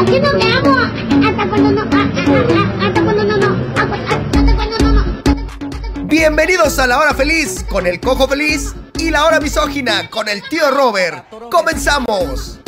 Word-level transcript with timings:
No 0.00 0.06
me 0.06 0.52
amo. 0.54 0.76
Hasta 1.28 1.46
cuando 1.50 1.72
no. 1.72 1.82
Hasta 1.82 3.04
cuando 3.04 3.22
no, 3.22 3.36
no. 3.36 3.70
Hasta 3.76 3.94
hasta 3.94 4.56
cuando 4.56 4.78
no, 4.78 4.92
no. 4.92 6.06
Bienvenidos 6.06 6.78
a 6.78 6.86
la 6.86 6.98
hora 6.98 7.12
feliz 7.12 7.62
con 7.68 7.86
el 7.86 8.00
cojo 8.00 8.26
feliz 8.26 8.74
y 8.98 9.10
la 9.10 9.26
hora 9.26 9.40
misógina 9.40 10.08
con 10.08 10.26
el 10.30 10.40
tío 10.48 10.70
Robert. 10.70 11.26
¡Comenzamos! 11.50 12.60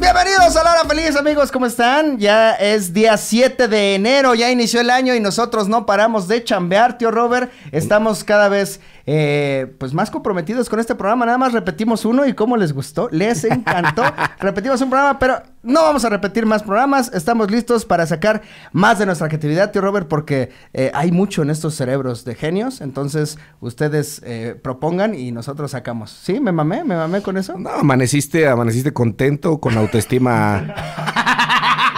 Bienvenidos 0.00 0.56
a 0.56 0.64
la 0.64 0.72
hora 0.72 0.84
feliz 0.88 1.14
amigos, 1.16 1.52
¿cómo 1.52 1.66
están? 1.66 2.16
Ya 2.18 2.54
es 2.54 2.94
día 2.94 3.18
7 3.18 3.68
de 3.68 3.96
enero, 3.96 4.34
ya 4.34 4.50
inició 4.50 4.80
el 4.80 4.88
año 4.88 5.14
y 5.14 5.20
nosotros 5.20 5.68
no 5.68 5.84
paramos 5.84 6.26
de 6.26 6.42
chambear, 6.42 6.96
tío 6.96 7.10
Robert. 7.10 7.52
Estamos 7.72 8.24
cada 8.24 8.48
vez 8.48 8.80
eh, 9.10 9.74
pues 9.78 9.94
más 9.94 10.10
comprometidos 10.10 10.68
con 10.68 10.80
este 10.80 10.94
programa, 10.94 11.24
nada 11.24 11.38
más 11.38 11.54
repetimos 11.54 12.04
uno 12.04 12.26
y 12.26 12.34
cómo 12.34 12.58
les 12.58 12.74
gustó, 12.74 13.08
les 13.10 13.42
encantó. 13.44 14.02
repetimos 14.38 14.82
un 14.82 14.90
programa, 14.90 15.18
pero 15.18 15.42
no 15.62 15.80
vamos 15.80 16.04
a 16.04 16.10
repetir 16.10 16.44
más 16.44 16.62
programas, 16.62 17.10
estamos 17.14 17.50
listos 17.50 17.86
para 17.86 18.04
sacar 18.04 18.42
más 18.70 18.98
de 18.98 19.06
nuestra 19.06 19.28
creatividad, 19.28 19.72
tío 19.72 19.80
Robert, 19.80 20.08
porque 20.08 20.50
eh, 20.74 20.90
hay 20.92 21.10
mucho 21.10 21.40
en 21.40 21.48
estos 21.48 21.74
cerebros 21.74 22.26
de 22.26 22.34
genios, 22.34 22.82
entonces 22.82 23.38
ustedes 23.60 24.20
eh, 24.26 24.60
propongan 24.62 25.14
y 25.14 25.32
nosotros 25.32 25.70
sacamos. 25.70 26.10
¿Sí? 26.10 26.38
¿Me 26.38 26.52
mamé? 26.52 26.84
¿Me 26.84 26.94
mamé 26.94 27.22
con 27.22 27.38
eso? 27.38 27.58
No, 27.58 27.70
amaneciste, 27.70 28.46
amaneciste 28.46 28.92
contento, 28.92 29.58
con 29.58 29.78
autoestima. 29.78 30.74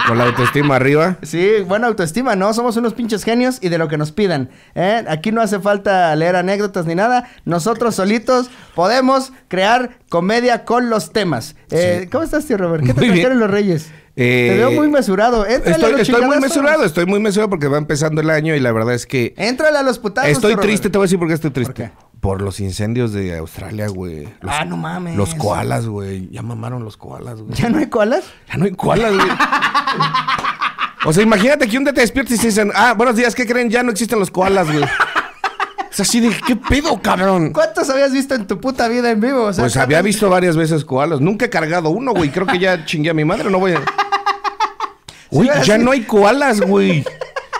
con 0.07 0.17
la 0.17 0.25
autoestima 0.25 0.75
arriba. 0.75 1.17
Sí, 1.23 1.49
buena 1.67 1.87
autoestima, 1.87 2.35
¿no? 2.35 2.53
Somos 2.53 2.77
unos 2.77 2.93
pinches 2.93 3.23
genios 3.23 3.59
y 3.61 3.69
de 3.69 3.77
lo 3.77 3.87
que 3.87 3.97
nos 3.97 4.11
pidan. 4.11 4.49
¿eh? 4.75 5.03
Aquí 5.07 5.31
no 5.31 5.41
hace 5.41 5.59
falta 5.59 6.15
leer 6.15 6.35
anécdotas 6.35 6.85
ni 6.85 6.95
nada. 6.95 7.29
Nosotros 7.45 7.95
solitos 7.95 8.49
podemos 8.75 9.31
crear 9.47 9.97
comedia 10.09 10.65
con 10.65 10.89
los 10.89 11.11
temas. 11.13 11.55
Eh, 11.69 11.99
Sí. 12.03 12.07
¿Cómo 12.07 12.23
estás, 12.23 12.45
tío 12.45 12.57
Robert? 12.57 12.85
¿Qué 12.85 12.93
te 12.93 13.01
trajeron 13.05 13.39
los 13.39 13.49
reyes? 13.49 13.91
Eh, 14.17 14.47
Te 14.51 14.57
veo 14.57 14.71
muy 14.71 14.89
mesurado. 14.89 15.45
Éntrale 15.45 15.71
Estoy, 15.75 16.01
estoy 16.01 16.25
muy 16.25 16.39
mesurado, 16.39 16.83
estoy 16.83 17.05
muy 17.05 17.19
mesurado 17.21 17.49
porque 17.49 17.67
va 17.67 17.77
empezando 17.77 18.19
el 18.21 18.29
año 18.29 18.53
y 18.55 18.59
la 18.59 18.71
verdad 18.73 18.93
es 18.93 19.05
que 19.05 19.33
Éntrale 19.37 19.77
a 19.77 19.83
los 19.83 19.99
putazos. 19.99 20.31
estoy 20.31 20.51
Robert. 20.53 20.67
triste, 20.67 20.89
te 20.89 20.97
voy 20.97 21.05
a 21.05 21.07
decir 21.07 21.17
por 21.19 21.27
qué 21.29 21.33
estoy 21.35 21.51
triste. 21.51 21.73
qué? 21.73 21.91
Por 22.21 22.41
los 22.41 22.59
incendios 22.59 23.11
de 23.13 23.35
Australia, 23.37 23.87
güey. 23.87 24.29
Los- 24.41 24.53
Ah, 24.53 24.63
no 24.63 24.77
mames. 24.77 25.15
Los 25.17 25.33
koalas, 25.35 25.87
güey. 25.87 26.29
Ya 26.31 26.41
mamaron 26.43 26.83
los 26.85 26.95
koalas, 26.95 27.41
güey. 27.41 27.53
¿Ya 27.55 27.67
no 27.69 27.79
hay 27.79 27.87
koalas? 27.87 28.23
Ya 28.47 28.57
no 28.57 28.65
hay 28.65 28.71
koalas, 28.71 29.13
güey. 29.15 29.27
O 31.05 31.11
sea, 31.13 31.23
imagínate 31.23 31.67
que 31.67 31.77
un 31.79 31.83
día 31.83 31.93
te 31.93 32.01
despiertas 32.01 32.35
y 32.37 32.39
te 32.39 32.47
dicen, 32.47 32.71
ah, 32.75 32.93
buenos 32.93 33.15
días, 33.15 33.33
¿qué 33.33 33.47
creen? 33.47 33.71
Ya 33.71 33.81
no 33.81 33.89
existen 33.91 34.19
los 34.19 34.29
koalas, 34.29 34.67
güey. 34.71 34.83
Es 35.91 35.99
así 35.99 36.19
de, 36.19 36.29
¿qué 36.45 36.55
pedo, 36.55 37.01
cabrón? 37.01 37.51
¿Cuántos 37.51 37.89
habías 37.89 38.11
visto 38.13 38.35
en 38.35 38.45
tu 38.45 38.61
puta 38.61 38.87
vida 38.87 39.09
en 39.09 39.19
vivo? 39.19 39.45
O 39.45 39.51
sea, 39.53 39.63
Pues 39.63 39.73
¿cuántos- 39.73 39.77
había 39.77 40.01
visto 40.03 40.29
varias 40.29 40.55
veces 40.55 40.85
koalas. 40.85 41.19
Nunca 41.21 41.45
he 41.45 41.49
cargado 41.49 41.89
uno, 41.89 42.13
güey. 42.13 42.29
Creo 42.29 42.45
que 42.45 42.59
ya 42.59 42.85
chingué 42.85 43.09
a 43.09 43.13
mi 43.15 43.25
madre. 43.25 43.49
No 43.49 43.57
voy 43.59 43.73
a. 43.73 43.81
Uy, 45.31 45.49
ya 45.65 45.77
no 45.79 45.89
hay 45.91 46.03
koalas, 46.03 46.61
güey. 46.61 47.03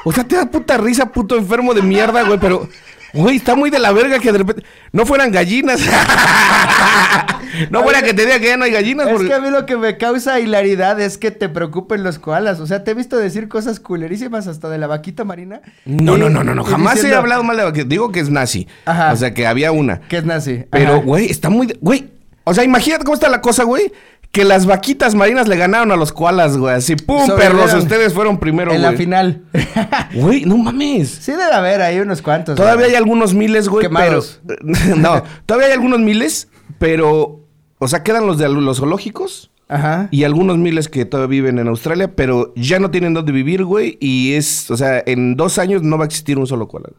O 0.05 0.11
sea, 0.11 0.23
te 0.23 0.35
da 0.35 0.45
puta 0.45 0.77
risa, 0.77 1.07
puto 1.07 1.35
enfermo 1.35 1.73
de 1.73 1.81
mierda, 1.81 2.23
güey. 2.23 2.39
Pero, 2.39 2.69
güey, 3.13 3.37
está 3.37 3.55
muy 3.55 3.69
de 3.69 3.79
la 3.79 3.91
verga 3.91 4.19
que 4.19 4.31
de 4.31 4.37
repente. 4.37 4.63
No 4.91 5.05
fueran 5.05 5.31
gallinas. 5.31 5.81
no 7.69 7.83
fuera 7.83 8.01
que 8.01 8.13
te 8.13 8.25
diga 8.25 8.39
que 8.39 8.47
ya 8.47 8.57
no 8.57 8.65
hay 8.65 8.71
gallinas. 8.71 9.07
Es 9.07 9.13
porque- 9.13 9.27
que 9.27 9.33
a 9.33 9.39
mí 9.39 9.49
lo 9.49 9.65
que 9.65 9.77
me 9.77 9.97
causa 9.97 10.39
hilaridad 10.39 10.99
es 10.99 11.17
que 11.17 11.31
te 11.31 11.49
preocupen 11.49 12.03
los 12.03 12.19
koalas. 12.19 12.59
O 12.59 12.67
sea, 12.67 12.83
te 12.83 12.91
he 12.91 12.93
visto 12.93 13.17
decir 13.17 13.47
cosas 13.47 13.79
culerísimas 13.79 14.47
hasta 14.47 14.69
de 14.69 14.77
la 14.77 14.87
vaquita 14.87 15.23
marina. 15.23 15.61
No, 15.85 16.17
no, 16.17 16.29
no, 16.29 16.43
no, 16.43 16.55
no. 16.55 16.63
Jamás 16.63 17.03
he 17.03 17.13
hablado 17.13 17.43
mal 17.43 17.57
de 17.57 17.73
que 17.73 17.83
Digo 17.83 18.11
que 18.11 18.19
es 18.21 18.29
nazi. 18.29 18.67
Ajá. 18.85 19.11
O 19.11 19.15
sea, 19.15 19.33
que 19.33 19.45
había 19.47 19.71
una. 19.71 20.01
Que 20.01 20.17
es 20.17 20.25
nazi. 20.25 20.65
Pero, 20.71 21.01
güey, 21.01 21.25
está 21.29 21.49
muy. 21.49 21.67
de- 21.67 21.77
Güey, 21.81 22.09
o 22.43 22.53
sea, 22.53 22.63
imagínate 22.63 23.03
cómo 23.03 23.13
está 23.15 23.29
la 23.29 23.41
cosa, 23.41 23.63
güey. 23.63 23.91
Que 24.31 24.45
las 24.45 24.65
vaquitas 24.65 25.13
marinas 25.13 25.49
le 25.49 25.57
ganaron 25.57 25.91
a 25.91 25.97
los 25.97 26.13
koalas, 26.13 26.57
güey. 26.57 26.75
Así, 26.75 26.95
pum, 26.95 27.27
perros. 27.35 27.73
Ustedes 27.73 28.13
fueron 28.13 28.39
primero, 28.39 28.71
En 28.71 28.81
la 28.81 28.89
güey. 28.89 28.97
final. 28.97 29.43
Güey, 30.13 30.45
no 30.45 30.57
mames. 30.57 31.09
sí 31.09 31.31
debe 31.31 31.51
haber 31.51 31.81
ahí 31.81 31.99
unos 31.99 32.21
cuantos. 32.21 32.55
Todavía 32.55 32.85
hay 32.85 32.95
algunos 32.95 33.33
miles, 33.33 33.67
güey, 33.67 33.87
pero... 33.89 33.99
Quemados. 33.99 34.41
no, 34.97 35.23
todavía 35.45 35.67
hay 35.67 35.73
algunos 35.73 35.99
miles, 35.99 36.47
pero... 36.79 37.45
O 37.79 37.87
sea, 37.87 38.03
quedan 38.03 38.25
los 38.27 38.37
de 38.37 38.47
los 38.47 38.77
zoológicos 38.77 39.51
Ajá. 39.67 40.07
y 40.11 40.23
algunos 40.23 40.57
miles 40.57 40.87
que 40.87 41.03
todavía 41.05 41.41
viven 41.41 41.59
en 41.59 41.67
Australia, 41.67 42.15
pero 42.15 42.53
ya 42.55 42.79
no 42.79 42.91
tienen 42.91 43.13
dónde 43.13 43.31
vivir, 43.33 43.65
güey. 43.65 43.97
Y 43.99 44.33
es... 44.33 44.69
O 44.71 44.77
sea, 44.77 45.03
en 45.05 45.35
dos 45.35 45.57
años 45.57 45.81
no 45.81 45.97
va 45.97 46.05
a 46.05 46.07
existir 46.07 46.37
un 46.37 46.47
solo 46.47 46.67
koala. 46.67 46.89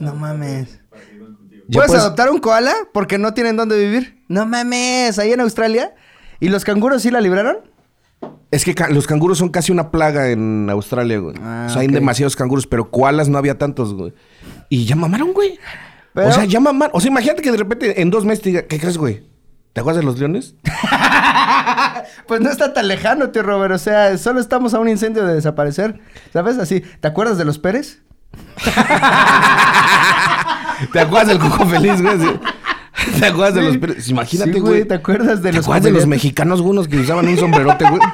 No 0.00 0.14
mames. 0.14 0.80
¿Puedes 1.72 1.88
puedes- 1.88 2.02
adoptar 2.04 2.30
un 2.30 2.38
koala 2.38 2.72
porque 2.92 3.18
no 3.18 3.34
tienen 3.34 3.56
dónde 3.56 3.78
vivir? 3.78 4.22
No 4.28 4.46
mames, 4.46 5.18
ahí 5.18 5.32
en 5.32 5.40
Australia. 5.40 5.94
¿Y 6.40 6.48
los 6.48 6.64
canguros 6.64 7.02
sí 7.02 7.10
la 7.10 7.20
libraron? 7.20 7.58
Es 8.50 8.64
que 8.64 8.74
ca- 8.74 8.88
los 8.88 9.06
canguros 9.06 9.38
son 9.38 9.50
casi 9.50 9.70
una 9.72 9.90
plaga 9.90 10.30
en 10.30 10.68
Australia, 10.70 11.18
güey. 11.18 11.36
Ah, 11.42 11.66
o 11.68 11.72
sea, 11.72 11.82
hay 11.82 11.88
demasiados 11.88 12.34
canguros, 12.36 12.66
pero 12.66 12.90
koalas 12.90 13.28
no 13.28 13.36
había 13.38 13.58
tantos, 13.58 13.92
güey. 13.94 14.14
Y 14.70 14.86
ya 14.86 14.96
mamaron, 14.96 15.32
güey. 15.32 15.58
Pero- 16.14 16.28
O 16.28 16.32
sea, 16.32 16.44
ya 16.44 16.58
mamaron. 16.60 16.96
O 16.96 17.00
sea, 17.00 17.10
imagínate 17.10 17.42
que 17.42 17.52
de 17.52 17.58
repente 17.58 18.00
en 18.00 18.10
dos 18.10 18.24
meses 18.24 18.42
te 18.42 18.48
diga, 18.50 18.62
¿qué 18.62 18.78
crees, 18.80 18.96
güey? 18.96 19.26
¿Te 19.74 19.80
acuerdas 19.80 20.00
de 20.02 20.06
los 20.06 20.18
leones? 20.18 20.54
Pues 22.26 22.40
no 22.42 22.50
está 22.50 22.72
tan 22.74 22.88
lejano, 22.88 23.30
tío 23.30 23.42
Robert. 23.42 23.74
O 23.74 23.78
sea, 23.78 24.16
solo 24.18 24.40
estamos 24.40 24.72
a 24.74 24.78
un 24.80 24.88
incendio 24.88 25.24
de 25.26 25.34
desaparecer. 25.34 26.00
¿Sabes? 26.32 26.58
Así. 26.58 26.80
¿Te 27.00 27.08
acuerdas 27.08 27.38
de 27.38 27.44
los 27.46 27.58
Pérez? 27.58 28.02
¿Te 30.92 31.00
acuerdas 31.00 31.28
del 31.28 31.38
cojo 31.38 31.66
feliz, 31.66 32.00
güey? 32.02 32.16
¿Te 33.18 33.26
acuerdas 33.26 33.54
de 33.54 33.60
Sí. 33.60 33.66
los 33.68 33.76
perros? 33.78 34.08
Imagínate, 34.08 34.52
Sí, 34.54 34.58
güey. 34.60 34.84
¿Te 34.84 34.94
acuerdas 34.94 35.42
de 35.42 35.50
¿Te 35.50 35.56
los 35.56 35.64
acuerdas 35.66 35.84
de 35.84 35.90
los 35.92 36.06
mexicanos, 36.06 36.60
güey, 36.60 36.70
unos 36.72 36.88
que 36.88 36.98
usaban 36.98 37.26
un 37.28 37.36
sombrerote, 37.38 37.88
güey? 37.88 38.00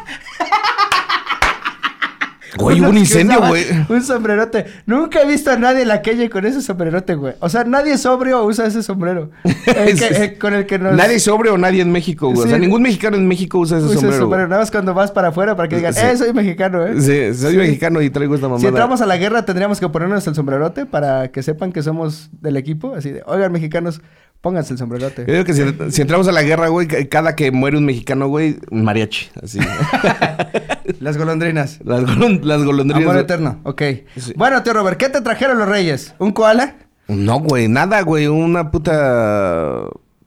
Güey, 2.56 2.80
hubo 2.80 2.90
un 2.90 2.98
incendio, 2.98 3.40
güey. 3.48 3.64
Un 3.88 4.02
sombrerote. 4.02 4.66
Nunca 4.86 5.22
he 5.22 5.26
visto 5.26 5.50
a 5.50 5.56
nadie 5.56 5.82
en 5.82 5.88
la 5.88 6.02
calle 6.02 6.30
con 6.30 6.46
ese 6.46 6.62
sombrerote, 6.62 7.14
güey. 7.16 7.34
O 7.40 7.48
sea, 7.48 7.64
nadie 7.64 7.98
sobrio 7.98 8.44
usa 8.44 8.66
ese 8.66 8.82
sombrero. 8.82 9.30
El 9.66 9.98
que- 9.98 10.06
eh, 10.24 10.38
con 10.38 10.54
el 10.54 10.66
que 10.66 10.78
nos... 10.78 10.94
Nadie 10.94 11.18
sobre 11.18 11.50
o 11.50 11.58
nadie 11.58 11.82
en 11.82 11.90
México, 11.90 12.28
güey. 12.30 12.46
O 12.46 12.48
sea, 12.48 12.58
ningún 12.58 12.82
mexicano 12.82 13.16
en 13.16 13.26
México 13.26 13.58
usa 13.58 13.78
ese 13.78 13.86
usa 13.86 13.94
ese 13.94 14.00
sombrero. 14.02 14.22
sombrero. 14.24 14.48
Nada 14.48 14.60
más 14.62 14.70
cuando 14.70 14.94
vas 14.94 15.10
para 15.10 15.28
afuera 15.28 15.56
para 15.56 15.68
que 15.68 15.76
digan, 15.76 15.94
Sí. 15.94 16.00
eh, 16.04 16.16
soy 16.16 16.32
mexicano, 16.32 16.86
eh. 16.86 17.00
Sí, 17.00 17.34
soy 17.40 17.52
Sí. 17.52 17.56
mexicano 17.58 18.00
y 18.02 18.10
traigo 18.10 18.34
esta 18.34 18.46
mamada. 18.46 18.60
Si 18.60 18.66
entramos 18.66 19.00
a 19.00 19.06
la 19.06 19.16
guerra 19.16 19.44
tendríamos 19.44 19.80
que 19.80 19.88
ponernos 19.88 20.26
el 20.26 20.34
sombrerote 20.34 20.86
para 20.86 21.28
que 21.28 21.42
sepan 21.42 21.72
que 21.72 21.82
somos 21.82 22.30
del 22.40 22.56
equipo. 22.56 22.94
Así 22.94 23.10
de, 23.10 23.22
oigan, 23.26 23.50
mexicanos, 23.52 24.00
pónganse 24.44 24.74
el 24.74 24.78
sombrerote. 24.78 25.24
Yo 25.26 25.32
digo 25.32 25.44
que 25.44 25.54
si, 25.54 25.62
si 25.90 26.02
entramos 26.02 26.28
a 26.28 26.32
la 26.32 26.42
guerra, 26.42 26.68
güey, 26.68 26.86
ca- 26.86 27.04
cada 27.08 27.34
que 27.34 27.50
muere 27.50 27.78
un 27.78 27.84
mexicano, 27.86 28.28
güey, 28.28 28.58
un 28.70 28.84
mariachi. 28.84 29.30
Así. 29.42 29.58
Las 31.00 31.16
golondrinas. 31.16 31.80
las, 31.84 32.02
golon- 32.02 32.42
las 32.42 32.62
golondrinas. 32.62 33.02
Amor 33.08 33.16
eterno, 33.20 33.58
ok. 33.64 33.82
Sí. 34.16 34.32
Bueno, 34.36 34.62
tío 34.62 34.72
Robert, 34.74 34.98
¿qué 34.98 35.08
te 35.08 35.20
trajeron 35.22 35.58
los 35.58 35.68
reyes? 35.68 36.14
¿Un 36.18 36.32
koala? 36.32 36.76
No, 37.08 37.40
güey, 37.40 37.68
nada, 37.68 38.02
güey. 38.02 38.26
Una 38.26 38.70
puta 38.70 39.84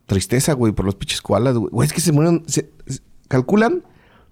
tristeza, 0.07 0.53
güey, 0.53 0.73
por 0.73 0.85
los 0.85 0.95
pinches 0.95 1.21
koalas, 1.21 1.55
güey. 1.55 1.69
Güey, 1.71 1.85
es 1.87 1.93
que 1.93 2.01
se 2.01 2.11
murieron. 2.11 2.43
se- 2.47 2.69
se- 2.87 2.99
calculan 3.27 3.83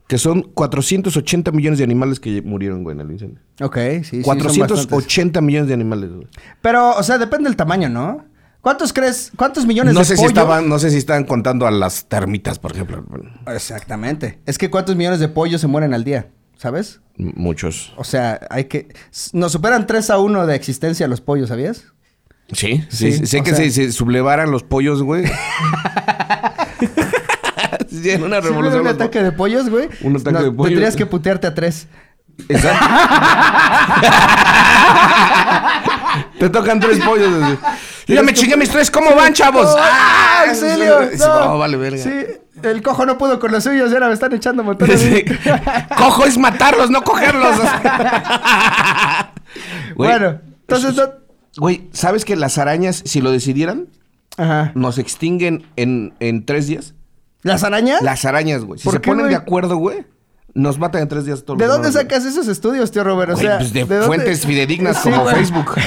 que 0.08 0.18
son 0.18 0.44
480 0.54 1.52
millones 1.52 1.78
de 1.80 1.84
animales 1.84 2.20
que 2.20 2.42
murieron, 2.42 2.84
güey, 2.84 2.96
en 2.96 3.02
el 3.02 3.12
incendio. 3.12 3.40
Ok, 3.62 3.78
sí, 3.78 4.04
sí. 4.04 4.24
son 4.24 4.38
bastantes. 4.38 4.58
480 4.88 5.42
millones 5.42 5.68
de 5.68 5.74
animales, 5.74 6.12
güey. 6.12 6.28
Pero, 6.62 6.92
o 6.96 7.04
sea, 7.04 7.18
depende 7.18 7.50
del 7.50 7.56
tamaño, 7.56 7.90
¿no? 7.90 8.24
¿Cuántos 8.66 8.94
crees? 8.94 9.32
¿Cuántos 9.36 9.68
millones 9.68 9.94
No 9.94 10.00
de 10.00 10.06
sé 10.08 10.16
si 10.16 10.24
pollo? 10.24 10.30
estaban, 10.30 10.68
no 10.68 10.80
sé 10.80 10.90
si 10.90 10.98
estaban 10.98 11.24
contando 11.26 11.68
a 11.68 11.72
las 11.72 12.08
termitas, 12.08 12.58
por 12.58 12.72
ejemplo. 12.72 13.06
Exactamente. 13.46 14.40
Es 14.48 14.58
que 14.58 14.72
¿cuántos 14.72 14.96
millones 14.96 15.20
de 15.20 15.28
pollos 15.28 15.62
se 15.62 15.68
mueren 15.68 15.94
al 15.94 16.04
día? 16.04 16.30
¿Sabes? 16.58 17.00
m- 17.16 17.34
muchos. 17.36 17.94
O 17.96 18.04
sea, 18.04 18.40
hay 18.50 18.64
que... 18.64 18.88
Nos 19.34 19.52
superan 19.52 19.86
3 19.86 20.10
a 20.10 20.18
1 20.18 20.48
de 20.48 20.56
existencia 20.56 21.08
los 21.08 21.22
pollos, 21.22 21.50
¿sabías? 21.50 21.84
Sí, 22.54 22.84
sí, 22.90 23.12
Sí, 23.12 23.28
sé 23.28 23.42
o 23.42 23.44
que 23.44 23.52
sea- 23.52 23.60
se, 23.66 23.70
se 23.70 23.92
sublevaran 23.92 24.50
los 24.50 24.64
pollos, 24.64 25.04
güey. 25.04 25.26
Sí, 27.90 28.10
en 28.12 28.24
una 28.24 28.42
Si 28.42 28.48
revolución. 28.48 28.82
un 28.82 28.88
ataque 28.88 29.22
de 29.24 29.32
pollos, 29.32 29.70
güey. 29.70 29.90
Un 30.02 30.16
ataque 30.18 30.44
de 30.44 30.52
pollos. 30.52 30.70
Tendrías 30.72 30.96
que 30.96 31.06
putearte 31.06 31.48
a 31.48 31.54
tres. 31.56 31.88
Exacto. 32.50 32.86
Te 36.40 36.50
tocan 36.50 36.80
tres 36.80 37.00
pollos. 37.00 37.32
Yo 38.08 38.16
ya 38.16 38.24
me 38.24 38.34
chingué 38.34 38.58
mis 38.58 38.70
tres, 38.70 38.92
¿cómo 38.92 39.16
van, 39.16 39.34
chavos? 39.34 39.74
¡Ah, 39.78 40.46
auxilio! 40.48 41.10
Sí, 41.12 41.18
No. 41.20 41.40
no, 41.46 41.58
vale, 41.58 41.78
verga. 41.78 42.04
Sí, 42.04 42.12
el 42.64 42.82
cojo 42.82 43.06
no 43.06 43.18
pudo 43.18 43.40
con 43.40 43.52
los 43.52 43.64
suyos 43.64 43.90
y 43.92 43.94
ahora 43.94 44.08
me 44.08 44.14
están 44.14 44.34
echando 44.34 44.64
montones. 44.64 45.00
Sí. 45.02 45.24
Cojo 45.98 46.26
es 46.26 46.38
matarlos, 46.38 46.90
no 46.90 47.02
cogerlos. 47.04 47.56
Güey, 49.96 50.10
bueno, 50.10 50.40
entonces... 50.62 50.96
no- 50.96 51.10
Güey, 51.58 51.88
¿sabes 51.94 52.26
que 52.26 52.36
las 52.36 52.58
arañas, 52.58 53.02
si 53.06 53.22
lo 53.22 53.32
decidieran, 53.32 53.88
Ajá. 54.38 54.74
nos 54.76 54.98
extinguen 54.98 55.66
en, 55.78 56.14
en 56.20 56.46
tres 56.46 56.68
días? 56.68 56.94
¿Las 57.44 57.64
arañas? 57.64 58.02
Las 58.02 58.26
arañas, 58.26 58.66
güey. 58.66 58.78
Si 58.80 58.84
¿Por 58.84 58.96
se 58.96 59.00
qué, 59.02 59.08
ponen 59.10 59.28
güey? 59.28 59.30
de 59.36 59.38
acuerdo, 59.38 59.78
güey, 59.78 60.06
nos 60.56 60.80
matan 60.80 61.04
en 61.04 61.08
tres 61.08 61.26
días 61.26 61.44
todos. 61.46 61.60
¿De 61.60 61.68
los 61.68 61.76
dónde 61.76 61.92
sacas 61.92 62.26
esos 62.26 62.48
estudios, 62.48 62.90
tío 62.92 63.04
Robert? 63.04 63.32
O 63.32 63.36
Güey, 63.36 63.46
sea, 63.46 63.58
pues 63.60 63.72
de, 63.74 63.86
fuentes 63.86 64.46
fidedignas 64.46 64.98
Sí, 64.98 65.10
como 65.12 65.22
güey. 65.24 65.36
Facebook. 65.36 65.76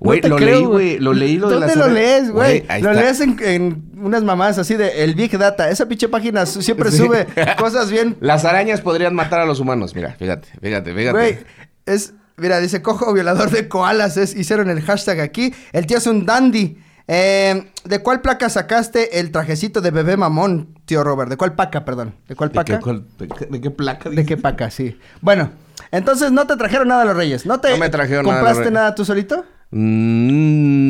Güey, 0.00 0.20
lo 0.22 0.36
creo, 0.36 0.48
leí, 0.58 0.64
güey. 0.64 0.98
Lo 1.00 1.12
leí 1.12 1.38
lo 1.38 1.48
de 1.48 1.56
¿Dónde 1.56 1.74
lo 1.74 1.88
lees, 1.88 2.30
güey? 2.30 2.60
Lo 2.80 2.90
está. 2.90 2.92
lees 2.92 3.20
en, 3.20 3.36
en 3.42 3.90
unas 4.00 4.22
mamás 4.22 4.56
así 4.56 4.74
de 4.76 5.02
el 5.02 5.16
Big 5.16 5.36
Data. 5.36 5.68
Esa 5.70 5.86
pinche 5.88 6.08
página 6.08 6.46
siempre 6.46 6.92
Sí. 6.92 6.98
sube 6.98 7.26
cosas 7.58 7.90
bien. 7.90 8.16
Las 8.20 8.44
arañas 8.44 8.80
podrían 8.80 9.12
matar 9.16 9.40
a 9.40 9.44
los 9.44 9.58
humanos. 9.58 9.96
Mira, 9.96 10.14
fíjate, 10.16 10.48
fíjate, 10.62 10.94
fíjate. 10.94 11.10
Güey, 11.10 11.38
es. 11.84 12.14
Mira, 12.36 12.60
dice 12.60 12.80
cojo 12.80 13.12
violador 13.12 13.50
de 13.50 13.66
koalas. 13.66 14.16
Es, 14.16 14.36
hicieron 14.36 14.70
el 14.70 14.80
hashtag 14.82 15.18
aquí. 15.18 15.52
El 15.72 15.86
tío 15.86 15.98
es 15.98 16.06
un 16.06 16.24
dandy. 16.24 16.78
Eh, 17.10 17.72
¿De 17.84 18.02
cuál 18.02 18.20
placa 18.20 18.50
sacaste 18.50 19.18
el 19.18 19.30
trajecito 19.32 19.80
de 19.80 19.90
bebé 19.90 20.18
mamón, 20.18 20.74
tío 20.84 21.02
Robert? 21.02 21.30
¿De 21.30 21.38
cuál 21.38 21.54
paca, 21.54 21.84
perdón? 21.86 22.14
¿De 22.28 22.36
cuál 22.36 22.50
¿De 22.50 22.54
paca? 22.56 22.76
qué, 22.76 22.82
cuál- 22.82 23.06
de 23.18 23.28
qué- 23.28 23.46
de 23.46 23.60
qué 23.62 23.70
placa? 23.70 24.10
¿De 24.10 24.26
qué 24.26 24.36
paca? 24.36 24.70
Sí. 24.70 24.98
Bueno, 25.22 25.50
entonces 25.90 26.30
no 26.32 26.46
te 26.46 26.54
trajeron 26.56 26.88
nada 26.88 27.06
los 27.06 27.16
Reyes. 27.16 27.46
¿No 27.46 27.60
te 27.60 27.70
No 27.70 27.78
me 27.78 27.88
trajeron 27.88 28.26
compraste 28.26 28.70
nada 28.70 28.94
tú 28.94 29.06
solito? 29.06 29.44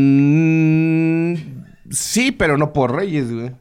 Mm, 0.09 1.35
sí, 1.91 2.32
pero 2.32 2.56
no 2.56 2.73
por 2.73 2.94
Reyes, 2.97 3.32
güey. 3.32 3.53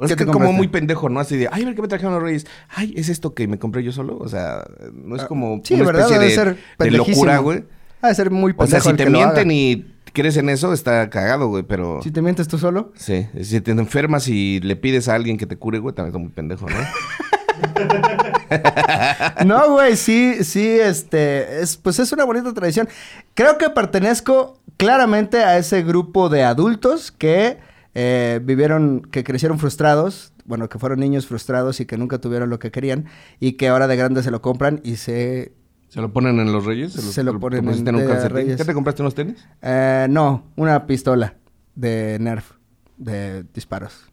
Es 0.00 0.08
¿Qué 0.08 0.16
te 0.16 0.24
que 0.26 0.32
como 0.32 0.52
muy 0.52 0.66
pendejo, 0.68 1.08
¿no? 1.08 1.20
Así 1.20 1.36
de, 1.36 1.48
ay, 1.52 1.62
a 1.62 1.66
ver 1.66 1.74
qué 1.76 1.82
me 1.82 1.88
trajeron 1.88 2.14
los 2.14 2.22
Reyes. 2.22 2.46
Ay, 2.68 2.94
¿es 2.96 3.08
esto 3.08 3.32
que 3.34 3.46
me 3.46 3.58
compré 3.60 3.82
yo 3.84 3.92
solo? 3.92 4.16
O 4.18 4.28
sea, 4.28 4.64
no 4.92 5.14
es 5.16 5.24
como 5.24 5.56
Ah, 5.56 5.60
Sí, 5.62 5.74
una 5.74 5.84
¿verdad? 5.84 6.02
especie 6.10 6.18
Debe 6.18 6.30
de, 6.30 6.34
ser 6.34 6.56
de 6.78 6.90
locura, 6.90 7.38
güey. 7.38 7.64
Ha 8.04 8.08
de 8.08 8.14
ser 8.14 8.30
muy 8.30 8.52
O 8.52 8.56
pendejo 8.56 8.70
sea, 8.70 8.80
si 8.82 8.88
el 8.90 8.96
te 8.96 9.04
que 9.04 9.10
lo 9.10 9.16
mienten 9.16 9.48
haga. 9.48 9.54
y 9.54 9.94
crees 10.12 10.36
en 10.36 10.50
eso, 10.50 10.74
está 10.74 11.08
cagado, 11.08 11.48
güey, 11.48 11.62
pero... 11.62 12.00
Si 12.02 12.10
te 12.10 12.20
mientes 12.20 12.46
tú 12.48 12.58
solo. 12.58 12.92
Sí, 12.96 13.26
si 13.42 13.62
te 13.62 13.70
enfermas 13.70 14.28
y 14.28 14.60
le 14.60 14.76
pides 14.76 15.08
a 15.08 15.14
alguien 15.14 15.38
que 15.38 15.46
te 15.46 15.56
cure, 15.56 15.78
güey, 15.78 15.94
también 15.94 16.10
está 16.10 16.18
muy 16.18 16.28
pendejo, 16.28 16.66
¿no? 16.68 16.76
No, 19.46 19.72
güey, 19.72 19.96
sí, 19.96 20.44
sí, 20.44 20.68
este, 20.68 21.62
es, 21.62 21.78
pues 21.78 21.98
es 21.98 22.12
una 22.12 22.24
bonita 22.24 22.52
tradición. 22.52 22.90
Creo 23.32 23.56
que 23.56 23.70
pertenezco 23.70 24.60
claramente 24.76 25.38
a 25.38 25.56
ese 25.56 25.82
grupo 25.82 26.28
de 26.28 26.42
adultos 26.42 27.10
que 27.10 27.56
eh, 27.94 28.38
vivieron, 28.42 29.00
que 29.00 29.24
crecieron 29.24 29.58
frustrados, 29.58 30.34
bueno, 30.44 30.68
que 30.68 30.78
fueron 30.78 31.00
niños 31.00 31.26
frustrados 31.26 31.80
y 31.80 31.86
que 31.86 31.96
nunca 31.96 32.18
tuvieron 32.18 32.50
lo 32.50 32.58
que 32.58 32.70
querían 32.70 33.06
y 33.40 33.52
que 33.52 33.68
ahora 33.68 33.86
de 33.86 33.96
grandes 33.96 34.24
se 34.24 34.30
lo 34.30 34.42
compran 34.42 34.82
y 34.84 34.96
se... 34.96 35.52
¿Se 35.94 36.00
lo 36.00 36.12
ponen 36.12 36.40
en 36.40 36.52
los 36.52 36.64
Reyes? 36.64 36.92
Se 36.92 37.22
lo 37.22 37.38
ponen 37.38 37.64
pusiste 37.64 37.88
en 37.88 37.94
un 37.94 38.04
calcetín? 38.04 38.34
Reyes. 38.34 38.56
¿Qué 38.56 38.64
te 38.64 38.74
compraste 38.74 39.02
unos 39.02 39.14
tenis? 39.14 39.46
eh, 39.62 40.08
no, 40.10 40.42
una 40.56 40.88
pistola 40.88 41.34
de 41.76 42.18
Nerf, 42.20 42.50
de 42.96 43.44
disparos. 43.54 44.10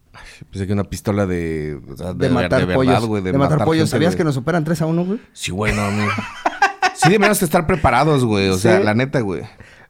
Pensé 0.51 0.67
que 0.67 0.73
una 0.73 0.83
pistola 0.83 1.25
de... 1.25 1.81
o 1.91 1.97
sea, 1.97 2.13
De, 2.13 2.29
matar 2.29 2.71
pollos. 2.71 3.05
güey, 3.07 3.23
de, 3.23 3.33
matar, 3.33 3.65
pollos. 3.65 3.89
¿Sabías 3.89 4.11
güey. 4.11 4.17
que 4.19 4.23
nos 4.25 4.35
superan 4.35 4.63
3 4.63 4.79
a 4.83 4.85
1, 4.85 5.05
güey? 5.05 5.19
Sí, 5.33 5.49
güey, 5.49 5.73
no, 5.75 5.89
no. 5.89 6.05
Sí 6.93 7.09
deberíamos 7.09 7.41
estar 7.41 7.65
preparados, 7.65 8.23
güey. 8.25 8.49
O 8.49 8.59
sea, 8.59 8.77
Sí. 8.77 8.83
la 8.83 8.93
neta, 8.93 9.21
güey. 9.21 9.41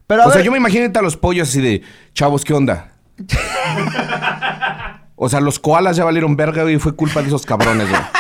Pero 0.08 0.24
a 0.24 0.28
o 0.28 0.32
sea, 0.32 0.42
yo 0.44 0.52
me 0.52 0.60
imagino 0.60 0.90
a 0.98 1.02
los 1.02 1.18
pollos 1.18 1.50
así 1.50 1.60
de... 1.60 1.82
Chavos, 2.14 2.46
¿qué 2.46 2.54
onda? 2.54 2.94
o 5.18 5.28
sea, 5.28 5.42
los 5.42 5.60
koalas 5.60 5.98
ya 5.98 6.06
valieron 6.06 6.38
verga, 6.38 6.64
güey. 6.64 6.80
Fue 6.80 6.96
culpa 6.96 7.22
de 7.22 7.28
esos 7.28 7.46
cabrones, 7.46 7.90
güey. 7.90 8.02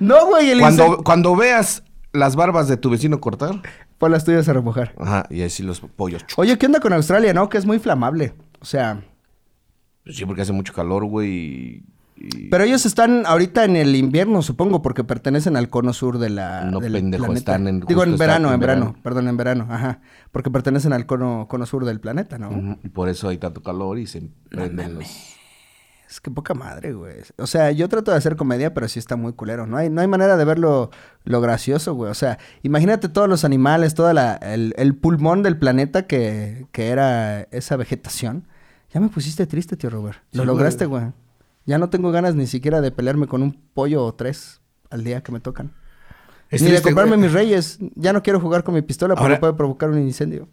No, 0.00 0.26
güey, 0.26 0.50
el 0.50 0.60
Cuando, 0.60 0.98
cuando 1.04 1.36
veas 1.36 1.82
las 2.12 2.36
barbas 2.36 2.68
de 2.68 2.76
tu 2.76 2.90
vecino 2.90 3.20
cortar... 3.20 3.60
Pon 3.98 4.10
las 4.12 4.24
tuyas 4.24 4.48
a 4.48 4.54
remojar. 4.54 4.94
Ajá, 4.98 5.26
y 5.28 5.42
así 5.42 5.62
los 5.62 5.80
pollos. 5.80 6.24
Oye, 6.36 6.56
¿qué 6.56 6.64
onda 6.66 6.80
con 6.80 6.92
Australia, 6.94 7.34
no? 7.34 7.48
Que 7.50 7.58
es 7.58 7.66
muy 7.66 7.78
flamable. 7.78 8.32
O 8.60 8.64
sea, 8.64 9.02
Sí, 10.06 10.24
porque 10.24 10.40
hace 10.42 10.52
mucho 10.52 10.72
calor, 10.72 11.04
güey. 11.04 11.84
y- 12.16 12.48
pero 12.50 12.64
ellos 12.64 12.84
están 12.86 13.24
ahorita 13.26 13.64
en 13.64 13.76
el 13.76 13.94
invierno, 13.94 14.40
supongo, 14.42 14.80
porque 14.82 15.04
pertenecen 15.04 15.56
al 15.56 15.68
cono 15.68 15.92
sur 15.92 16.18
de 16.18 16.30
la. 16.30 16.64
No, 16.64 16.80
del 16.80 16.92
pendejo, 16.94 17.24
planeta. 17.26 17.52
están 17.52 17.66
en- 17.68 17.80
Digo, 17.80 18.02
en 18.04 18.16
verano, 18.18 18.52
en 18.52 18.60
verano, 18.60 18.86
verano. 18.86 19.02
Perdón, 19.02 19.28
en 19.28 19.36
verano, 19.36 19.66
ajá. 19.70 20.00
Porque 20.32 20.50
pertenecen 20.50 20.92
al 20.94 21.04
cono, 21.06 21.46
cono 21.48 21.64
sur 21.66 21.84
del 21.84 22.00
planeta, 22.00 22.38
¿no? 22.38 22.78
Y 22.82 22.88
por 22.88 23.08
eso 23.10 23.28
hay 23.28 23.36
tanto 23.38 23.62
calor 23.62 23.98
y 23.98 24.06
se 24.06 24.22
prenden 24.48 24.94
los... 24.94 25.06
Es 26.10 26.20
que 26.20 26.28
poca 26.28 26.54
madre, 26.54 26.92
güey. 26.92 27.18
O 27.38 27.46
sea, 27.46 27.70
yo 27.70 27.88
trato 27.88 28.10
de 28.10 28.16
hacer 28.16 28.34
comedia, 28.34 28.74
pero 28.74 28.88
sí 28.88 28.98
está 28.98 29.14
muy 29.14 29.32
culero. 29.32 29.66
No 29.68 29.76
hay, 29.76 29.88
no 29.88 30.00
hay 30.00 30.08
manera 30.08 30.36
de 30.36 30.44
verlo 30.44 30.90
lo 31.22 31.40
gracioso, 31.40 31.94
güey. 31.94 32.10
O 32.10 32.14
sea, 32.14 32.38
imagínate 32.62 33.08
todos 33.08 33.28
los 33.28 33.44
animales, 33.44 33.94
todo 33.94 34.10
el, 34.10 34.74
el 34.76 34.96
pulmón 34.96 35.44
del 35.44 35.56
planeta 35.56 36.08
que, 36.08 36.66
que 36.72 36.88
era 36.88 37.42
esa 37.52 37.76
vegetación. 37.76 38.48
Ya 38.92 38.98
me 39.00 39.08
pusiste 39.08 39.46
triste, 39.46 39.76
tío 39.76 39.88
Robert. 39.88 40.18
Lo 40.32 40.42
Sí, 40.42 40.46
lograste, 40.46 40.86
güey. 40.86 41.02
güey. 41.02 41.12
Ya 41.64 41.78
no 41.78 41.90
tengo 41.90 42.10
ganas 42.10 42.34
ni 42.34 42.48
siquiera 42.48 42.80
de 42.80 42.90
pelearme 42.90 43.28
con 43.28 43.44
un 43.44 43.52
pollo 43.72 44.04
o 44.04 44.12
tres 44.12 44.60
al 44.90 45.04
día 45.04 45.22
que 45.22 45.30
me 45.30 45.38
tocan. 45.38 45.72
Ni 46.50 46.58
de 46.70 46.82
comprarme 46.82 47.16
güey. 47.16 47.22
mis 47.28 47.32
reyes. 47.32 47.78
Ya 47.94 48.12
no 48.12 48.22
quiero 48.22 48.40
jugar 48.40 48.64
con 48.64 48.74
mi 48.74 48.82
pistola 48.82 49.14
porque 49.14 49.24
Ahora- 49.24 49.40
puede 49.40 49.52
provocar 49.54 49.90
un 49.90 49.98
incendio. 50.00 50.48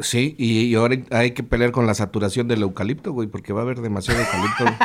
Sí, 0.00 0.34
y, 0.38 0.60
y 0.66 0.74
ahora 0.74 0.96
hay 1.10 1.32
que 1.32 1.42
pelear 1.42 1.72
con 1.72 1.86
la 1.86 1.94
saturación 1.94 2.46
del 2.48 2.62
eucalipto, 2.62 3.12
güey, 3.12 3.28
porque 3.28 3.52
va 3.52 3.60
a 3.60 3.62
haber 3.64 3.80
demasiado 3.80 4.20
eucalipto. 4.20 4.64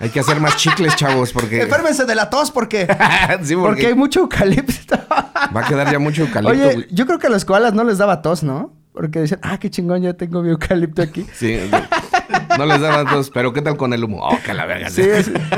hay 0.00 0.08
que 0.10 0.20
hacer 0.20 0.40
más 0.40 0.56
chicles, 0.56 0.96
chavos, 0.96 1.32
porque... 1.32 1.62
Enférmense 1.62 2.04
de 2.04 2.14
la 2.14 2.30
tos 2.30 2.50
porque, 2.52 2.86
Sí, 3.42 3.54
porque 3.56 3.86
hay 3.88 3.94
mucho 3.94 4.20
eucalipto. 4.20 4.96
Va 5.56 5.60
a 5.64 5.68
quedar 5.68 5.90
ya 5.90 5.98
mucho 5.98 6.22
eucalipto, 6.22 6.52
Oye, 6.52 6.74
güey. 6.74 6.86
yo 6.90 7.06
creo 7.06 7.18
que 7.18 7.26
a 7.26 7.30
los 7.30 7.44
koalas 7.44 7.74
no 7.74 7.84
les 7.84 7.98
daba 7.98 8.22
tos, 8.22 8.42
¿no? 8.42 8.74
Porque 8.92 9.20
decían, 9.20 9.40
ah, 9.42 9.58
qué 9.58 9.70
chingón, 9.70 10.02
ya 10.02 10.14
tengo 10.14 10.42
mi 10.42 10.50
eucalipto 10.50 11.00
aquí. 11.02 11.24
Sí, 11.32 11.56
sí. 11.58 11.70
No 12.58 12.66
les 12.66 12.80
daban 12.80 13.06
dos, 13.06 13.30
pero 13.30 13.52
¿qué 13.52 13.62
tal 13.62 13.76
con 13.76 13.92
el 13.92 14.04
humo? 14.04 14.20
Oh, 14.22 14.38
que 14.44 14.54
la 14.54 14.66
verga. 14.66 14.90
Sí, 14.90 15.02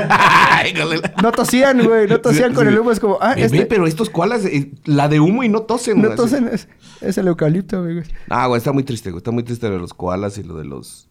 Ay, 0.09 0.73
el- 0.75 1.01
No 1.21 1.31
tosían, 1.31 1.83
güey, 1.85 2.07
no 2.07 2.19
tosían 2.19 2.49
Sí, 2.51 2.55
con 2.55 2.65
sí. 2.67 2.73
el 2.73 2.79
humo. 2.79 2.91
Es 2.91 2.99
como, 2.99 3.17
ah, 3.21 3.33
este... 3.37 3.65
pero 3.65 3.87
estos 3.87 4.09
koalas, 4.09 4.45
eh, 4.45 4.71
la 4.85 5.07
de 5.07 5.19
humo 5.19 5.43
y 5.43 5.49
no 5.49 5.61
tosen, 5.63 6.01
No 6.01 6.15
tosen, 6.15 6.47
es, 6.47 6.67
es 7.01 7.17
el 7.17 7.27
eucalipto, 7.27 7.81
güey. 7.83 8.03
Ah, 8.29 8.47
güey, 8.47 8.57
está 8.57 8.71
muy 8.71 8.83
triste, 8.83 9.09
güey. 9.11 9.19
Está 9.19 9.31
muy 9.31 9.43
triste 9.43 9.67
lo 9.67 9.73
de 9.73 9.79
los 9.79 9.93
koalas 9.93 10.37
y 10.37 10.43
lo 10.43 10.55
de 10.55 10.65
los... 10.65 11.09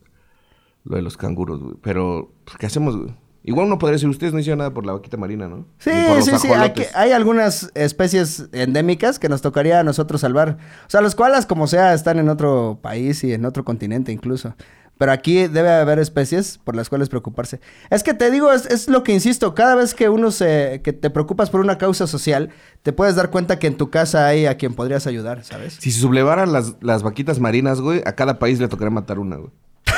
Lo 0.85 0.97
de 0.97 1.03
los 1.03 1.17
canguros, 1.17 1.61
güey. 1.63 1.75
Pero, 1.81 2.33
pues, 2.45 2.57
¿qué 2.59 2.67
hacemos, 2.67 2.97
güey? 2.97 3.15
Igual 3.45 3.67
uno 3.67 3.79
podría 3.79 3.95
decir, 3.95 4.09
ustedes 4.09 4.33
no 4.33 4.39
hicieron 4.39 4.59
nada 4.59 4.73
por 4.73 4.87
la 4.87 4.93
vaquita 4.93 5.17
marina, 5.17 5.49
¿no? 5.49 5.67
Sí, 5.79 5.91
sí, 6.23 6.31
sí. 6.41 6.49
Hay, 6.49 6.73
que- 6.75 6.87
hay 6.95 7.11
algunas 7.13 7.73
especies 7.75 8.49
endémicas 8.53 9.19
que 9.19 9.29
nos 9.29 9.43
tocaría 9.43 9.81
a 9.81 9.85
nosotros 9.85 10.21
salvar. 10.21 10.59
O 10.87 10.91
sea, 10.91 11.01
los 11.01 11.15
koalas, 11.17 11.47
como 11.47 11.67
sea, 11.67 11.93
están 11.95 12.19
en 12.21 12.29
otro 12.29 12.79
país 12.83 13.23
y 13.25 13.33
en 13.33 13.45
otro 13.45 13.65
continente 13.65 14.13
incluso. 14.13 14.55
Pero 14.99 15.11
aquí 15.11 15.49
debe 15.49 15.71
haber 15.71 15.99
especies 15.99 16.59
por 16.63 16.77
las 16.77 16.89
cuales 16.89 17.09
preocuparse. 17.09 17.61
Es 17.91 18.05
que 18.05 18.15
te 18.15 18.31
digo, 18.31 18.53
es, 18.53 18.67
es 18.67 18.87
lo 18.89 19.03
que 19.03 19.13
insisto, 19.13 19.53
cada 19.55 19.75
vez 19.75 19.95
que 19.95 20.09
uno 20.09 20.31
se, 20.31 20.81
que 20.85 20.93
te 20.93 21.11
preocupas 21.11 21.51
por 21.51 21.61
una 21.61 21.77
causa 21.77 22.07
social, 22.07 22.51
te 22.83 22.93
puedes 22.93 23.17
dar 23.17 23.31
cuenta 23.31 23.59
que 23.59 23.67
en 23.67 23.77
tu 23.77 23.91
casa 23.91 24.27
hay 24.29 24.47
a 24.47 24.57
quien 24.57 24.75
podrías 24.75 25.07
ayudar, 25.09 25.43
¿sabes? 25.45 25.77
Si 25.81 25.91
se 25.91 26.01
sublevaran 26.01 26.53
las, 26.53 26.75
las 26.81 27.03
vaquitas 27.03 27.41
marinas, 27.41 27.81
güey, 27.81 28.01
a 28.07 28.13
cada 28.15 28.39
país 28.39 28.61
le 28.61 28.69
tocaría 28.69 28.91
matar 28.91 29.19
una, 29.19 29.37
güey. 29.37 29.51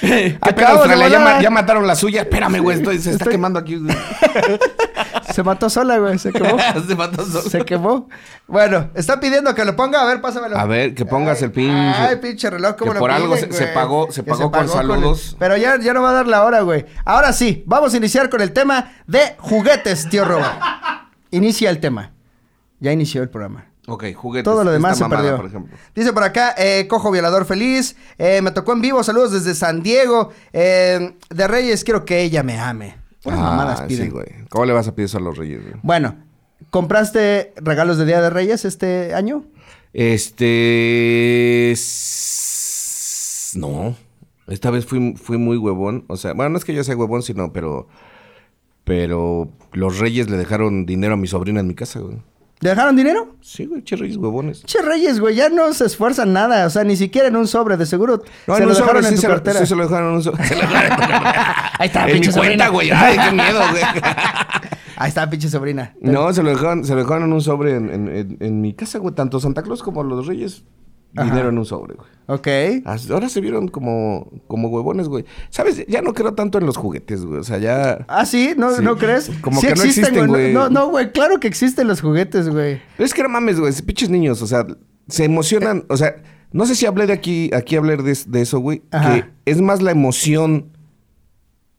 ¿Qué 0.00 0.36
pedo, 0.40 0.66
Acabo 0.66 0.84
de 0.84 0.94
Australia? 0.94 1.08
Ya, 1.08 1.20
ma- 1.20 1.40
ya 1.40 1.50
mataron 1.50 1.86
la 1.86 1.94
suya. 1.94 2.22
Espérame, 2.22 2.58
güey, 2.60 2.78
estoy- 2.78 2.98
se 2.98 3.10
está 3.12 3.24
Estoy- 3.24 3.32
quemando 3.32 3.58
aquí. 3.58 3.76
güey. 3.76 3.94
Se 5.32 5.42
mató 5.42 5.68
sola, 5.70 5.98
güey, 5.98 6.18
se 6.18 6.32
quemó. 6.32 6.56
se 6.88 6.94
mató 6.96 7.24
solo. 7.24 7.42
Se 7.48 7.64
quemó. 7.64 8.08
Bueno, 8.46 8.90
está 8.94 9.20
pidiendo 9.20 9.54
que 9.54 9.64
lo 9.64 9.74
ponga. 9.76 10.02
A 10.02 10.04
ver, 10.06 10.20
pásamelo. 10.20 10.56
A 10.58 10.64
ver, 10.66 10.94
que 10.94 11.04
pongas 11.04 11.40
el 11.42 11.52
pinche- 11.52 11.94
Ay, 11.96 12.16
pinche 12.16 12.50
reloj, 12.50 12.76
¿cómo 12.76 12.90
que 12.92 12.94
lo 12.94 13.00
por 13.00 13.10
algo 13.10 13.36
se- 13.36 13.46
pagó- 13.74 14.10
se 14.10 14.22
pagó 14.22 14.50
con 14.50 14.68
saludos. 14.68 15.36
Pero 15.38 15.56
ya, 15.56 15.78
ya 15.78 15.92
no 15.94 16.02
va 16.02 16.10
a 16.10 16.14
dar 16.14 16.26
la 16.26 16.44
hora, 16.44 16.60
güey. 16.62 16.86
Ahora 17.04 17.32
sí, 17.32 17.62
vamos 17.66 17.94
a 17.94 17.96
iniciar 17.96 18.28
con 18.30 18.40
el 18.40 18.52
tema 18.52 18.92
de 19.06 19.36
juguetes, 19.38 20.08
tío 20.08 20.24
Roba. 20.24 21.08
Inicia 21.30 21.70
el 21.70 21.80
tema. 21.80 22.12
Ya 22.80 22.92
inició 22.92 23.22
el 23.22 23.28
programa. 23.30 23.66
Ok, 23.88 24.04
juguetes. 24.14 24.44
Todo 24.44 24.62
lo 24.62 24.70
demás 24.70 24.96
se 24.96 25.02
mamada, 25.04 25.22
perdió. 25.22 25.36
por 25.38 25.46
ejemplo. 25.46 25.76
Dice 25.94 26.12
por 26.12 26.22
acá, 26.22 26.54
eh, 26.56 26.86
Cojo 26.88 27.10
Violador 27.10 27.44
Feliz. 27.46 27.96
eh, 28.16 28.40
me 28.42 28.52
tocó 28.52 28.72
en 28.74 28.80
vivo, 28.80 29.02
saludos 29.02 29.32
desde 29.32 29.54
San 29.56 29.82
Diego. 29.82 30.30
eh, 30.52 31.16
de 31.30 31.48
Reyes, 31.48 31.82
quiero 31.82 32.04
que 32.04 32.20
ella 32.22 32.42
me 32.44 32.60
ame. 32.60 32.96
Mamadas 33.24 33.80
Ah, 33.82 33.86
piden. 33.86 34.06
sí, 34.06 34.10
güey. 34.10 34.26
¿Cómo 34.50 34.64
le 34.64 34.72
vas 34.72 34.88
a 34.88 34.94
pedir 34.94 35.06
eso 35.06 35.18
a 35.18 35.20
los 35.20 35.36
reyes, 35.38 35.62
güey? 35.62 35.74
Bueno, 35.82 36.16
¿compraste 36.70 37.52
regalos 37.56 37.98
de 37.98 38.06
Día 38.06 38.20
de 38.20 38.30
Reyes 38.30 38.64
este 38.64 39.14
año? 39.14 39.44
Este... 39.92 41.74
No. 43.54 43.94
Esta 44.48 44.70
vez 44.70 44.86
fui, 44.86 45.14
fui 45.16 45.38
muy 45.38 45.56
huevón. 45.56 46.04
O 46.08 46.16
sea, 46.16 46.32
bueno, 46.32 46.50
no 46.50 46.58
es 46.58 46.64
que 46.64 46.74
yo 46.74 46.82
sea 46.84 46.96
huevón, 46.96 47.22
sino, 47.22 47.52
pero... 47.52 47.88
Pero 48.84 49.48
los 49.72 49.98
reyes 50.00 50.28
le 50.28 50.36
dejaron 50.36 50.86
dinero 50.86 51.14
a 51.14 51.16
mi 51.16 51.28
sobrina 51.28 51.60
en 51.60 51.68
mi 51.68 51.74
casa, 51.74 52.00
güey. 52.00 52.16
¿Le 52.62 52.70
dejaron 52.70 52.96
dinero? 52.96 53.36
Sí, 53.42 53.66
güey, 53.66 53.82
che 53.82 53.96
reyes 53.96 54.16
huevones. 54.16 54.62
Che 54.64 54.80
Reyes, 54.82 55.20
güey, 55.20 55.34
ya 55.34 55.48
no 55.50 55.72
se 55.74 55.84
esfuerzan 55.84 56.32
nada, 56.32 56.64
o 56.66 56.70
sea, 56.70 56.84
ni 56.84 56.96
siquiera 56.96 57.28
en 57.28 57.36
un 57.36 57.46
sobre, 57.46 57.76
de 57.76 57.84
seguro 57.86 58.22
No, 58.46 58.54
se 58.56 58.62
en 58.62 58.68
lo 58.68 58.74
un 58.74 58.78
sobre 58.78 58.98
en 59.00 59.04
sí 59.06 59.14
tu 59.16 59.20
se, 59.20 59.28
lo, 59.28 59.34
cartera. 59.34 59.58
sí 59.60 59.66
se 59.66 59.74
lo 59.76 59.82
dejaron 59.82 60.08
en 60.10 60.14
un 60.14 60.22
sobre. 60.22 60.44
Se 60.48 60.54
lo 60.54 60.60
dejaron 60.62 60.82
en 60.84 60.90
tu 60.90 60.96
cartera. 60.98 61.72
Ahí 61.78 61.86
está, 61.88 62.00
En 62.00 62.06
mi 62.06 62.12
pinche 62.14 62.30
cuenta, 62.32 62.44
sobrina. 62.46 62.68
güey. 62.68 62.90
Ay, 62.90 63.18
qué 63.18 63.32
miedo, 63.34 63.60
güey. 63.70 63.82
Ahí 64.96 65.08
está, 65.08 65.28
pinche 65.28 65.48
sobrina. 65.48 65.94
No, 66.00 66.32
se 66.32 66.42
lo 66.42 66.50
dejaron, 66.50 66.84
se 66.84 66.94
lo 66.94 67.02
dejaron 67.02 67.24
en 67.24 67.32
un 67.32 67.40
sobre 67.40 67.74
en, 67.76 67.90
en- 67.90 68.08
en- 68.16 68.36
en 68.40 68.60
mi 68.60 68.72
casa, 68.74 68.98
güey. 68.98 69.14
Tanto 69.14 69.40
Santa 69.40 69.62
Claus 69.62 69.82
como 69.82 70.04
los 70.04 70.26
reyes 70.26 70.62
Ajá. 71.16 71.24
dinero 71.28 71.48
en 71.50 71.58
un 71.58 71.64
sobre, 71.66 71.94
güey. 71.94 72.08
Ok. 72.26 72.86
Ahora 73.10 73.28
se 73.28 73.40
vieron 73.40 73.68
como, 73.68 74.30
como 74.46 74.68
huevones, 74.68 75.08
güey. 75.08 75.24
¿Sabes? 75.50 75.84
Ya 75.86 76.00
no 76.02 76.14
creo 76.14 76.34
tanto 76.34 76.58
en 76.58 76.64
los 76.66 76.76
juguetes, 76.76 77.24
güey. 77.24 77.40
O 77.40 77.44
sea, 77.44 77.58
ya... 77.58 78.04
Ah, 78.08 78.24
sí, 78.24 78.54
¿no, 78.56 78.74
Sí. 78.74 78.82
¿no 78.82 78.96
crees? 78.96 79.30
Como 79.42 79.60
Sí 79.60 79.66
que 79.66 79.74
no 79.74 79.82
existen, 79.82 80.26
güey. 80.28 80.52
No, 80.54 80.70
no, 80.70 80.88
güey, 80.88 81.12
claro 81.12 81.38
que 81.40 81.48
existen 81.48 81.88
los 81.88 82.00
juguetes, 82.00 82.48
güey. 82.48 82.80
Pero 82.96 83.04
es 83.04 83.12
que 83.12 83.22
no 83.22 83.28
mames, 83.28 83.58
güey. 83.60 83.72
Pinches 83.84 84.08
niños, 84.08 84.40
o 84.40 84.46
sea, 84.46 84.66
se 85.08 85.24
emocionan. 85.24 85.84
O 85.88 85.96
sea, 85.96 86.16
no 86.52 86.64
sé 86.64 86.74
si 86.74 86.86
hablé 86.86 87.06
de 87.06 87.12
aquí, 87.12 87.50
aquí 87.54 87.76
hablar 87.76 88.02
de, 88.02 88.16
de 88.26 88.40
eso, 88.40 88.60
güey. 88.60 88.82
Ajá. 88.92 89.14
Que 89.14 89.24
es 89.44 89.60
más 89.60 89.82
la 89.82 89.90
emoción 89.90 90.70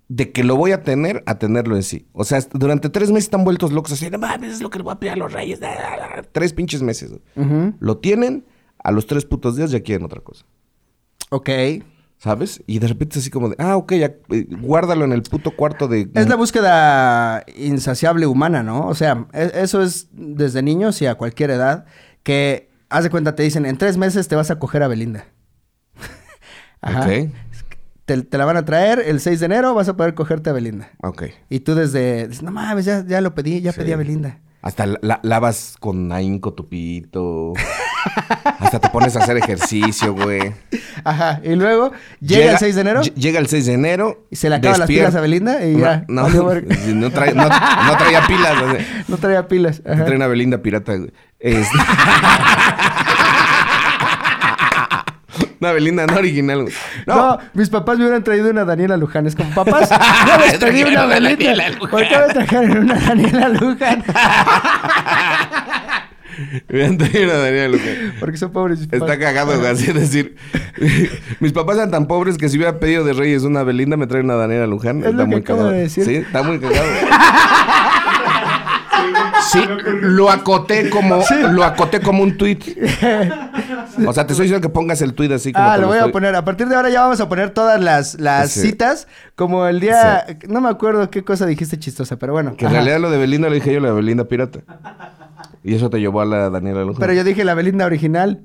de 0.10 0.32
que 0.32 0.44
lo 0.44 0.56
voy 0.58 0.72
a 0.74 0.84
tener 0.84 1.24
a 1.26 1.40
tenerlo 1.40 1.76
en 1.76 1.82
sí. 1.84 2.06
O 2.12 2.24
sea, 2.26 2.40
durante 2.54 2.90
tres 2.90 3.10
meses 3.10 3.24
están 3.26 3.44
vueltos 3.44 3.72
locos 3.72 3.94
así. 3.94 4.10
No 4.12 4.20
mames, 4.20 4.54
es 4.56 4.62
lo 4.62 4.70
que 4.70 4.78
le 4.78 4.84
voy 4.84 4.94
a 4.94 5.00
pedir 5.00 5.14
a 5.14 5.16
los 5.16 5.32
reyes. 5.34 5.60
Tres 6.32 6.54
pinches 6.54 6.84
meses. 6.84 7.12
güey. 7.36 7.74
Lo 7.80 7.98
tienen, 7.98 8.46
a 8.84 8.92
los 8.92 9.08
tres 9.08 9.26
putos 9.26 9.56
días 9.56 9.72
ya 9.72 9.82
quieren 9.82 10.06
otra 10.06 10.22
cosa. 10.22 10.46
Ok. 11.30 11.50
¿Sabes? 12.18 12.64
Y 12.68 12.80
de 12.80 12.88
repente 12.88 13.14
es 13.20 13.24
así 13.24 13.30
como 13.32 13.50
de, 13.50 13.56
ah, 13.60 13.76
ok, 13.76 13.94
ya, 13.96 14.14
eh, 14.30 14.48
guárdalo 14.62 15.04
en 15.04 15.12
el 15.12 15.24
puto 15.24 15.52
cuarto 15.58 15.90
de... 15.90 16.10
Es 16.14 16.30
la 16.30 16.36
búsqueda 16.38 17.44
insaciable 17.58 18.28
humana, 18.28 18.64
¿no? 18.64 18.88
O 18.88 18.96
sea, 18.96 19.28
e- 19.34 19.52
eso 19.56 19.82
es 19.84 20.08
desde 20.14 20.62
niños 20.62 21.02
y 21.02 21.06
a 21.06 21.16
cualquier 21.16 21.50
edad 21.50 21.86
que, 22.24 22.70
haz 22.88 23.04
de 23.04 23.10
cuenta, 23.10 23.36
te 23.36 23.44
dicen, 23.44 23.66
en 23.66 23.78
tres 23.78 23.98
meses 23.98 24.30
te 24.30 24.38
vas 24.38 24.52
a 24.52 24.60
coger 24.60 24.84
a 24.84 24.88
Belinda. 24.88 25.26
Ajá. 26.82 27.02
Ok, 27.02 27.30
Te, 28.06 28.22
te 28.22 28.38
la 28.38 28.46
van 28.46 28.58
a 28.58 28.64
traer 28.66 29.00
el 29.06 29.20
6 29.20 29.40
de 29.42 29.46
enero, 29.46 29.74
vas 29.74 29.90
a 29.90 29.98
poder 29.98 30.14
cogerte 30.14 30.50
a 30.50 30.54
Belinda. 30.54 30.92
ok. 31.02 31.24
Y 31.50 31.60
tú 31.62 31.76
desde, 31.76 32.30
no 32.42 32.52
mames, 32.52 32.86
ya, 32.86 33.06
ya 33.06 33.20
lo 33.20 33.34
pedí, 33.36 33.60
ya 33.60 33.72
Sí. 33.74 33.80
pedí 33.82 33.92
a 33.92 33.98
Belinda. 33.98 34.40
Hasta 34.64 34.86
la- 34.86 35.00
la- 35.02 35.20
lavas 35.24 35.76
con 35.80 36.12
ahínco 36.14 36.54
tu 36.54 36.68
pito. 36.70 37.54
Hasta 38.60 38.80
te 38.80 38.90
pones 38.90 39.16
a 39.16 39.20
hacer 39.20 39.38
ejercicio, 39.38 40.14
güey. 40.14 40.54
Ajá. 41.04 41.42
Y 41.44 41.56
luego 41.56 41.92
llega, 42.22 42.54
el 42.54 42.58
6 42.58 42.76
de 42.76 42.82
enero 42.82 43.02
ll- 43.02 43.14
Llega 43.14 43.40
el 43.40 43.48
6 43.48 43.66
de 43.66 43.74
enero. 43.74 44.26
y 44.32 44.36
se 44.38 44.50
le 44.50 44.56
acaban 44.56 44.80
las 44.80 44.88
pilas 44.88 45.16
a 45.16 45.22
Belinda 45.22 45.66
y 45.66 45.78
ya. 45.78 46.06
No, 46.08 46.30
no, 46.30 46.44
no, 46.44 47.12
trae- 47.12 47.34
no- 47.36 47.98
traía 47.98 48.26
pilas. 48.26 48.54
o 48.62 48.72
sea, 48.72 48.86
No 49.10 49.18
traía 49.18 49.48
pilas. 49.48 49.82
Ajá. 49.86 50.06
trae 50.06 50.16
una 50.16 50.28
Belinda 50.28 50.58
pirata, 50.62 50.96
güey. 50.96 51.12
Es- 51.40 51.68
una 55.64 55.72
Belinda 55.74 56.06
no 56.06 56.16
original, 56.18 56.64
güey. 56.64 56.74
No. 57.08 57.16
No, 57.16 57.40
mis 57.54 57.70
papás 57.70 57.98
me 57.98 58.04
hubieran 58.04 58.24
traído 58.24 58.50
una 58.50 58.66
Daniela 58.66 58.98
Luján. 58.98 59.26
Es 59.28 59.36
como, 59.36 59.54
papás, 59.54 59.90
yo 59.90 59.96
les 60.46 60.58
pedí 60.58 60.84
Trajeron 60.84 60.94
una 60.94 61.06
Belinda. 61.06 61.66
¿Por 61.90 62.08
qué 62.08 62.18
me 62.18 62.34
trajeron 62.34 62.78
una 62.78 62.96
Daniela 62.96 63.50
Luján? 63.50 64.04
me 66.70 66.86
han 66.86 66.98
traído 66.98 67.24
una 67.26 67.34
Daniela 67.36 67.68
Luján. 67.70 68.14
Porque 68.20 68.38
son 68.38 68.52
pobres 68.52 68.80
mis 68.80 68.88
papás. 68.88 69.10
Está 69.10 69.20
cagado, 69.20 69.58
güey, 69.58 69.72
así 69.72 69.92
decir. 69.94 70.36
Mis 71.40 71.54
papás 71.54 71.78
eran 71.78 71.92
tan 71.92 72.08
pobres 72.08 72.38
que 72.38 72.50
si 72.50 72.58
hubiera 72.58 72.80
pedido 72.80 73.04
de 73.04 73.14
Reyes 73.14 73.44
una 73.44 73.64
Belinda, 73.64 73.96
me 73.98 74.08
trae 74.08 74.22
una 74.22 74.36
Daniela 74.36 74.68
Luján. 74.68 75.00
Es 75.00 75.06
está 75.06 75.18
lo 75.18 75.24
que 75.24 75.28
muy 75.30 75.40
acabo 75.42 75.60
cagado. 75.60 75.76
de 75.76 75.82
decir. 75.82 76.06
Sí, 76.06 76.16
está 76.16 76.44
muy 76.44 76.60
cagado. 76.60 76.88
Sí, 79.52 79.60
lo 80.02 80.30
acoté 80.32 80.90
como, 80.90 81.22
lo 81.52 81.64
acoté 81.64 82.00
como 82.00 82.24
un 82.24 82.38
tweet. 82.38 82.60
O 84.08 84.14
sea, 84.14 84.26
te 84.26 84.34
estoy 84.34 84.46
diciendo 84.48 84.68
que 84.68 84.72
pongas 84.74 85.02
el 85.02 85.14
tweet 85.14 85.34
así 85.34 85.52
como 85.54 85.66
Ah, 85.66 85.78
lo 85.78 85.88
voy 85.88 85.98
a 85.98 86.08
poner. 86.12 86.36
A 86.36 86.44
partir 86.46 86.68
de 86.68 86.76
ahora 86.76 86.90
ya 86.90 87.02
vamos 87.02 87.20
a 87.20 87.30
poner 87.30 87.52
todas 87.52 87.80
las, 87.82 88.20
las 88.20 88.52
Sí. 88.52 88.62
citas. 88.62 89.08
Como 89.36 89.68
el 89.68 89.80
día... 89.80 90.26
No 90.48 90.62
me 90.62 90.70
acuerdo 90.70 91.10
qué 91.10 91.24
cosa 91.24 91.46
dijiste 91.46 91.78
chistosa, 91.80 92.18
pero 92.18 92.34
bueno. 92.34 92.56
Que 92.56 92.66
en 92.66 92.72
Ajá. 92.72 92.76
realidad 92.78 93.00
lo 93.00 93.10
de 93.12 93.18
Belinda 93.18 93.50
lo 93.50 93.56
dije 93.56 93.74
yo, 93.74 93.80
la 93.80 93.90
de 93.90 93.96
Belinda 93.96 94.24
pirata. 94.26 94.60
Y 95.64 95.76
eso 95.76 95.90
te 95.90 96.00
llevó 96.00 96.22
a 96.22 96.26
la 96.26 96.50
Daniela 96.50 96.82
Luján. 96.84 97.00
Pero 97.00 97.14
yo 97.14 97.24
dije 97.24 97.44
la 97.46 97.54
Belinda 97.54 97.86
original. 97.86 98.42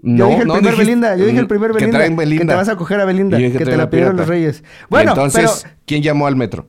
No, 0.00 0.18
yo 0.18 0.28
dije 0.30 0.42
el 0.42 0.48
no, 0.48 0.54
primer 0.54 0.72
dijiste- 0.72 0.84
Belinda. 0.90 1.16
Yo 1.16 1.26
dije 1.26 1.38
el 1.38 1.46
primer 1.46 1.70
que 1.70 1.74
Belinda. 1.74 1.98
traen 1.98 2.16
Belinda. 2.16 2.42
Que 2.42 2.48
te 2.48 2.54
vas 2.54 2.68
a 2.68 2.76
coger 2.76 3.00
a 3.00 3.04
Belinda. 3.04 3.38
Que 3.38 3.50
te 3.50 3.76
la 3.76 3.88
pidieron 3.90 4.16
los 4.16 4.26
reyes. 4.26 4.64
Bueno, 4.88 5.12
entonces, 5.12 5.60
pero... 5.64 5.74
¿quién 5.86 6.02
llamó 6.02 6.26
al 6.26 6.36
metro? 6.36 6.66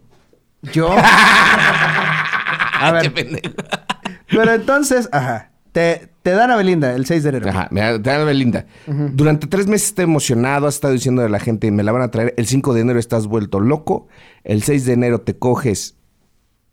Yo... 0.74 0.90
a 2.80 2.92
ver. 2.92 3.12
Pero 4.30 4.52
entonces... 4.54 5.10
Ajá. 5.12 5.50
Te, 5.74 6.08
te 6.22 6.32
dan 6.32 6.52
a 6.52 6.56
Belinda 6.56 6.96
el 6.96 7.06
6 7.06 7.24
de 7.24 7.30
enero. 7.30 7.50
Ajá, 7.50 7.68
te 7.70 8.00
da 8.00 8.24
Belinda. 8.24 8.68
Durante 8.86 9.48
tres 9.48 9.68
meses 9.68 9.88
está 9.90 10.04
emocionado, 10.04 10.68
has 10.68 10.76
estado 10.76 10.94
diciendo 10.94 11.24
a 11.24 11.30
la 11.30 11.40
gente, 11.40 11.70
me 11.72 11.84
la 11.84 11.92
van 11.92 12.04
a 12.04 12.12
traer. 12.12 12.34
El 12.38 12.46
5 12.46 12.74
de 12.74 12.82
enero 12.82 13.00
estás 13.00 13.28
vuelto 13.28 13.60
loco. 13.60 14.08
El 14.44 14.62
6 14.64 14.86
de 14.86 14.94
enero 14.94 15.22
te 15.22 15.38
coges 15.38 15.98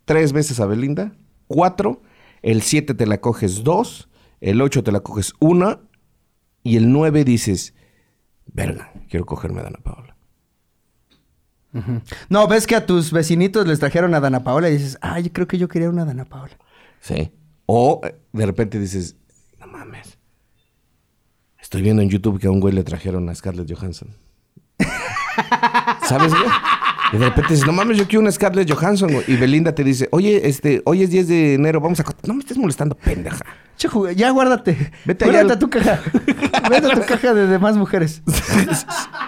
tres 0.05 0.33
veces 0.33 0.59
a 0.59 0.67
Belinda. 0.67 1.13
Cuatro. 1.47 2.01
El 2.43 2.61
7 2.61 2.93
te 2.93 3.07
la 3.07 3.19
coges 3.19 3.63
dos. 3.63 4.07
El 4.39 4.61
8 4.61 4.83
te 4.83 4.91
la 4.91 4.99
coges 5.01 5.33
una. 5.39 5.79
Y 6.63 6.77
el 6.77 6.91
9 6.91 7.23
dices, 7.23 7.73
verga, 8.45 8.93
quiero 9.09 9.25
cogerme 9.25 9.61
a 9.61 9.63
Dana 9.63 9.79
Paola. 9.83 10.15
No, 12.29 12.47
ves 12.47 12.67
que 12.67 12.75
a 12.75 12.85
tus 12.85 13.11
vecinitos 13.11 13.65
les 13.65 13.79
trajeron 13.79 14.13
a 14.13 14.19
Dana 14.19 14.43
Paola 14.43 14.69
y 14.69 14.73
dices, 14.73 14.97
ay, 15.01 15.29
creo 15.31 15.47
que 15.47 15.57
yo 15.57 15.67
quería 15.67 15.89
una 15.89 16.05
Dana 16.05 16.25
Paola. 16.25 16.57
Sí. 16.99 17.31
O 17.73 18.01
eh, 18.03 18.13
de 18.33 18.45
repente 18.45 18.77
dices, 18.77 19.15
no 19.57 19.65
mames. 19.65 20.17
Estoy 21.57 21.81
viendo 21.81 22.01
en 22.01 22.09
YouTube 22.09 22.37
que 22.37 22.47
a 22.47 22.51
un 22.51 22.59
güey 22.59 22.73
le 22.73 22.83
trajeron 22.83 23.29
a 23.29 23.33
Scarlett 23.33 23.73
Johansson. 23.73 24.09
¿Sabes, 26.05 26.33
güey? 26.33 26.43
Y 27.13 27.17
de 27.17 27.29
repente 27.29 27.53
dices, 27.53 27.65
no 27.65 27.71
mames, 27.71 27.97
yo 27.97 28.07
quiero 28.07 28.19
una 28.19 28.31
Scarlett 28.33 28.69
Johansson. 28.69 29.13
güey. 29.13 29.23
Y 29.25 29.37
Belinda 29.37 29.73
te 29.73 29.85
dice, 29.85 30.09
oye, 30.11 30.49
este, 30.49 30.81
hoy 30.83 31.03
es 31.03 31.11
10 31.11 31.27
de 31.29 31.53
enero, 31.53 31.79
vamos 31.79 32.01
a... 32.01 32.03
No 32.27 32.33
me 32.33 32.41
estés 32.41 32.57
molestando, 32.57 32.93
pendeja. 32.95 33.39
Che, 33.77 33.87
ya 34.17 34.31
guárdate. 34.31 34.91
Vete 35.05 35.23
allá 35.23 35.53
a 35.53 35.57
tu 35.57 35.69
caja. 35.69 36.01
Vete 36.69 36.87
a 36.91 36.93
tu 36.93 37.05
caja 37.05 37.33
de 37.33 37.47
demás 37.47 37.77
mujeres. 37.77 38.21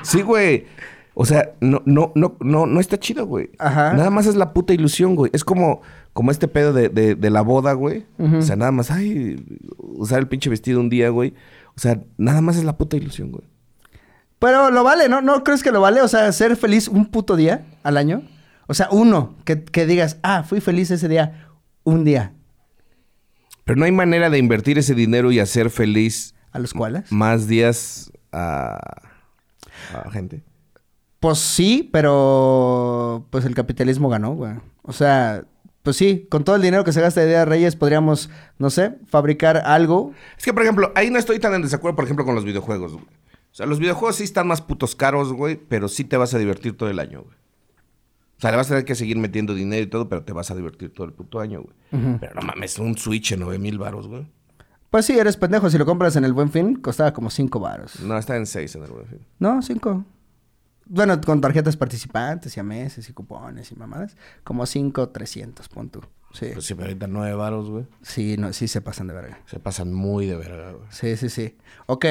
Sí, 0.04 0.22
güey. 0.22 0.68
O 1.16 1.26
sea, 1.26 1.52
no, 1.62 1.82
no, 1.86 2.12
no, 2.16 2.38
no, 2.40 2.66
no 2.66 2.80
está 2.80 3.00
chido, 3.00 3.26
güey. 3.28 3.52
Ajá. 3.60 3.94
Nada 3.94 4.10
más 4.10 4.26
es 4.26 4.36
la 4.36 4.52
puta 4.54 4.74
ilusión, 4.74 5.16
güey. 5.16 5.30
Es 5.34 5.44
como, 5.44 5.82
como 6.14 6.32
este 6.32 6.48
pedo 6.48 6.74
de, 6.74 6.90
de, 6.90 7.16
de 7.16 7.30
la 7.30 7.42
boda, 7.42 7.74
güey. 7.74 8.06
O 8.18 8.42
sea, 8.42 8.56
nada 8.56 8.72
más, 8.72 8.90
ay, 8.90 9.46
usar 9.80 10.20
el 10.20 10.28
pinche 10.28 10.50
vestido 10.50 10.80
un 10.80 10.90
día, 10.90 11.10
güey. 11.10 11.34
O 11.76 11.80
sea, 11.80 12.02
nada 12.18 12.42
más 12.42 12.58
es 12.58 12.64
la 12.64 12.78
puta 12.78 12.98
ilusión, 12.98 13.32
güey. 13.32 13.44
Pero 14.40 14.72
lo 14.72 14.84
vale, 14.84 15.08
¿no? 15.08 15.22
¿No 15.22 15.44
crees 15.44 15.64
que 15.64 15.72
lo 15.72 15.82
vale? 15.82 16.02
O 16.02 16.08
sea, 16.08 16.32
ser 16.32 16.56
feliz 16.58 16.88
un 16.88 17.06
puto 17.06 17.36
día 17.36 17.66
al 17.84 17.98
año. 17.98 18.24
O 18.68 18.74
sea, 18.74 18.88
uno, 18.92 19.36
que, 19.46 19.64
que 19.64 19.86
digas, 19.86 20.18
ah, 20.24 20.44
fui 20.44 20.62
feliz 20.62 20.90
ese 20.90 21.08
día, 21.08 21.48
un 21.84 22.04
día. 22.04 22.34
Pero 23.66 23.78
no 23.78 23.86
hay 23.86 23.92
manera 23.92 24.30
de 24.30 24.40
invertir 24.40 24.78
ese 24.78 24.96
dinero 24.96 25.32
y 25.32 25.40
hacer 25.40 25.70
feliz 25.70 26.34
¿A 26.52 26.60
los 26.60 26.74
cuales? 26.74 27.12
más 27.12 27.48
días 27.48 28.12
a, 28.32 28.80
a 29.94 30.12
gente. 30.12 30.44
Pues 31.24 31.40
sí, 31.40 31.90
pero 31.90 33.26
pues 33.30 33.46
el 33.46 33.56
capitalismo 33.56 34.10
ganó, 34.10 34.34
güey. 34.34 34.56
O 34.82 34.92
sea, 34.92 35.46
pues 35.82 35.96
sí, 35.96 36.28
con 36.30 36.44
todo 36.44 36.58
el 36.58 36.62
dinero 36.62 36.84
que 36.84 36.92
se 36.92 37.00
gasta 37.00 37.22
de 37.22 37.28
Día 37.28 37.40
de 37.40 37.46
Reyes 37.46 37.78
podríamos, 37.78 38.30
no 38.60 38.70
sé, 38.70 38.98
fabricar 39.08 39.56
algo. 39.56 40.12
Es 40.38 40.44
que, 40.44 40.52
por 40.52 40.64
ejemplo, 40.64 40.92
ahí 40.96 41.10
no 41.10 41.18
estoy 41.18 41.40
tan 41.40 41.54
en 41.54 41.62
desacuerdo, 41.62 41.96
por 41.96 42.04
ejemplo, 42.04 42.26
con 42.26 42.36
los 42.36 42.44
videojuegos, 42.44 42.92
güey. 42.92 43.06
O 43.06 43.56
sea, 43.56 43.66
los 43.66 43.80
videojuegos 43.80 44.18
sí 44.18 44.26
están 44.26 44.50
más 44.50 44.60
putos 44.62 44.98
caros, 44.98 45.32
güey, 45.32 45.56
pero 45.56 45.88
sí 45.88 46.04
te 46.04 46.18
vas 46.18 46.34
a 46.34 46.40
divertir 46.40 46.76
todo 46.76 46.90
el 46.90 47.00
año, 47.00 47.22
güey. 47.22 47.38
O 48.38 48.42
sea, 48.42 48.52
le 48.52 48.58
vas 48.58 48.68
a 48.68 48.72
tener 48.72 48.84
que 48.84 48.96
seguir 48.96 49.16
metiendo 49.16 49.54
dinero 49.54 49.82
y 49.82 49.88
todo, 49.88 50.10
pero 50.10 50.26
te 50.26 50.34
vas 50.34 50.52
a 50.52 50.56
divertir 50.56 50.92
todo 50.92 51.08
el 51.08 51.14
puto 51.14 51.40
año, 51.40 51.62
güey. 51.62 52.18
Pero 52.20 52.36
no 52.36 52.42
mames, 52.42 52.80
un 52.80 52.98
Switch 52.98 53.32
en 53.32 53.40
9 53.40 53.60
mil 53.60 53.78
baros, 53.78 54.10
güey. 54.10 54.28
Pues 54.90 55.06
sí, 55.06 55.18
eres 55.18 55.38
pendejo. 55.38 55.70
Si 55.70 55.78
lo 55.78 55.86
compras 55.86 56.18
en 56.18 56.26
el 56.26 56.34
Buen 56.34 56.52
Fin, 56.52 56.76
costaba 56.76 57.14
como 57.14 57.30
cinco 57.30 57.62
varos. 57.62 58.02
No, 58.02 58.18
está 58.18 58.36
en 58.36 58.46
6 58.46 58.76
en 58.76 58.84
el 58.84 58.92
buen 58.92 59.08
fin. 59.08 59.20
No, 59.40 59.62
cinco. 59.62 60.06
Bueno, 60.94 61.20
con 61.22 61.42
tarjetas 61.42 61.76
participantes 61.76 62.56
y 62.56 62.60
a 62.60 62.64
meses 62.64 63.10
y 63.10 63.14
cupones 63.14 63.72
y 63.72 63.76
mamadas. 63.76 64.16
Como 64.44 64.64
cinco, 64.68 65.10
trescientos, 65.10 65.68
pon 65.68 65.90
tú. 65.90 66.02
Sí. 66.34 66.52
Pues 66.54 66.66
sí, 66.66 66.76
pero 66.76 66.90
ahorita 66.90 67.08
9 67.08 67.34
baros, 67.34 67.68
güey. 67.68 67.88
Sí, 68.04 68.36
no, 68.38 68.54
sí 68.54 68.68
se 68.68 68.80
pasan 68.80 69.08
de 69.08 69.16
verga. 69.16 69.40
Se 69.48 69.60
pasan 69.60 69.92
muy 69.92 70.28
de 70.28 70.36
verga, 70.36 70.74
güey. 70.74 70.86
Sí, 70.92 71.18
sí, 71.18 71.30
sí. 71.30 71.58
Ok, 71.88 72.06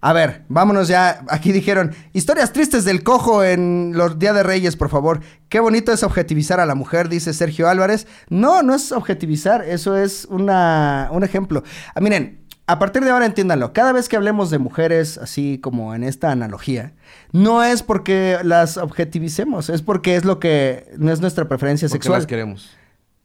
a 0.00 0.12
ver, 0.12 0.44
vámonos 0.48 0.86
ya. 0.86 1.24
Aquí 1.28 1.50
dijeron, 1.50 1.92
historias 2.12 2.52
tristes 2.52 2.84
del 2.84 3.02
cojo 3.02 3.42
en 3.42 3.94
los 3.96 4.20
Día 4.20 4.32
de 4.32 4.44
Reyes, 4.44 4.76
por 4.76 4.88
favor. 4.88 5.18
Qué 5.48 5.58
bonito 5.58 5.90
es 5.90 6.04
objetivizar 6.04 6.60
a 6.60 6.66
la 6.66 6.76
mujer, 6.76 7.08
dice 7.08 7.34
Sergio 7.34 7.68
Álvarez. 7.68 8.06
No, 8.28 8.62
no 8.62 8.72
es 8.72 8.92
objetivizar, 8.92 9.64
eso 9.64 9.96
es 9.96 10.26
una, 10.26 11.08
un 11.10 11.24
ejemplo. 11.24 11.64
Ah, 11.92 12.00
miren, 12.00 12.46
a 12.68 12.78
partir 12.78 13.02
de 13.02 13.10
ahora 13.10 13.26
entiéndanlo, 13.26 13.72
cada 13.72 13.92
vez 13.92 14.08
que 14.08 14.16
hablemos 14.16 14.50
de 14.50 14.58
mujeres, 14.58 15.18
así 15.18 15.58
como 15.60 15.94
en 15.94 16.04
esta 16.04 16.30
analogía, 16.30 16.92
no 17.32 17.64
es 17.64 17.82
porque 17.82 18.38
las 18.44 18.76
objetivicemos, 18.76 19.70
es 19.70 19.82
porque 19.82 20.14
es 20.16 20.24
lo 20.24 20.38
que 20.38 20.86
no 20.98 21.10
es 21.10 21.20
nuestra 21.20 21.48
preferencia 21.48 21.88
Porque 21.88 22.02
sexual. 22.02 22.18
las 22.20 22.26
queremos. 22.26 22.76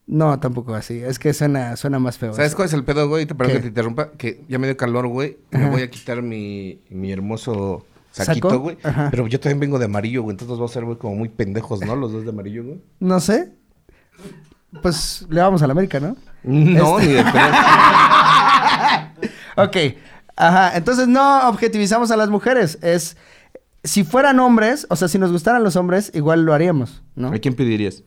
No, 0.08 0.40
tampoco 0.40 0.74
así, 0.76 1.00
es 1.00 1.20
que 1.20 1.34
suena, 1.34 1.76
suena 1.78 2.00
más 2.00 2.18
feo. 2.18 2.34
¿Sabes 2.34 2.48
eso. 2.50 2.56
cuál 2.58 2.68
es 2.68 2.74
el 2.74 2.84
pedo, 2.84 3.08
güey? 3.08 3.26
Te 3.26 3.36
perdón 3.36 3.56
que 3.56 3.62
te 3.62 3.68
interrumpa. 3.68 4.12
Que 4.12 4.44
ya 4.50 4.60
me 4.60 4.68
dio 4.68 4.76
calor, 4.76 5.08
güey. 5.08 5.38
Me 5.52 5.70
voy 5.70 5.82
a 5.82 5.90
quitar 5.90 6.22
mi, 6.22 6.82
mi 6.90 7.12
hermoso 7.12 7.86
saquito, 8.12 8.50
¿Saco? 8.50 8.62
güey. 8.62 8.78
Ajá. 8.84 9.08
Pero 9.12 9.28
yo 9.28 9.40
también 9.40 9.60
vengo 9.62 9.80
de 9.80 9.86
amarillo, 9.86 10.24
güey. 10.24 10.34
Entonces 10.34 10.58
vamos 10.58 10.72
a 10.72 10.74
ser, 10.74 10.84
güey, 10.84 10.98
como 10.98 11.16
muy 11.16 11.30
pendejos, 11.30 11.80
¿no? 11.86 11.96
Los 11.96 12.12
dos 12.12 12.24
de 12.24 12.30
amarillo, 12.32 12.64
güey. 12.66 12.82
No 13.00 13.20
sé. 13.22 13.54
Pues 14.82 15.26
le 15.30 15.40
vamos 15.42 15.62
a 15.62 15.68
la 15.68 15.72
América, 15.72 16.00
¿no? 16.00 16.16
No, 16.44 17.00
Este- 17.00 17.10
ni 17.10 17.14
de 17.16 17.24
pedo. 17.24 17.34
Ok, 19.56 19.78
Ajá, 20.36 20.76
entonces 20.76 21.08
no 21.08 21.48
objetivizamos 21.48 22.10
a 22.12 22.18
las 22.18 22.30
mujeres. 22.30 22.80
Es. 22.82 23.18
Si 23.84 24.04
fueran 24.04 24.40
hombres, 24.40 24.88
o 24.90 24.96
sea, 24.96 25.08
si 25.08 25.20
nos 25.20 25.32
gustaran 25.32 25.64
los 25.64 25.76
hombres, 25.76 26.10
igual 26.16 26.44
lo 26.44 26.54
haríamos, 26.54 27.04
¿no? 27.16 27.28
¿A 27.34 27.38
quién 27.38 27.54
pedirías? 27.54 28.02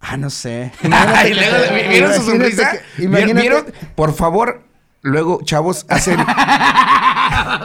Ah, 0.00 0.16
no 0.16 0.30
sé. 0.30 0.72
Ay, 0.90 1.34
luego, 1.34 1.56
que- 1.68 1.88
¿Vieron 1.88 2.14
su 2.14 2.22
sonrisa? 2.22 2.72
que- 2.96 3.04
imagínate- 3.04 3.40
¿Vieron? 3.42 3.64
Por 3.94 4.14
favor, 4.14 4.64
luego, 5.02 5.40
chavos, 5.44 5.84
hacen 5.88 6.18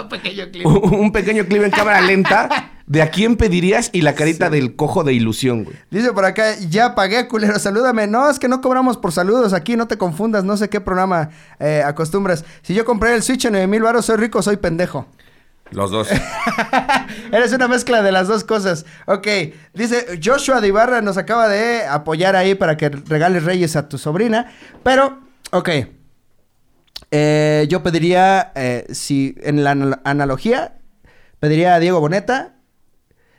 un 0.66 1.12
pequeño 1.12 1.46
clip 1.46 1.64
en 1.64 1.72
cámara 1.72 2.02
lenta 2.02 2.72
de 2.88 3.02
a 3.02 3.10
quién 3.10 3.36
pedirías 3.36 3.90
y 3.94 4.02
la 4.02 4.14
carita 4.14 4.50
del 4.50 4.76
cojo 4.76 5.04
de 5.04 5.14
ilusión, 5.14 5.64
güey. 5.64 5.76
Dice 5.90 6.14
por 6.14 6.24
acá, 6.26 6.56
ya 6.70 6.94
pagué, 6.94 7.28
culero, 7.28 7.58
salúdame. 7.58 8.06
No, 8.08 8.30
es 8.30 8.38
que 8.38 8.48
no 8.48 8.62
cobramos 8.62 8.98
por 8.98 9.12
saludos 9.12 9.54
aquí, 9.54 9.76
no 9.76 9.88
te 9.88 9.98
confundas, 9.98 10.44
no 10.44 10.56
sé 10.56 10.70
qué 10.70 10.80
programa 10.82 11.30
eh, 11.60 11.82
acostumbras. 11.86 12.46
Si 12.62 12.74
yo 12.76 12.86
compré 12.86 13.16
el 13.16 13.24
Switch 13.24 13.46
en 13.46 13.54
9 13.54 13.68
mil 13.68 13.82
baros, 13.82 14.06
soy 14.06 14.18
rico, 14.18 14.42
soy 14.44 14.58
pendejo. 14.58 15.08
Los 15.72 15.90
dos. 15.90 16.10
Eres 17.32 17.52
una 17.54 17.68
mezcla 17.68 18.04
de 18.04 18.12
las 18.12 18.28
dos 18.28 18.44
cosas. 18.44 18.86
Ok, 19.08 19.28
dice 19.74 20.20
Joshua 20.24 20.62
de 20.62 20.68
Ibarra 20.68 21.02
nos 21.02 21.18
acaba 21.18 21.48
de 21.50 21.88
apoyar 21.88 22.36
ahí 22.36 22.54
para 22.54 22.78
que 22.78 22.90
regales 22.90 23.44
reyes 23.46 23.76
a 23.76 23.90
tu 23.90 23.98
sobrina. 23.98 24.52
Pero, 24.84 25.22
ok. 25.52 25.70
Eh, 27.12 27.66
yo 27.70 27.82
pediría, 27.84 28.52
eh, 28.56 28.86
si 28.92 29.36
en 29.42 29.64
la 29.64 29.72
anal- 29.72 30.02
analogía, 30.04 30.78
pediría 31.40 31.76
a 31.76 31.80
Diego 31.80 32.00
Boneta 32.00 32.55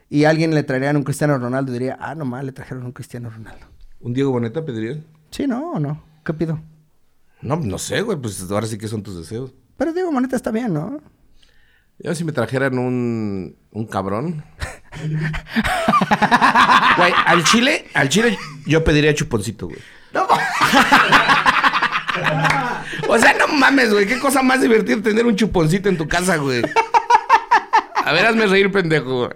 y 0.08 0.25
alguien 0.25 0.54
le 0.54 0.62
traerían 0.62 0.96
un 0.96 1.02
Cristiano 1.02 1.38
Ronaldo. 1.38 1.72
Diría, 1.72 1.96
ah, 2.00 2.14
nomás 2.14 2.44
le 2.44 2.52
trajeron 2.52 2.84
un 2.84 2.92
Cristiano 2.92 3.30
Ronaldo. 3.30 3.66
¿Un 4.00 4.12
Diego 4.12 4.30
Boneta 4.30 4.64
pedirías? 4.64 4.98
Sí, 5.30 5.46
¿no? 5.46 5.72
¿O 5.72 5.80
no? 5.80 6.02
¿Qué 6.25 6.32
pido? 6.32 6.60
No, 7.42 7.56
no 7.56 7.78
sé, 7.78 8.02
güey, 8.02 8.18
pues 8.18 8.44
ahora 8.50 8.66
sí 8.66 8.78
que 8.78 8.88
son 8.88 9.02
tus 9.02 9.16
deseos. 9.16 9.52
Pero 9.76 9.92
Diego 9.92 10.12
Boneta 10.12 10.36
está 10.36 10.50
bien, 10.50 10.72
¿no? 10.72 11.00
Yo 11.98 12.14
si 12.14 12.25
me 12.25 12.32
trajeran 12.32 12.78
un, 12.78 13.56
un 13.70 13.86
cabrón. 13.86 14.44
Güey, 16.96 17.12
al 17.26 17.44
chile, 17.44 17.84
al 17.92 18.08
chile 18.08 18.38
yo 18.66 18.82
pediría 18.82 19.14
chuponcito, 19.14 19.66
güey. 19.66 19.78
O 23.08 23.18
sea, 23.18 23.34
no 23.38 23.48
mames, 23.48 23.92
güey. 23.92 24.06
Qué 24.06 24.18
cosa 24.18 24.42
más 24.42 24.60
divertida 24.60 25.00
tener 25.02 25.26
un 25.26 25.36
chuponcito 25.36 25.88
en 25.88 25.96
tu 25.96 26.08
casa, 26.08 26.36
güey. 26.36 26.62
A 28.06 28.12
ver, 28.12 28.25
hazme 28.26 28.46
reír, 28.46 28.70
pendejo. 28.70 29.28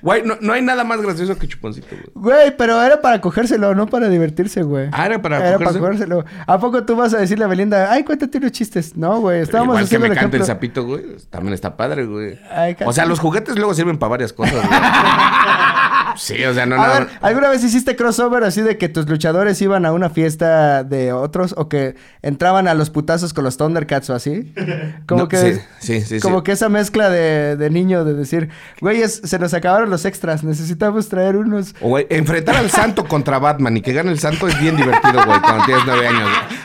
Güey, 0.00 0.22
no, 0.22 0.36
no 0.40 0.52
hay 0.54 0.62
nada 0.62 0.84
más 0.84 1.00
gracioso 1.02 1.36
que 1.36 1.46
chuponcito, 1.46 1.88
güey. 1.90 2.06
Güey, 2.14 2.56
pero 2.56 2.80
era 2.82 3.00
para 3.02 3.20
cogérselo, 3.20 3.74
no 3.74 3.86
para 3.86 4.08
divertirse, 4.08 4.62
güey. 4.62 4.88
Ah, 4.92 5.04
era 5.06 5.20
para 5.20 5.36
Era 5.36 5.58
para 5.58 5.70
cogerse. 5.72 5.80
cogérselo. 5.80 6.24
¿A 6.46 6.58
poco 6.58 6.84
tú 6.84 6.96
vas 6.96 7.12
a 7.12 7.18
decirle 7.18 7.44
a 7.44 7.48
Belinda, 7.48 7.90
ay, 7.92 8.04
cuéntate 8.04 8.38
unos 8.38 8.52
chistes? 8.52 8.96
No, 8.96 9.20
güey, 9.20 9.40
estábamos 9.42 9.74
Igual 9.74 9.82
que 9.82 9.84
haciendo 9.86 10.06
me 10.08 10.14
el 10.14 10.18
cante 10.20 10.36
el 10.36 10.42
ejemplo. 10.42 10.54
sapito, 10.54 10.84
güey. 10.84 11.04
También 11.28 11.52
está 11.52 11.76
padre, 11.76 12.06
güey. 12.06 12.38
Ay, 12.50 12.76
O 12.86 12.92
sea, 12.92 13.04
los 13.04 13.18
juguetes 13.18 13.56
luego 13.56 13.74
sirven 13.74 13.98
para 13.98 14.10
varias 14.10 14.32
cosas, 14.32 14.54
güey. 14.54 14.64
Sí, 16.16 16.44
o 16.44 16.54
sea, 16.54 16.66
no, 16.66 16.80
a 16.82 16.86
no. 16.86 16.92
ver, 16.94 17.08
¿alguna 17.20 17.48
vez 17.50 17.62
hiciste 17.64 17.96
crossover 17.96 18.44
así 18.44 18.60
de 18.62 18.78
que 18.78 18.88
tus 18.88 19.08
luchadores 19.08 19.60
iban 19.62 19.84
a 19.86 19.92
una 19.92 20.10
fiesta 20.10 20.84
de 20.84 21.12
otros 21.12 21.54
o 21.56 21.68
que 21.68 21.96
entraban 22.22 22.68
a 22.68 22.74
los 22.74 22.90
putazos 22.90 23.32
con 23.34 23.44
los 23.44 23.56
Thundercats 23.56 24.10
o 24.10 24.14
así? 24.14 24.52
Como 25.06 25.22
No, 25.22 25.28
que 25.28 25.54
sí, 25.54 25.60
sí, 25.80 26.00
sí, 26.02 26.20
como 26.20 26.38
sí. 26.38 26.44
que 26.44 26.52
esa 26.52 26.68
mezcla 26.68 27.08
de, 27.10 27.56
de 27.56 27.70
niño 27.70 28.04
de 28.04 28.14
decir, 28.14 28.48
güey, 28.80 29.02
es- 29.02 29.20
se 29.24 29.38
nos 29.38 29.52
acabaron 29.54 29.90
los 29.90 30.04
extras, 30.04 30.44
necesitamos 30.44 31.08
traer 31.08 31.36
unos. 31.36 31.74
O, 31.80 31.88
güey, 31.88 32.06
enfrentar 32.10 32.56
al 32.56 32.70
santo 32.70 33.04
contra 33.06 33.38
Batman 33.38 33.76
y 33.76 33.82
que 33.82 33.92
gane 33.92 34.10
el 34.12 34.18
santo 34.18 34.48
es 34.48 34.58
bien 34.60 34.76
divertido, 34.76 35.24
güey, 35.24 35.40
cuando 35.40 35.64
tienes 35.64 35.84
nueve 35.86 36.06
años. 36.08 36.22
güey. 36.22 36.60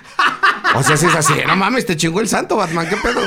O 0.76 0.84
sea, 0.84 0.96
si 0.98 1.08
es 1.08 1.16
así, 1.16 1.34
no 1.48 1.56
mames, 1.56 1.86
te 1.88 1.98
chingó 1.98 2.20
el 2.22 2.28
santo, 2.28 2.56
Batman, 2.56 2.88
¿qué 2.88 2.96
pedo? 2.98 3.22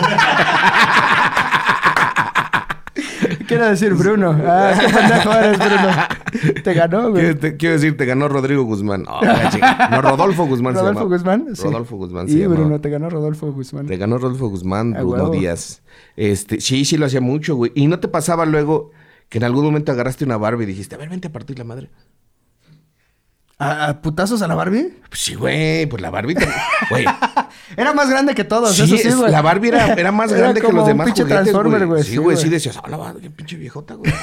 Quiero 3.52 3.68
decir 3.70 3.94
Bruno. 3.94 4.32
Ah, 4.44 4.72
qué 4.78 4.86
pendejo 4.92 5.32
eres, 5.32 5.58
Bruno. 5.58 6.62
Te 6.62 6.74
ganó, 6.74 7.10
güey. 7.10 7.22
Quiero, 7.22 7.38
te- 7.38 7.56
quiero 7.56 7.74
decir, 7.74 7.96
te 7.96 8.04
ganó 8.06 8.28
Rodrigo 8.28 8.62
Guzmán. 8.64 9.04
No, 9.04 10.02
Rodolfo 10.02 10.46
Guzmán 10.46 10.74
se 10.74 10.80
Rodolfo 10.80 11.00
llamaba. 11.00 11.16
Guzmán. 11.16 11.46
sí. 11.56 11.62
Rodolfo 11.64 11.96
Guzmán 11.96 12.28
se 12.28 12.34
Y 12.34 12.38
llamaba. 12.40 12.60
Bruno, 12.60 12.80
te 12.80 12.90
ganó 12.90 13.10
Rodolfo 13.10 13.52
Guzmán. 13.52 13.86
Te 13.86 13.96
ganó 13.96 14.18
Rodolfo 14.18 14.48
Guzmán, 14.48 14.96
A 14.96 15.02
Bruno. 15.02 15.30
Díaz. 15.30 15.82
Este, 16.16 16.60
sí, 16.60 16.84
sí 16.84 16.96
lo 16.96 17.06
hacía 17.06 17.20
mucho, 17.20 17.54
güey. 17.56 17.72
Y 17.74 17.86
no 17.86 17.98
te 18.00 18.08
pasaba 18.08 18.46
luego 18.46 18.90
que 19.28 19.38
en 19.38 19.44
algún 19.44 19.64
momento 19.64 19.92
agarraste 19.92 20.24
una 20.24 20.36
Barbie 20.36 20.64
y 20.64 20.66
dijiste, 20.66 20.94
a 20.94 20.98
ver, 20.98 21.08
vente 21.08 21.28
a 21.28 21.32
partir 21.32 21.58
la 21.58 21.64
madre. 21.64 21.90
¿A, 23.62 23.88
a 23.88 24.02
putazos 24.02 24.42
a 24.42 24.48
la 24.48 24.54
Barbie? 24.54 24.94
Pues 25.08 25.20
sí, 25.20 25.34
güey, 25.34 25.86
pues 25.86 26.02
la 26.02 26.10
Barbie 26.10 26.34
también. 26.34 26.58
Güey. 26.90 27.04
Era 27.76 27.92
más 27.94 28.10
grande 28.10 28.34
que 28.34 28.44
todos, 28.44 28.74
Sí, 28.74 28.82
eso 28.82 28.96
sí, 28.96 29.10
güey. 29.14 29.30
la 29.30 29.40
Barbie 29.40 29.68
era, 29.68 29.94
era 29.94 30.12
más 30.12 30.30
Era 30.30 30.40
grande 30.40 30.60
que 30.60 30.70
los 30.70 30.82
un 30.82 30.88
demás 30.88 31.06
pinche 31.06 31.22
juguetes, 31.22 31.44
Transformer, 31.44 31.86
güey. 31.86 32.02
Sí, 32.02 32.16
güey, 32.18 32.36
sí 32.36 32.48
decías, 32.50 32.76
ah, 32.76 32.88
la 32.88 32.98
madre, 32.98 33.22
qué 33.22 33.30
pinche 33.30 33.56
viejota, 33.56 33.94
güey. 33.94 34.12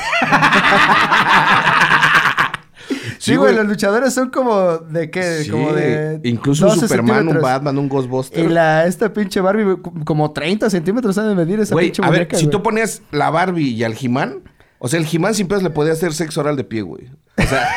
Sí, 3.20 3.36
güey, 3.36 3.54
los 3.54 3.68
luchadores 3.68 4.14
son 4.14 4.30
como 4.30 4.78
de 4.78 5.12
qué, 5.12 5.44
Sí, 5.44 5.50
como 5.52 5.74
de 5.74 6.20
Incluso 6.24 6.66
un 6.66 6.76
12 6.76 6.88
Superman, 6.88 7.28
un. 7.28 7.42
Batman, 7.42 7.78
un 7.78 7.90
Ghostbuster. 7.90 8.44
Y 8.44 8.48
la 8.48 8.86
esta 8.88 9.12
pinche 9.14 9.42
Barbie 9.42 9.78
como 10.06 10.32
30 10.32 10.70
centímetros 10.70 11.18
ha 11.18 11.24
de 11.24 11.36
medir 11.36 11.60
esa 11.60 11.76
Güey, 11.76 11.88
pinche 11.88 12.02
a 12.02 12.10
ver, 12.10 12.22
muñeca, 12.22 12.38
si 12.38 12.48
tú 12.48 12.64
ponías 12.64 13.02
la 13.12 13.30
Barbie 13.30 13.70
y 13.72 13.84
al 13.84 13.96
He-Man, 14.00 14.44
o 14.80 14.88
sea, 14.88 15.00
el 15.00 15.08
He-Man 15.12 15.36
sin 15.36 15.48
pedos 15.48 15.64
le 15.64 15.70
podía 15.70 15.94
hacer 15.94 16.14
sexo 16.14 16.40
oral 16.40 16.56
de 16.56 16.64
pie, 16.64 16.82
güey. 16.82 17.10
O 17.38 17.42
sea, 17.44 17.70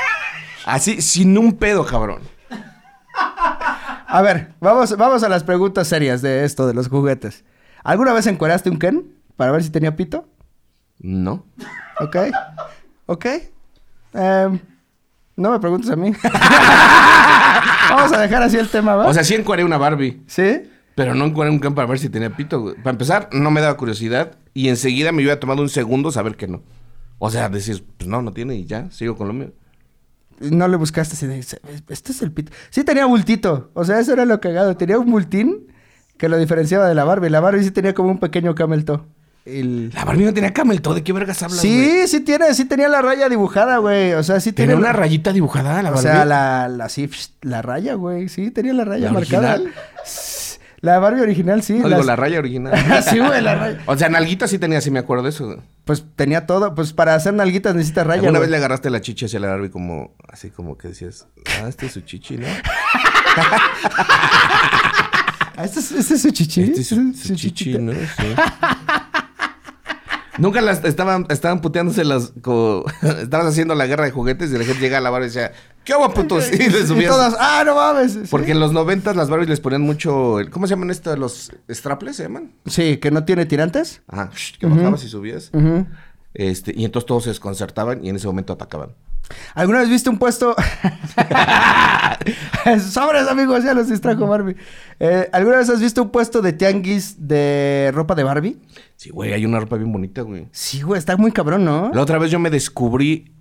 así, 0.66 1.00
sin 1.02 1.36
un 1.38 1.54
pedo, 1.54 1.84
cabrón. 1.84 2.20
A 3.14 4.20
ver, 4.22 4.52
vamos, 4.60 4.96
vamos 4.96 5.22
a 5.22 5.28
las 5.28 5.44
preguntas 5.44 5.88
serias 5.88 6.20
de 6.22 6.44
esto 6.44 6.66
de 6.66 6.74
los 6.74 6.88
juguetes. 6.88 7.44
¿Alguna 7.82 8.12
vez 8.12 8.26
encueraste 8.26 8.70
un 8.70 8.78
Ken 8.78 9.06
para 9.36 9.52
ver 9.52 9.62
si 9.62 9.70
tenía 9.70 9.96
pito? 9.96 10.28
No. 10.98 11.44
¿Ok? 11.98 12.16
¿Ok? 13.06 13.26
Em, 14.14 14.58
no 15.36 15.50
me 15.50 15.58
preguntes 15.60 15.90
a 15.90 15.96
mí. 15.96 16.12
Vamos 17.90 18.12
a 18.12 18.20
dejar 18.20 18.42
así 18.42 18.56
el 18.56 18.68
tema, 18.68 18.94
¿va? 18.94 19.06
O 19.06 19.14
sea, 19.14 19.24
sí 19.24 19.34
encuadré 19.34 19.64
una 19.64 19.78
Barbie, 19.78 20.22
¿Sí? 20.26 20.62
pero 20.94 21.14
no 21.14 21.24
encuadré 21.24 21.50
un 21.50 21.60
Ken 21.60 21.74
para 21.74 21.88
ver 21.88 21.98
si 21.98 22.08
tenía 22.08 22.36
pito, 22.36 22.60
güey. 22.60 22.74
Para 22.76 22.90
empezar, 22.90 23.28
no 23.32 23.50
me 23.50 23.60
daba 23.60 23.76
curiosidad 23.76 24.36
y 24.54 24.68
enseguida 24.68 25.10
me 25.12 25.18
hubiera 25.22 25.40
tomado 25.40 25.62
un 25.62 25.68
segundo 25.68 26.12
saber 26.12 26.36
que 26.36 26.48
no. 26.48 26.62
O 27.18 27.30
sea, 27.30 27.48
decir, 27.48 27.84
pues 27.96 28.08
no, 28.08 28.20
no 28.20 28.32
tiene 28.32 28.56
y 28.56 28.66
ya, 28.66 28.90
sigo 28.90 29.16
con 29.16 29.28
lo 29.28 29.32
mío. 29.32 29.52
No 30.50 30.68
le 30.68 30.76
buscaste 30.76 31.14
así 31.14 31.26
de, 31.26 31.38
este 31.38 32.12
es 32.12 32.22
el 32.22 32.32
pito. 32.32 32.52
Sí 32.70 32.84
tenía 32.84 33.06
bultito. 33.06 33.70
O 33.74 33.84
sea, 33.84 34.00
eso 34.00 34.12
era 34.12 34.24
lo 34.24 34.40
cagado. 34.40 34.76
Tenía 34.76 34.98
un 34.98 35.10
bultín 35.10 35.68
que 36.18 36.28
lo 36.28 36.36
diferenciaba 36.38 36.88
de 36.88 36.94
la 36.94 37.04
Barbie. 37.04 37.30
La 37.30 37.40
Barbie 37.40 37.64
sí 37.64 37.70
tenía 37.70 37.94
como 37.94 38.10
un 38.10 38.18
pequeño 38.18 38.54
camel 38.54 38.84
toe. 38.84 39.00
El- 39.44 39.90
La 39.92 40.04
Barbie 40.04 40.24
no 40.24 40.32
tenía 40.32 40.52
camel 40.52 40.80
toe, 40.82 40.94
¿de 40.94 41.02
qué 41.02 41.12
vergas 41.12 41.42
hablas? 41.42 41.58
Sí, 41.60 42.06
sí 42.06 42.20
tiene, 42.20 42.54
sí 42.54 42.64
tenía 42.64 42.88
la 42.88 43.02
raya 43.02 43.28
dibujada, 43.28 43.78
güey. 43.78 44.12
O 44.12 44.22
sea, 44.22 44.38
sí 44.38 44.52
¿Tenía 44.52 44.74
tiene 44.74 44.80
una 44.80 44.92
rayita 44.92 45.32
dibujada 45.32 45.82
la 45.82 45.90
O 45.90 45.94
Barbie? 45.94 46.02
sea, 46.10 46.24
la, 46.24 46.68
la, 46.68 46.88
sí, 46.88 47.10
la 47.40 47.60
raya, 47.60 47.94
güey. 47.94 48.28
Sí, 48.28 48.50
tenía 48.52 48.72
la 48.72 48.84
raya 48.84 49.06
¿La 49.06 49.12
marcada. 49.12 49.54
original? 49.54 49.74
La 50.82 50.98
Barbie 50.98 51.20
original, 51.22 51.62
sí. 51.62 51.74
No, 51.74 51.86
digo, 51.86 51.88
las- 51.98 52.06
la 52.06 52.16
raya 52.16 52.38
original. 52.40 52.74
sí, 53.08 53.18
güey, 53.20 53.40
la 53.40 53.54
raya. 53.54 53.78
O 53.86 53.96
sea, 53.96 54.08
nalguita 54.08 54.46
sí 54.48 54.58
tenía, 54.58 54.80
sí 54.80 54.90
me 54.90 54.98
acuerdo 54.98 55.22
de 55.24 55.30
eso. 55.30 55.46
güey. 55.46 55.58
Pues 55.84 56.04
tenía 56.16 56.44
todo. 56.46 56.74
Pues 56.74 56.92
para 56.92 57.14
hacer 57.14 57.32
nalguitas 57.34 57.74
necesita 57.74 58.02
raya, 58.04 58.14
¿Alguna 58.20 58.38
güey. 58.38 58.42
vez 58.42 58.50
le 58.50 58.56
agarraste 58.56 58.90
la 58.90 59.00
chichi 59.00 59.24
hacia 59.26 59.38
la 59.40 59.46
Barbie 59.48 59.70
como, 59.70 60.12
así 60.28 60.50
como 60.50 60.76
que 60.76 60.88
decías, 60.88 61.26
ah, 61.62 61.68
este 61.68 61.86
es 61.86 61.92
su 61.92 62.00
chichi, 62.02 62.36
¿no? 62.36 62.46
Ah, 65.54 65.64
¿Este 65.66 65.80
es, 65.80 65.92
este 65.92 66.14
es 66.14 66.22
su 66.22 66.30
chichi? 66.30 66.62
Este 66.62 66.80
es 66.80 66.88
su, 66.88 66.94
¿Este 66.94 67.12
su 67.14 67.20
es 67.20 67.26
su 67.28 67.34
chichi, 67.34 67.52
chichita? 67.52 67.78
¿no? 67.78 67.92
Sí. 67.92 67.98
Nunca 70.38 70.60
las 70.60 70.82
estaban, 70.84 71.26
estaban 71.28 71.60
puteándose 71.60 72.04
las, 72.04 72.32
como, 72.42 72.84
estabas 73.22 73.46
haciendo 73.46 73.74
la 73.74 73.86
guerra 73.86 74.04
de 74.04 74.10
juguetes 74.10 74.50
y 74.50 74.58
la 74.58 74.64
gente 74.64 74.80
llega 74.80 74.98
a 74.98 75.00
la 75.00 75.10
Barbie 75.10 75.26
y 75.26 75.28
decía, 75.28 75.52
¿qué 75.84 75.92
hago, 75.92 76.12
putos? 76.12 76.50
Y 76.52 76.56
le 76.70 76.80
Y 76.80 76.86
subías. 76.86 77.10
todas, 77.10 77.36
ah, 77.38 77.62
no 77.66 77.74
mames. 77.74 78.12
Sí. 78.12 78.20
Porque 78.30 78.52
en 78.52 78.60
los 78.60 78.72
noventas 78.72 79.14
las 79.14 79.28
Barbies 79.28 79.48
les 79.48 79.60
ponían 79.60 79.82
mucho, 79.82 80.38
¿cómo 80.50 80.66
se 80.66 80.70
llaman 80.74 80.90
esto? 80.90 81.14
¿Los 81.16 81.52
straples 81.70 82.16
se 82.16 82.22
llaman? 82.24 82.52
Sí, 82.66 82.96
que 82.96 83.10
no 83.10 83.24
tiene 83.24 83.44
tirantes. 83.46 84.02
Ajá, 84.08 84.30
que 84.58 84.66
bajabas 84.66 85.04
y 85.04 85.08
subías. 85.08 85.50
Ujú. 85.52 85.86
Este, 86.34 86.72
y 86.74 86.84
entonces 86.86 87.06
todos 87.06 87.24
se 87.24 87.30
desconcertaban 87.30 88.04
y 88.04 88.08
en 88.08 88.16
ese 88.16 88.26
momento 88.26 88.54
atacaban. 88.54 88.94
¿Alguna 89.54 89.80
vez 89.80 89.88
viste 89.88 90.10
un 90.10 90.18
puesto? 90.18 90.54
Sobres, 92.90 93.28
amigos, 93.28 93.64
ya 93.64 93.74
los 93.74 93.88
distrajo 93.88 94.26
Barbie. 94.26 94.56
Eh, 95.00 95.28
¿Alguna 95.32 95.58
vez 95.58 95.68
has 95.68 95.80
visto 95.80 96.02
un 96.02 96.10
puesto 96.10 96.42
de 96.42 96.52
tianguis 96.52 97.26
de 97.26 97.90
ropa 97.94 98.14
de 98.14 98.24
Barbie? 98.24 98.58
Sí, 98.96 99.10
güey, 99.10 99.32
hay 99.32 99.44
una 99.44 99.60
ropa 99.60 99.76
bien 99.76 99.92
bonita, 99.92 100.22
güey. 100.22 100.48
Sí, 100.52 100.82
güey, 100.82 100.98
está 100.98 101.16
muy 101.16 101.32
cabrón, 101.32 101.64
¿no? 101.64 101.90
La 101.92 102.02
otra 102.02 102.18
vez 102.18 102.30
yo 102.30 102.38
me 102.38 102.50
descubrí 102.50 103.34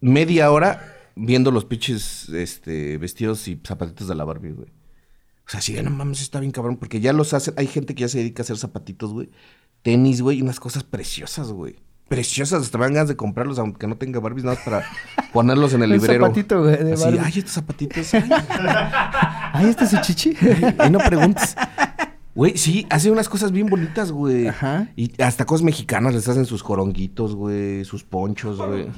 media 0.00 0.50
hora 0.50 0.94
viendo 1.16 1.50
los 1.50 1.64
pinches 1.64 2.28
este, 2.30 2.98
vestidos 2.98 3.48
y 3.48 3.60
zapatitos 3.66 4.08
de 4.08 4.14
la 4.14 4.24
Barbie, 4.24 4.52
güey. 4.52 4.68
O 5.46 5.50
sea, 5.50 5.60
sí, 5.60 5.74
no 5.82 5.90
mames, 5.90 6.20
está 6.20 6.40
bien 6.40 6.52
cabrón, 6.52 6.76
porque 6.76 7.00
ya 7.00 7.12
los 7.12 7.32
hacen, 7.32 7.54
hay 7.56 7.66
gente 7.66 7.94
que 7.94 8.02
ya 8.02 8.08
se 8.08 8.18
dedica 8.18 8.42
a 8.42 8.44
hacer 8.44 8.58
zapatitos, 8.58 9.12
güey. 9.12 9.30
Tenis, 9.82 10.20
güey, 10.20 10.38
y 10.38 10.42
unas 10.42 10.60
cosas 10.60 10.84
preciosas, 10.84 11.52
güey. 11.52 11.76
Preciosas, 12.08 12.62
hasta 12.62 12.78
me 12.78 12.84
dan 12.86 12.94
ganas 12.94 13.08
de 13.08 13.16
comprarlos, 13.16 13.58
aunque 13.58 13.86
no 13.86 13.96
tenga 13.96 14.18
Barbies, 14.20 14.44
nada 14.44 14.56
más 14.56 14.64
para 14.64 14.82
ponerlos 15.32 15.74
en 15.74 15.82
el 15.82 15.90
Un 15.92 15.96
librero. 15.98 16.24
zapatito, 16.24 16.62
güey, 16.62 16.82
de 16.82 16.92
Así, 16.94 17.04
Barbie. 17.04 17.20
ay, 17.22 17.32
estos 17.36 17.52
zapatitos. 17.52 18.14
ay". 18.14 18.30
Ay, 19.52 19.66
este 19.70 19.84
es 19.84 19.90
su 19.90 20.00
chichi. 20.02 20.36
Ahí 20.78 20.90
no 20.90 20.98
preguntes. 20.98 21.56
Güey, 22.34 22.56
sí, 22.56 22.86
hace 22.90 23.10
unas 23.10 23.28
cosas 23.28 23.50
bien 23.50 23.66
bonitas, 23.66 24.12
güey. 24.12 24.46
Ajá. 24.46 24.86
Y 24.94 25.10
hasta 25.20 25.44
cosas 25.46 25.64
mexicanas 25.64 26.14
les 26.14 26.28
hacen 26.28 26.44
sus 26.46 26.62
joronguitos, 26.62 27.34
güey, 27.34 27.84
sus 27.84 28.04
ponchos, 28.04 28.58
güey. 28.58 28.88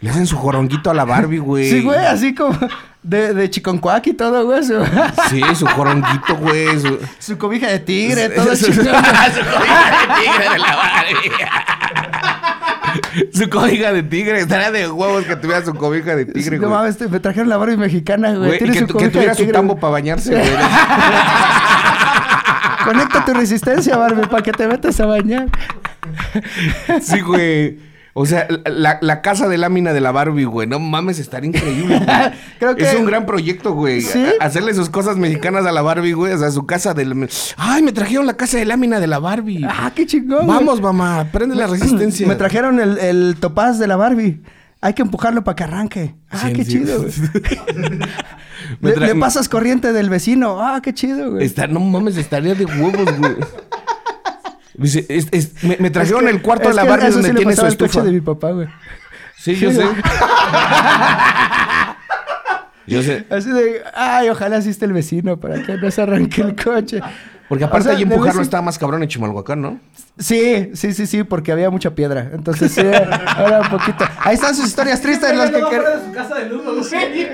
Le 0.00 0.10
hacen 0.10 0.26
su 0.26 0.36
joronguito 0.36 0.90
a 0.90 0.94
la 0.94 1.04
Barbie, 1.04 1.38
güey. 1.38 1.70
Sí, 1.70 1.80
güey, 1.80 2.04
así 2.04 2.34
como 2.34 2.58
de, 3.02 3.32
de 3.32 3.48
chiconcuac 3.48 4.06
y 4.08 4.12
todo, 4.14 4.44
güey. 4.44 4.62
Su, 4.64 4.84
Sí, 5.30 5.40
su 5.54 5.64
joronguito, 5.66 6.36
güey. 6.36 6.78
Su, 6.80 6.98
su 7.20 7.38
cobija 7.38 7.68
de 7.68 7.78
tigre, 7.78 8.28
todo 8.30 8.54
su- 8.54 8.66
chingón. 8.66 8.84
su 8.86 8.92
cobija 8.92 9.90
de 10.00 10.20
tigre 10.20 10.50
de 10.52 10.58
la 10.58 10.76
Barbie. 10.76 11.30
su 13.32 13.48
cobija 13.50 13.92
de 13.92 14.02
tigre. 14.02 14.40
Estaría 14.40 14.70
de 14.70 14.90
huevos 14.90 15.24
que 15.24 15.36
tuviera 15.36 15.64
su 15.64 15.74
cobija 15.74 16.16
de 16.16 16.26
tigre, 16.26 16.58
no 16.58 16.68
güey. 16.68 16.78
mames, 16.78 16.98
te- 16.98 17.08
me 17.08 17.20
trajeron 17.20 17.48
la 17.48 17.56
Barbie 17.56 17.76
mexicana, 17.76 18.30
güey. 18.34 18.46
Güey, 18.46 18.54
y 18.54 18.58
Tiene 18.58 18.72
que, 18.74 18.78
su 18.80 18.86
tu- 18.86 18.92
cobija 18.94 19.08
que 19.08 19.12
tuviera 19.12 19.32
de 19.32 19.36
su 19.36 19.42
tigre, 19.42 19.52
tambo 19.54 19.74
güey. 19.74 19.80
para 19.80 19.92
bañarse, 19.92 20.30
güey. 20.30 20.44
Conecta 22.84 23.24
tu 23.24 23.32
resistencia, 23.32 23.96
Barbie, 23.96 24.26
para 24.26 24.42
que 24.42 24.52
te 24.52 24.68
metas 24.68 25.00
a 25.00 25.06
bañar. 25.06 25.46
Sí, 27.00 27.20
güey. 27.20 27.78
O 28.16 28.26
sea, 28.26 28.46
la, 28.66 28.98
la 29.02 29.22
casa 29.22 29.48
de 29.48 29.58
lámina 29.58 29.92
de 29.92 30.00
la 30.00 30.12
Barbie, 30.12 30.44
güey. 30.44 30.68
No 30.68 30.78
mames, 30.78 31.18
estaría 31.18 31.48
increíble, 31.48 31.98
güey. 31.98 32.08
Creo 32.60 32.76
que- 32.76 32.84
Es 32.84 32.94
un 32.94 33.06
gran 33.06 33.26
proyecto, 33.26 33.72
güey. 33.74 34.02
¿Sí? 34.02 34.24
Hacerle 34.40 34.72
sus 34.72 34.88
cosas 34.88 35.16
mexicanas 35.16 35.66
a 35.66 35.72
la 35.72 35.82
Barbie, 35.82 36.12
güey. 36.12 36.32
O 36.32 36.38
sea, 36.38 36.50
su 36.52 36.64
casa 36.64 36.94
de... 36.94 37.06
lámina. 37.06 37.26
Ay, 37.56 37.82
me 37.82 37.90
trajeron 37.92 38.24
la 38.26 38.34
casa 38.36 38.56
de 38.56 38.66
lámina 38.66 39.00
de 39.00 39.08
la 39.08 39.18
Barbie. 39.18 39.64
Ah, 39.68 39.90
qué 39.96 40.06
chingón. 40.06 40.46
güey. 40.46 40.58
Vamos, 40.58 40.80
mamá. 40.80 41.26
Prende 41.32 41.56
la 41.56 41.66
resistencia. 41.66 42.26
Me 42.28 42.36
trajeron 42.36 42.78
el, 42.78 42.98
el 42.98 43.36
topaz 43.40 43.80
de 43.80 43.88
la 43.88 43.96
Barbie. 43.96 44.40
Hay 44.80 44.92
que 44.92 45.02
empujarlo 45.02 45.42
para 45.42 45.56
que 45.56 45.64
arranque. 45.64 46.14
Ah, 46.30 46.38
Sí, 46.46 46.52
qué 46.52 46.64
sí. 46.64 46.72
chido, 46.72 47.02
güey. 47.02 47.12
Le 49.00 49.14
pasas 49.16 49.48
corriente 49.48 49.92
del 49.92 50.08
vecino. 50.10 50.60
Ah, 50.62 50.80
qué 50.82 50.92
chido, 50.94 51.32
güey. 51.32 51.44
Está, 51.44 51.66
no 51.66 51.80
mames, 51.80 52.16
estaría 52.16 52.54
de 52.54 52.64
huevos, 52.64 53.18
güey. 53.18 53.34
Dice, 54.74 55.06
es- 55.08 55.28
es- 55.30 55.62
me, 55.64 55.76
me 55.78 55.90
trajeron 55.90 56.24
Es 56.24 56.30
que- 56.30 56.36
el 56.36 56.42
cuarto 56.42 56.68
de 56.68 56.74
la 56.74 56.84
Barbie 56.84 57.10
donde 57.10 57.28
sí 57.30 57.34
tiene 57.34 57.56
su 57.56 57.66
estufa. 57.66 58.02
de 58.02 58.10
mi 58.12 58.20
papá, 58.20 58.50
güey. 58.50 58.68
Sí, 59.38 59.54
yo 59.56 59.70
Sí, 59.70 59.76
sé. 59.76 59.84
Yo 62.86 63.02
sé. 63.02 63.24
Así 63.30 63.50
de, 63.50 63.82
ay, 63.94 64.28
ojalá 64.28 64.58
asiste 64.58 64.84
el 64.84 64.92
vecino 64.92 65.38
para 65.40 65.62
que 65.62 65.74
no 65.78 65.90
se 65.90 66.02
arranque 66.02 66.42
el 66.42 66.54
coche. 66.54 67.00
Porque 67.48 67.64
aparte 67.64 67.88
O 67.88 67.92
sea, 67.92 67.98
ahí 67.98 68.04
de 68.04 68.12
empujarlo 68.14 68.42
estaba 68.42 68.62
más 68.62 68.78
cabrón 68.78 69.02
en 69.02 69.08
Chimalhuacán, 69.08 69.60
¿no? 69.62 69.80
Sí, 70.18 70.70
sí, 70.74 70.92
sí, 70.92 71.06
sí, 71.06 71.24
porque 71.24 71.50
había 71.52 71.70
mucha 71.70 71.94
piedra. 71.94 72.30
Entonces 72.34 72.72
sí, 72.72 72.80
era 72.82 73.60
un 73.62 73.70
poquito. 73.70 74.04
Ahí 74.20 74.34
están 74.34 74.54
sus 74.54 74.66
historias 74.66 75.00
tristes, 75.00 75.34
las 75.34 75.50
que 75.50 75.60
fuera 75.60 75.96
de 75.96 76.04
su 76.06 76.12
casa 76.12 76.34
de 76.36 76.46
lodo, 76.50 76.74
güey. 76.74 76.84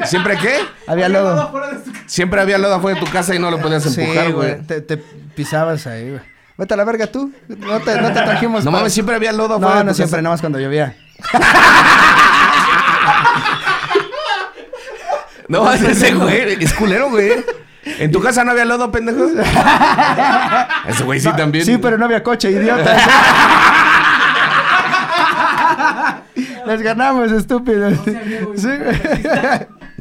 ¿Siempre 0.05 0.37
qué? 0.38 0.53
Había 0.87 1.09
Lodo 1.09 1.35
lodo. 1.35 1.50
fuera 1.50 1.66
de 1.72 1.85
su 1.85 1.92
casa. 1.92 2.05
Siempre 2.07 2.40
había 2.40 2.59
lodo 2.59 2.74
afuera 2.76 3.00
de 3.00 3.05
tu 3.07 3.11
casa 3.12 3.35
y 3.35 3.38
no 3.40 3.50
lo 3.50 3.59
podías 3.61 3.83
Sí, 3.85 4.00
empujar, 4.00 4.33
güey. 4.33 4.53
güey. 4.55 4.62
Te, 4.66 4.81
te 4.83 4.96
pisabas 4.98 5.87
ahí, 5.88 6.11
güey. 6.11 6.20
Vete 6.61 6.75
a 6.75 6.77
la 6.77 6.85
verga 6.85 7.07
tú. 7.07 7.33
No 7.49 7.81
te, 7.81 7.99
no 8.03 8.09
te 8.12 8.20
trajimos. 8.20 8.66
No 8.66 8.70
para- 8.70 8.83
mames, 8.83 8.92
siempre 8.92 9.14
había 9.16 9.33
lodo 9.33 9.55
afuera 9.55 9.77
No, 9.77 9.85
no 9.85 9.94
siempre, 9.94 10.20
nada 10.20 10.35
más 10.35 10.40
cuando 10.40 10.61
llovía. 10.61 10.94
No, 15.49 15.73
ese 15.73 16.12
güey 16.14 16.62
es 16.62 16.75
culero, 16.75 17.09
güey. 17.09 17.33
¿En 17.99 18.12
tu 18.12 18.20
casa 18.20 18.44
no 18.44 18.51
había 18.51 18.66
lodo, 18.66 18.92
pendejo? 18.92 19.25
Ese 20.87 21.03
güey 21.05 21.18
sí 21.18 21.31
también. 21.35 21.64
Sí, 21.64 21.79
pero 21.79 21.96
no 21.96 22.05
había 22.05 22.23
coche, 22.23 22.51
idiota. 22.51 22.94
Les 26.66 26.83
ganamos, 26.83 27.33
estúpidos. 27.33 27.94
Sí. 28.57 28.68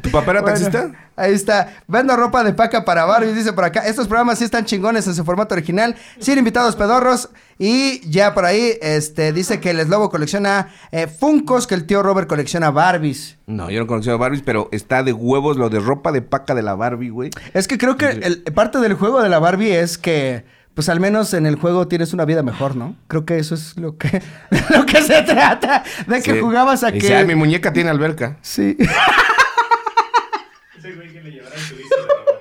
¿Tu 0.10 0.18
papá 0.18 0.32
era 0.32 0.42
Bueno, 0.42 0.58
taxista? 0.58 0.92
ahí 1.16 1.34
está. 1.34 1.74
Vendo 1.88 2.16
ropa 2.16 2.44
de 2.44 2.54
paca 2.54 2.84
para 2.84 3.06
Barbie, 3.06 3.34
dice 3.34 3.54
por 3.54 3.64
acá. 3.64 3.82
Estos 3.82 4.08
programas 4.08 4.40
sí 4.40 4.46
están 4.46 4.66
chingones 4.66 5.06
en 5.08 5.14
su 5.14 5.24
formato 5.24 5.54
original. 5.54 5.96
Sin 6.20 6.38
invitados 6.40 6.76
pedorros. 6.76 7.30
Y 7.58 8.00
ya 8.10 8.34
por 8.34 8.46
ahí, 8.46 8.74
este, 8.82 9.34
dice 9.34 9.60
que 9.60 9.70
el 9.72 9.82
Slobo 9.82 10.10
colecciona 10.10 10.70
eh, 10.92 11.08
Funcos, 11.08 11.68
que 11.68 11.76
el 11.76 11.86
tío 11.86 12.02
Robert 12.02 12.28
colecciona 12.28 12.72
Barbies. 12.72 13.38
No, 13.48 13.70
yo 13.70 13.86
no 13.86 14.12
a 14.12 14.18
Barbies, 14.18 14.42
pero 14.44 14.70
está 14.72 15.04
de 15.04 15.14
huevos 15.14 15.58
lo 15.58 15.70
de 15.70 15.80
ropa 15.80 16.12
de 16.12 16.22
paca 16.22 16.56
de 16.56 16.62
la 16.64 16.76
Barbie, 16.76 17.10
güey. 17.10 17.30
Es 17.54 17.68
que 17.68 17.78
creo 17.78 17.98
que 17.98 18.08
el- 18.08 18.42
parte 18.56 18.80
del 18.80 18.94
juego 18.94 19.22
de 19.22 19.30
la 19.30 19.40
Barbie 19.40 19.74
es 19.76 19.98
que, 19.98 20.46
pues 20.74 20.88
al 20.88 21.00
menos 21.02 21.34
en 21.34 21.46
el 21.46 21.56
juego 21.58 21.88
tienes 21.90 22.14
una 22.14 22.24
vida 22.24 22.42
mejor, 22.44 22.78
¿no? 22.78 22.96
Creo 23.08 23.26
que 23.26 23.38
eso 23.38 23.56
es 23.56 23.76
lo 23.78 23.98
que, 23.98 24.22
lo 24.70 24.86
que 24.86 25.02
se 25.02 25.22
trata. 25.24 25.84
De 26.08 26.22
que 26.22 26.34
Sí. 26.36 26.40
jugabas 26.40 26.84
a 26.86 26.92
Dice, 26.92 27.08
que... 27.08 27.16
"Ah, 27.18 27.26
mi 27.26 27.36
muñeca 27.36 27.74
tiene 27.74 27.90
alberca. 27.90 28.38
Sí. 28.42 28.78
Ese 30.78 30.94
güey 30.94 31.12
que 31.12 31.22
le 31.22 31.32
llevará 31.32 31.56
el 31.56 31.68
turista 31.68 31.96
de 31.98 32.02
la 32.08 32.14
Barbie. 32.14 32.40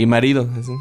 Y 0.00 0.06
marido. 0.06 0.48
así. 0.58 0.72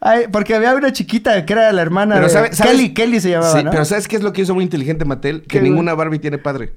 Ay, 0.00 0.26
porque 0.30 0.54
había 0.54 0.74
una 0.74 0.92
chiquita 0.92 1.44
que 1.44 1.52
era 1.52 1.72
la 1.72 1.82
hermana 1.82 2.14
Pero 2.16 2.26
de... 2.28 2.32
sabe- 2.32 2.52
¿sabes? 2.52 2.72
Kelly, 2.72 2.94
Kelly 2.94 3.20
se 3.20 3.30
llamaba, 3.30 3.58
Sí, 3.58 3.64
¿no? 3.64 3.70
pero 3.70 3.84
¿sabes 3.84 4.08
qué 4.08 4.16
es 4.16 4.22
lo 4.22 4.32
que 4.32 4.42
hizo 4.42 4.54
muy 4.54 4.64
inteligente 4.64 5.04
Mattel? 5.04 5.42
¿Qué, 5.42 5.46
Que 5.48 5.58
güey? 5.60 5.70
ninguna 5.70 5.94
Barbie 5.94 6.18
tiene 6.18 6.38
padre. 6.38 6.72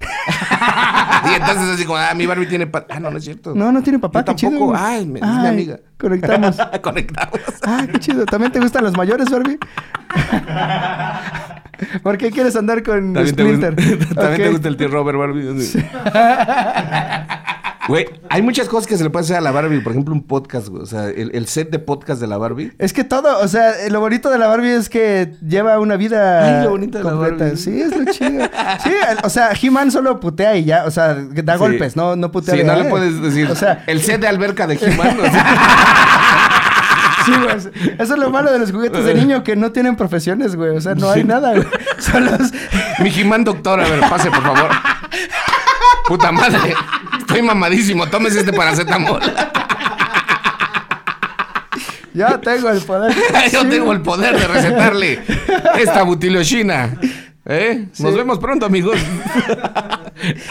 y 0.00 1.34
entonces 1.34 1.64
así 1.74 1.84
como, 1.84 1.96
ah, 1.98 2.14
mi 2.14 2.26
Barbie 2.26 2.46
tiene 2.46 2.66
padre. 2.66 2.86
Ah, 2.90 3.00
no, 3.00 3.10
no 3.10 3.18
es 3.18 3.24
cierto. 3.24 3.54
No, 3.54 3.72
no 3.72 3.82
tiene 3.82 3.98
papá, 3.98 4.20
Yo 4.20 4.26
qué 4.26 4.34
chido. 4.36 4.50
tampoco. 4.52 4.74
Ay, 4.76 5.06
me- 5.06 5.18
es 5.20 5.26
mi 5.26 5.32
Ay, 5.32 5.46
amiga. 5.48 5.80
Conectamos. 5.98 6.56
Conectamos. 6.82 7.40
Ah, 7.66 7.86
qué 7.90 7.98
chido. 7.98 8.24
¿También 8.26 8.52
te 8.52 8.60
gustan 8.60 8.84
los 8.84 8.96
mayores, 8.96 9.28
Barbie? 9.30 9.58
¿Por 12.02 12.18
qué 12.18 12.30
quieres 12.30 12.56
andar 12.56 12.82
con 12.82 13.14
También, 13.14 13.36
te 13.36 13.44
gusta, 13.44 13.68
también 14.14 14.42
te 14.42 14.50
gusta 14.50 14.68
el 14.68 14.76
tío 14.76 14.88
Robert 14.88 15.18
Barbie. 15.18 15.48
así. 15.48 15.78
Güey, 17.88 18.06
hay 18.28 18.42
muchas 18.42 18.68
cosas 18.68 18.86
que 18.86 18.98
se 18.98 19.02
le 19.02 19.08
puede 19.08 19.24
hacer 19.24 19.36
a 19.36 19.40
la 19.40 19.50
Barbie. 19.50 19.80
Por 19.80 19.92
ejemplo, 19.92 20.12
un 20.14 20.22
podcast, 20.22 20.68
güey. 20.68 20.82
O 20.82 20.86
sea, 20.86 21.08
el, 21.08 21.30
el 21.34 21.46
set 21.46 21.70
de 21.70 21.78
podcast 21.78 22.20
de 22.20 22.26
la 22.26 22.36
Barbie. 22.36 22.70
Es 22.78 22.92
que 22.92 23.02
todo, 23.02 23.38
o 23.40 23.48
sea, 23.48 23.72
lo 23.88 24.00
bonito 24.00 24.28
de 24.30 24.36
la 24.38 24.46
Barbie 24.46 24.74
es 24.74 24.90
que 24.90 25.32
lleva 25.46 25.78
una 25.80 25.96
vida 25.96 26.58
Ay, 26.60 26.64
lo 26.64 26.70
bonito 26.70 26.98
de 26.98 27.04
la 27.04 27.10
completa. 27.12 27.44
Barbie. 27.44 27.56
Sí, 27.56 27.80
es 27.80 27.96
lo 27.96 28.04
chido. 28.12 28.44
Sí, 28.84 28.90
el- 29.10 29.18
o 29.24 29.30
sea, 29.30 29.50
He-Man 29.60 29.90
solo 29.90 30.20
putea 30.20 30.54
y 30.56 30.64
ya, 30.64 30.84
o 30.84 30.90
sea, 30.90 31.14
da 31.14 31.54
Sí. 31.54 31.58
golpes, 31.58 31.96
no, 31.96 32.14
no 32.14 32.30
putea. 32.30 32.52
Sí, 32.54 32.58
de, 32.60 32.64
no 32.66 32.76
le 32.76 32.84
puedes 32.90 33.22
decir. 33.22 33.50
O 33.50 33.56
sea, 33.56 33.82
el 33.86 34.02
set 34.02 34.20
de 34.20 34.28
alberca 34.28 34.66
de 34.66 34.74
He-Man. 34.80 35.18
o 35.20 35.22
sea, 35.22 35.46
sí, 37.24 37.32
güey. 37.42 37.56
Eso 37.98 38.14
es 38.14 38.20
lo 38.20 38.28
malo 38.30 38.52
de 38.52 38.58
los 38.58 38.70
juguetes 38.70 39.02
de 39.04 39.14
niño 39.14 39.42
que 39.42 39.56
no 39.56 39.72
tienen 39.72 39.96
profesiones, 39.96 40.56
güey. 40.56 40.76
O 40.76 40.80
sea, 40.82 40.94
no 40.94 41.08
hay 41.10 41.24
nada, 41.24 41.52
güey. 41.54 41.66
Son 41.98 42.22
los. 42.26 42.52
mi 43.00 43.08
He-Man 43.18 43.44
doctor, 43.44 43.80
a 43.80 43.88
ver, 43.88 44.00
pase, 44.00 44.30
por 44.30 44.42
favor. 44.42 44.68
Puta 46.06 46.30
madre. 46.32 46.74
Estoy 47.28 47.42
mamadísimo. 47.42 48.06
Tómese 48.08 48.40
este 48.40 48.52
paracetamol. 48.54 49.20
Ya 52.14 52.40
tengo 52.40 52.70
el 52.70 52.80
poder. 52.80 53.14
Yo 53.52 53.68
tengo 53.68 53.92
el 53.92 54.00
poder 54.00 54.36
de 54.38 54.48
recetarle 54.48 55.20
esta 55.78 56.02
butilochina. 56.02 56.98
¿Eh? 57.44 57.88
Nos 57.98 58.14
vemos 58.14 58.38
pronto, 58.38 58.66
amigos. 58.66 58.96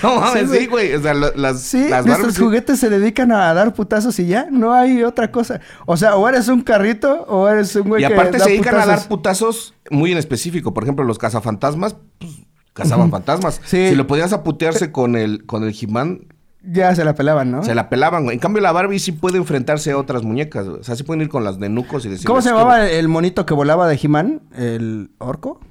no 0.01 0.15
mames, 0.21 0.49
Sí, 0.49 0.65
güey. 0.67 0.89
sí. 0.89 0.93
O 0.95 1.01
sea, 1.01 1.13
lo- 1.13 1.35
las, 1.35 1.61
Sí, 1.61 1.87
las 1.89 2.05
nuestros 2.05 2.37
juguetes 2.39 2.79
se 2.79 2.89
dedican 2.89 3.31
a 3.31 3.53
dar 3.53 3.73
putazos 3.73 4.17
y 4.19 4.27
ya, 4.27 4.47
no 4.49 4.73
hay 4.73 5.03
otra 5.03 5.31
cosa. 5.31 5.59
O 5.85 5.97
sea, 5.97 6.15
o 6.15 6.27
eres 6.29 6.47
un 6.47 6.61
carrito 6.61 7.23
o 7.27 7.47
eres 7.49 7.75
un 7.75 7.89
güey 7.89 8.03
Y 8.03 8.07
que 8.07 8.13
aparte 8.13 8.37
da 8.37 8.45
se 8.45 8.51
dedican 8.51 8.75
a 8.79 8.85
dar 8.85 9.07
putazos. 9.07 9.73
muy 9.91 10.11
en 10.11 10.17
específico. 10.19 10.73
Por 10.73 10.83
ejemplo, 10.83 11.03
los 11.05 11.17
cazafantasmas, 11.19 11.95
pues, 12.19 12.31
cazaban 12.73 13.11
fantasmas. 13.11 13.59
Sí. 13.65 13.89
Si 13.89 13.95
lo 13.95 14.07
podías 14.07 14.31
aputearse 14.31 14.91
con 14.91 15.15
el, 15.15 15.45
con 15.45 15.63
el 15.63 15.75
He-Man, 15.79 16.21
Ya 16.69 16.93
se 16.95 17.05
la 17.05 17.15
pelaban, 17.15 17.49
¿no? 17.49 17.63
se 17.63 17.73
la 17.73 17.87
pelaban, 17.89 18.25
güey. 18.25 18.35
En 18.35 18.39
cambio, 18.41 18.61
la 18.61 18.71
Barbie 18.73 18.99
sí 18.99 19.13
puede 19.13 19.37
enfrentarse 19.37 19.91
a 19.91 19.97
otras 19.97 20.23
muñecas, 20.23 20.67
güey. 20.67 20.81
O 20.81 20.83
sea, 20.83 20.95
sí 20.95 21.03
pueden 21.03 21.21
ir 21.21 21.29
con 21.29 21.43
las 21.43 21.57
nenucos 21.59 22.05
y 22.05 22.09
decir. 22.09 22.27
¿Cómo 22.27 22.41
se 22.41 22.49
llamaba 22.49 22.87
el 22.89 23.07
monito 23.07 23.45
que 23.45 23.53
volaba 23.53 23.87
de 23.87 23.97
He-Man? 24.01 24.41
¿El 24.55 25.11
orco? 25.19 25.61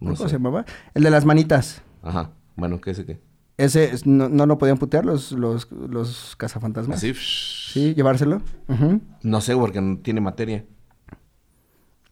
No 0.00 0.14
¿Cómo 0.14 0.28
se 0.28 0.34
llamaba? 0.36 0.64
El 0.94 1.02
de 1.02 1.10
las 1.10 1.24
manitas. 1.24 1.82
Ajá. 2.02 2.30
Bueno, 2.56 2.80
¿qué 2.80 2.94
sé 2.94 3.04
qué? 3.04 3.20
Ese 3.58 3.84
es- 3.92 4.06
no, 4.06 4.28
no 4.28 4.46
lo 4.46 4.56
podían 4.56 4.78
putear 4.78 5.04
los, 5.04 5.32
los, 5.32 5.68
los 5.72 6.36
cazafantasmas. 6.36 6.98
Así. 6.98 7.12
Sí, 7.14 7.92
llevárselo. 7.94 8.40
Ujú. 8.68 9.00
No 9.22 9.40
sé, 9.40 9.54
porque 9.56 9.80
no 9.80 9.98
tiene 9.98 10.20
materia. 10.20 10.64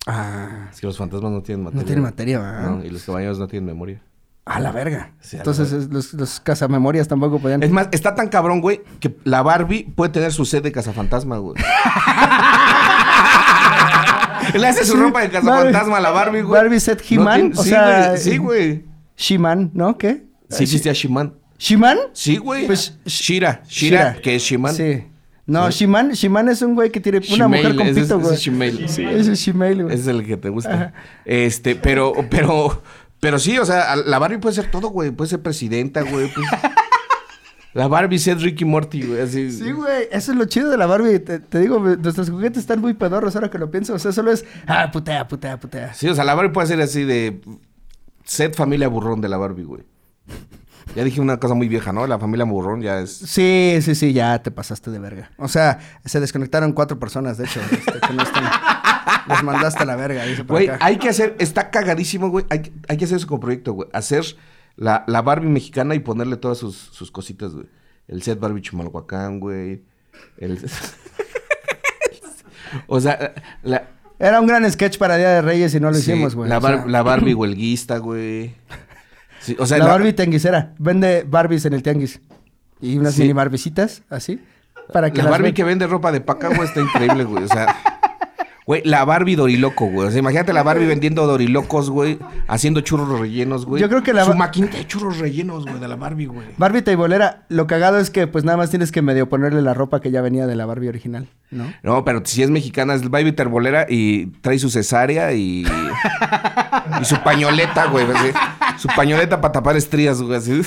Ah, 0.07 0.69
Es 0.73 0.81
que 0.81 0.87
los 0.87 0.97
fantasmas 0.97 1.33
no 1.33 1.43
tienen 1.43 1.65
materia. 1.65 1.83
no 1.83 1.87
tiene 1.87 2.03
materia, 2.03 2.39
¿verdad? 2.41 2.71
No, 2.71 2.85
y 2.85 2.91
los 2.91 3.03
caballeros 3.05 3.39
no 3.39 3.49
tienen 3.49 3.67
memoria. 3.67 4.03
A 4.47 4.61
la 4.61 4.71
verga. 4.73 5.13
Sí, 5.21 5.37
a 5.37 5.39
la 5.39 5.43
Entonces 5.43 5.73
es- 5.73 5.89
los, 5.91 6.15
los 6.15 6.41
cazamemorias 6.41 7.09
tampoco 7.09 7.39
podían. 7.41 7.63
Es 7.63 7.71
más, 7.71 7.89
está 7.91 8.15
tan 8.15 8.29
cabrón, 8.29 8.61
güey, 8.61 8.81
que 9.01 9.15
la 9.25 9.43
Barbie 9.43 9.93
puede 9.95 10.13
tener 10.13 10.33
su 10.33 10.45
set 10.45 10.63
de 10.63 10.71
cazafantasma, 10.73 11.37
güey. 11.39 11.57
Le 14.55 14.67
hace 14.69 14.85
su 14.85 14.93
Sí, 14.93 14.99
ropa 14.99 15.23
de 15.23 15.31
cazafantasma 15.31 15.97
a 15.99 16.01
la 16.01 16.11
Barbie, 16.11 16.43
güey. 16.43 16.61
Barbie 16.63 16.81
set 16.81 17.03
He-Man, 17.11 17.53
sí, 17.57 17.69
sea, 17.71 18.09
güey, 18.11 18.19
Sí, 18.21 18.37
güey. 18.39 18.85
She-Man, 19.17 19.71
¿no? 19.75 19.99
¿Qué? 19.99 20.25
Sí 20.49 20.63
existía 20.65 20.93
She-Man. 20.93 21.35
¿She-Man? 21.59 21.99
Sí, 22.13 22.37
güey. 22.37 22.67
Pues, 22.67 22.99
Shira. 23.05 23.63
Shira, 23.69 24.15
que 24.23 24.37
es 24.37 24.43
She-Man. 24.43 24.75
Sí. 24.75 25.05
No, 25.47 25.71
She-Man, 25.71 26.13
She-Man 26.13 26.49
es 26.49 26.63
un 26.63 26.75
güey 26.75 26.91
que 26.91 27.01
tiene 27.01 27.21
una 27.35 27.49
mujer 27.49 27.75
con 27.77 27.87
pito, 27.89 28.01
ese 28.01 28.15
güey. 28.15 28.35
es 28.35 28.41
Shemale. 28.41 28.89
Sí, 28.89 29.05
ese 29.05 29.33
es 29.33 29.39
Shemale, 29.41 29.83
güey. 29.85 29.95
Es 29.95 30.07
el 30.07 30.25
que 30.27 30.37
te 30.37 30.49
gusta. 30.49 30.73
Ajá. 30.75 30.93
Este, 31.25 31.77
pero, 31.77 32.13
pero, 32.31 32.83
pero 33.21 33.39
sí, 33.39 33.59
o 33.59 33.65
sea, 33.65 33.97
la 33.97 34.19
Barbie 34.19 34.39
puede 34.39 34.55
ser 34.55 34.71
todo, 34.71 34.89
güey. 34.89 35.11
Puede 35.11 35.31
ser 35.31 35.43
presidenta, 35.43 36.03
güey. 36.03 36.33
pues. 36.33 36.47
La 37.77 37.89
Barbie 37.89 38.19
set 38.19 38.41
Ricky 38.41 38.65
Morty, 38.65 39.03
güey. 39.03 39.21
Así. 39.21 39.53
Sí, 39.53 39.71
güey, 39.71 40.09
eso 40.11 40.33
es 40.33 40.39
lo 40.39 40.47
chido 40.47 40.71
de 40.71 40.79
la 40.79 40.87
Barbie. 40.87 41.19
Te, 41.19 41.41
te 41.41 41.59
digo, 41.59 41.79
nuestros 41.79 42.31
juguetes 42.31 42.61
están 42.61 42.81
muy 42.81 42.95
pedorros 42.95 43.37
ahora 43.37 43.51
que 43.51 43.59
lo 43.59 43.71
pienso. 43.71 43.93
O 43.93 43.99
sea, 43.99 44.13
solo 44.13 44.33
es, 44.33 44.47
ah, 44.67 44.91
putea, 44.91 45.29
putea, 45.29 45.61
putea. 45.61 45.93
Sí, 45.93 46.09
o 46.09 46.15
sea, 46.15 46.25
la 46.25 46.35
Barbie 46.35 46.55
puede 46.55 46.69
ser 46.69 46.81
así 46.81 47.05
de 47.05 47.39
set 48.25 48.57
familia 48.57 48.89
burrón 48.89 49.21
de 49.21 49.29
la 49.29 49.37
Barbie, 49.37 49.65
güey. 49.65 49.85
Ya 50.95 51.05
dije 51.05 51.21
una 51.21 51.39
cosa 51.39 51.53
muy 51.53 51.69
vieja, 51.69 51.93
¿no? 51.93 52.07
La 52.07 52.19
familia 52.19 52.47
burrón 52.47 52.81
ya 52.81 53.01
es. 53.01 53.15
Sí, 53.15 53.77
sí, 53.83 53.95
sí, 53.95 54.15
ya 54.15 54.43
te 54.43 54.51
pasaste 54.51 54.91
de 54.91 54.99
verga. 54.99 55.31
O 55.37 55.47
sea, 55.47 55.79
se 56.07 56.19
desconectaron 56.19 56.73
cuatro 56.73 56.99
personas, 56.99 57.37
de 57.37 57.45
hecho, 57.45 57.61
este, 57.61 58.01
que 58.01 58.15
no 58.15 58.23
están. 58.23 58.45
Los 59.29 59.43
mandaste 59.43 59.83
a 59.83 59.87
la 59.87 59.97
verga, 59.97 60.25
dice 60.25 60.45
por 60.45 60.57
Güey, 60.57 60.69
acá. 60.69 60.85
hay 60.85 60.97
que 60.99 61.09
hacer, 61.09 61.37
está 61.39 61.71
cagadísimo, 61.71 62.29
güey. 62.31 62.45
Hay, 62.51 62.61
que- 62.63 62.73
hay 62.89 62.97
que 62.97 63.05
hacer 63.07 63.17
eso 63.19 63.27
como 63.27 63.41
proyecto, 63.41 63.73
güey. 63.73 63.89
Hacer 63.93 64.25
la, 64.77 65.05
la 65.07 65.23
Barbie 65.23 65.49
mexicana 65.49 65.95
y 65.95 66.01
ponerle 66.01 66.37
todas 66.37 66.59
sus, 66.59 66.77
sus 66.77 67.11
cositas, 67.11 67.53
güey. 67.55 67.67
El 68.09 68.23
set 68.23 68.39
Barbie 68.39 68.63
Chimalhuacán, 68.63 69.41
güey. 69.41 69.83
El... 70.39 70.59
o 72.87 73.01
sea, 73.01 73.35
la, 73.63 73.89
Era 74.19 74.41
un 74.41 74.47
gran 74.47 74.71
sketch 74.71 74.99
para 74.99 75.17
Día 75.17 75.31
de 75.31 75.43
Reyes 75.43 75.75
y 75.75 75.81
no 75.81 75.91
lo 75.91 75.95
sí, 75.97 76.13
hicimos, 76.13 76.35
güey. 76.35 76.49
la, 76.49 76.59
O 76.59 76.61
sea, 76.61 76.71
Bar- 76.77 76.89
la 76.89 77.03
Barbie 77.03 77.35
huelguista, 77.35 77.99
güey. 77.99 78.55
Sí, 79.41 79.57
o 79.59 79.67
sea, 79.67 79.79
la, 79.79 79.85
la- 79.87 79.91
Barbie 79.93 80.13
tianguisera. 80.13 80.75
Vende 80.79 81.25
Barbies 81.29 81.65
en 81.67 81.75
el 81.75 81.83
tianguis. 81.83 82.21
Y 82.81 82.99
unas 82.99 83.15
Sí. 83.15 83.23
mini 83.23 83.33
Barbicitas, 83.33 84.03
así. 84.11 84.43
Para 84.93 85.13
que 85.13 85.23
la 85.23 85.31
Barbie 85.31 85.53
que 85.55 85.65
vende 85.65 85.87
ropa 85.87 86.13
de 86.13 86.21
paca, 86.21 86.49
güey, 86.49 86.65
está 86.69 86.81
increíble, 86.81 87.25
güey. 87.25 87.45
O 87.45 87.49
sea, 87.49 87.75
güey, 88.67 88.83
la 88.85 89.05
Barbie 89.05 89.37
Doriloco, 89.37 89.87
güey. 89.87 90.09
O 90.09 90.11
sea, 90.11 90.19
imagínate 90.19 90.53
la 90.53 90.65
Barbie 90.65 90.87
vendiendo 90.87 91.25
Dorilocos, 91.27 91.89
güey, 91.89 92.19
haciendo 92.49 92.81
churros 92.81 93.21
rellenos, 93.21 93.65
güey. 93.65 93.81
Yo 93.81 93.89
creo 93.89 94.03
que 94.03 94.13
la 94.13 94.25
Su 94.25 94.35
maquinita 94.35 94.77
de 94.77 94.87
churros 94.87 95.19
rellenos, 95.19 95.65
güey, 95.65 95.79
de 95.79 95.87
la 95.87 95.95
Barbie, 95.95 96.27
güey. 96.27 96.49
Barbie 96.57 96.83
teibolera, 96.83 97.45
lo 97.49 97.69
cagado 97.69 97.99
es 97.99 98.11
que 98.11 98.27
pues 98.27 98.45
nada 98.45 98.59
más 98.59 98.71
tienes 98.71 98.91
que 98.91 99.03
medio 99.03 99.29
ponerle 99.29 99.63
la 99.63 99.73
ropa 99.73 100.01
que 100.01 100.11
ya 100.11 100.21
venía 100.21 100.49
de 100.49 100.57
la 100.57 100.67
Barbie 100.67 100.89
original, 100.89 101.29
¿no? 101.51 101.73
No, 101.85 102.05
pero 102.05 102.23
si 102.25 102.43
es 102.43 102.51
mexicana, 102.51 102.95
es 102.95 103.09
Barbie 103.09 103.33
terbolera 103.33 103.87
y 103.89 104.27
trae 104.41 104.59
su 104.59 104.69
cesárea 104.69 105.33
y. 105.33 105.65
y 107.01 107.05
su 107.05 107.17
pañoleta, 107.23 107.87
güey. 107.87 108.05
así. 108.11 108.33
Su 108.79 108.89
pañoleta 108.89 109.41
para 109.41 109.53
tapar 109.53 109.77
estrías, 109.77 110.21
güey. 110.21 110.37
así. 110.37 110.63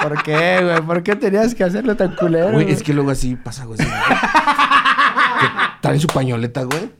¿Por 0.00 0.22
qué, 0.22 0.60
güey? 0.62 0.80
¿Por 0.82 1.02
qué 1.02 1.16
tenías 1.16 1.54
que 1.54 1.64
hacerlo 1.64 1.96
tan 1.96 2.14
culero? 2.14 2.52
Güey, 2.52 2.64
güey? 2.64 2.74
es 2.74 2.82
que 2.82 2.94
luego 2.94 3.10
así 3.10 3.36
pasa, 3.36 3.64
güey. 3.64 3.78
Traen 5.80 6.00
su 6.00 6.06
pañoleta, 6.06 6.64
güey. 6.64 6.90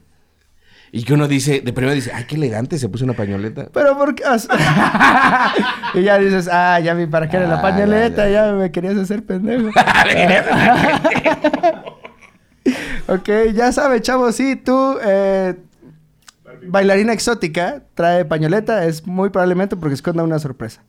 Y 0.92 1.04
que 1.04 1.14
uno 1.14 1.28
dice, 1.28 1.60
de 1.60 1.72
primero 1.72 1.94
dice, 1.94 2.10
ay, 2.12 2.24
qué 2.24 2.34
elegante, 2.34 2.76
se 2.78 2.88
puso 2.88 3.04
una 3.04 3.12
pañoleta. 3.12 3.68
Pero 3.72 3.96
¿por 3.96 4.14
qué? 4.14 4.24
Y 5.94 6.02
ya 6.02 6.18
dices, 6.18 6.48
ah, 6.50 6.80
ya 6.80 6.94
vi 6.94 7.06
para 7.06 7.28
qué 7.28 7.36
era 7.36 7.46
la 7.46 7.58
Ah, 7.58 7.62
pañoleta, 7.62 8.28
ya, 8.28 8.46
ya, 8.46 8.52
me 8.52 8.72
querías 8.72 8.96
hacer 8.96 9.24
pendejo. 9.24 9.68
ok, 13.08 13.28
ya 13.54 13.72
sabe, 13.72 14.00
chavo, 14.00 14.32
sí, 14.32 14.56
tú, 14.56 14.98
eh, 15.04 15.54
bailarina 16.66 17.12
exótica, 17.12 17.82
trae 17.94 18.24
pañoleta, 18.24 18.84
es 18.84 19.06
muy 19.06 19.30
probablemente 19.30 19.76
porque 19.76 19.94
esconda 19.94 20.24
una 20.24 20.38
sorpresa. 20.38 20.82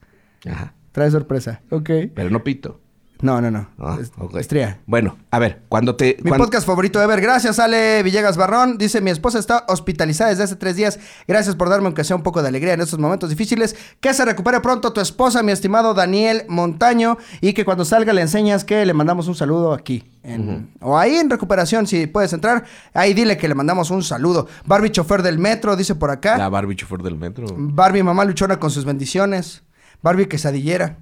Ajá. 0.49 0.73
Trae 0.91 1.10
sorpresa, 1.12 1.62
ok. 1.69 1.89
Pero 2.13 2.30
no 2.30 2.43
pito. 2.43 2.82
No, 3.22 3.40
no, 3.42 3.52
no. 3.52 3.68
Ah. 3.80 3.98
Estría. 4.40 4.80
Bueno, 4.86 5.18
a 5.30 5.40
ver, 5.40 5.62
cuando 5.70 5.96
te. 5.96 6.18
Mi 6.24 6.30
cuando- 6.30 6.46
podcast 6.46 6.66
favorito 6.66 7.02
ever. 7.02 7.22
Gracias, 7.22 7.60
Ale 7.60 8.02
Villegas 8.04 8.38
Barrón. 8.38 8.78
Dice, 8.78 9.00
mi 9.02 9.12
esposa 9.12 9.40
está 9.40 9.64
hospitalizada 9.68 10.30
desde 10.32 10.44
hace 10.44 10.56
tres 10.56 10.76
días. 10.76 11.00
Gracias 11.28 11.56
por 11.56 11.70
darme 11.70 11.88
aunque 11.88 12.04
sea 12.04 12.16
un 12.16 12.24
poco 12.24 12.42
de 12.42 12.48
alegría 12.50 12.74
en 12.74 12.82
estos 12.82 13.00
momentos 13.00 13.30
difíciles. 13.30 13.76
Que 14.00 14.14
se 14.14 14.26
recupere 14.26 14.60
pronto 14.62 14.92
tu 14.94 15.02
esposa, 15.02 15.44
mi 15.44 15.52
estimado 15.52 15.94
Daniel 15.94 16.44
Montaño. 16.48 17.18
Y 17.42 17.54
que 17.54 17.66
cuando 17.66 17.86
salga 17.86 18.14
le 18.14 18.22
enseñas 18.22 18.64
que 18.66 18.86
le 18.86 18.94
mandamos 18.94 19.28
un 19.28 19.36
saludo 19.36 19.74
aquí. 19.74 20.04
en- 20.24 20.72
O 20.82 20.98
ahí 20.98 21.16
en 21.16 21.30
recuperación, 21.32 21.88
si 21.88 22.06
puedes 22.08 22.32
entrar. 22.34 22.64
Ahí 22.94 23.14
dile 23.16 23.38
que 23.38 23.48
le 23.48 23.56
mandamos 23.56 23.90
un 23.90 24.04
saludo. 24.04 24.48
Barbie 24.66 24.92
chofer 24.92 25.24
del 25.24 25.40
metro, 25.40 25.76
dice 25.76 25.96
por 25.96 26.12
acá. 26.12 26.38
La 26.38 26.48
Barbie 26.50 26.76
chofer 26.76 27.02
del 27.02 27.16
metro. 27.18 27.48
Barbie 27.58 28.04
mamá 28.04 28.24
luchona 28.26 28.60
con 28.60 28.70
sus 28.70 28.86
bendiciones. 28.86 29.64
Barbie 30.04 30.28
quesadillera. 30.28 30.98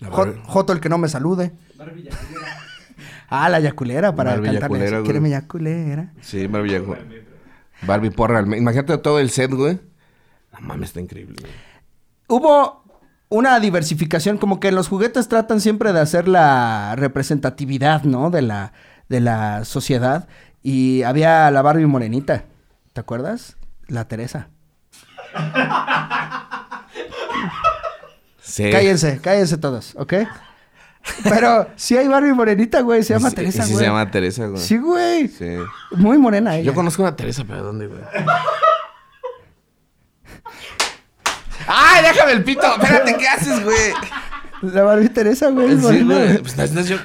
La 0.00 0.08
Jo- 0.10 0.26
Barbie- 0.26 0.40
Joto 0.44 0.72
el 0.72 0.80
que 0.80 0.88
no 0.88 0.98
me 0.98 1.08
salude. 1.08 1.52
Ah, 3.28 3.48
la 3.48 3.60
yaculera 3.60 4.14
para 4.14 4.30
Barbie 4.32 4.50
cantarle. 4.52 4.78
yaculera, 4.78 5.00
güey. 5.00 5.30
Yaculera. 5.30 6.12
Sí, 6.20 6.46
Barbie 6.46 6.70
ya- 6.72 6.82
Barbie 7.82 8.10
porra. 8.10 8.40
Imagínate 8.40 8.96
todo 8.98 9.18
el 9.18 9.30
set, 9.30 9.50
güey. 9.52 9.80
No 10.52 10.60
mames, 10.60 10.90
está 10.90 11.00
increíble, 11.00 11.36
güey. 11.40 11.52
Hubo 12.28 12.84
una 13.28 13.58
diversificación, 13.60 14.38
como 14.38 14.60
que 14.60 14.72
los 14.72 14.88
juguetes 14.88 15.28
tratan 15.28 15.60
siempre 15.60 15.92
de 15.92 16.00
hacer 16.00 16.28
la 16.28 16.94
representatividad, 16.96 18.02
¿no? 18.04 18.30
De 18.30 18.42
la, 18.42 18.72
de 19.08 19.20
la 19.20 19.64
sociedad. 19.64 20.28
Y 20.62 21.02
había 21.02 21.50
la 21.50 21.62
Barbie 21.62 21.86
morenita, 21.86 22.44
¿te 22.92 23.00
acuerdas? 23.00 23.56
La 23.88 24.06
Teresa. 24.08 24.48
Sí. 28.56 28.70
Cállense, 28.70 29.20
cállense 29.20 29.58
todos, 29.58 29.92
¿ok? 29.96 30.14
Pero 31.24 31.68
sí 31.76 31.94
hay 31.94 32.08
Barbie 32.08 32.32
morenita, 32.32 32.80
güey, 32.80 33.02
se 33.02 33.12
llama 33.12 33.28
Sí, 33.28 33.36
Teresa, 33.36 33.64
sí 33.64 33.72
güey. 33.72 33.84
se 33.84 33.90
llama 33.90 34.10
Teresa, 34.10 34.46
güey. 34.46 34.62
Sí, 34.62 34.78
güey. 34.78 35.28
Sí. 35.28 35.58
Muy 35.90 36.16
morena 36.16 36.56
ella. 36.56 36.64
Yo 36.64 36.72
conozco 36.72 37.02
una 37.02 37.14
Teresa, 37.14 37.44
pero 37.46 37.62
¿dónde, 37.62 37.86
güey? 37.86 38.00
¡Ay, 41.66 42.02
déjame 42.02 42.32
el 42.32 42.44
pito! 42.44 42.66
Espérate, 42.66 43.14
¿qué 43.18 43.28
haces, 43.28 43.62
güey? 43.62 43.92
La 44.62 44.84
Barbie 44.84 45.10
Teresa, 45.10 45.50
güey. 45.50 45.68
Sí, 45.68 45.74
morena, 45.76 46.14
güey. 46.14 46.26
güey. 46.28 46.38
Pues 46.38 46.56
no, 46.56 46.66
no, 46.80 46.80
yo... 46.80 46.96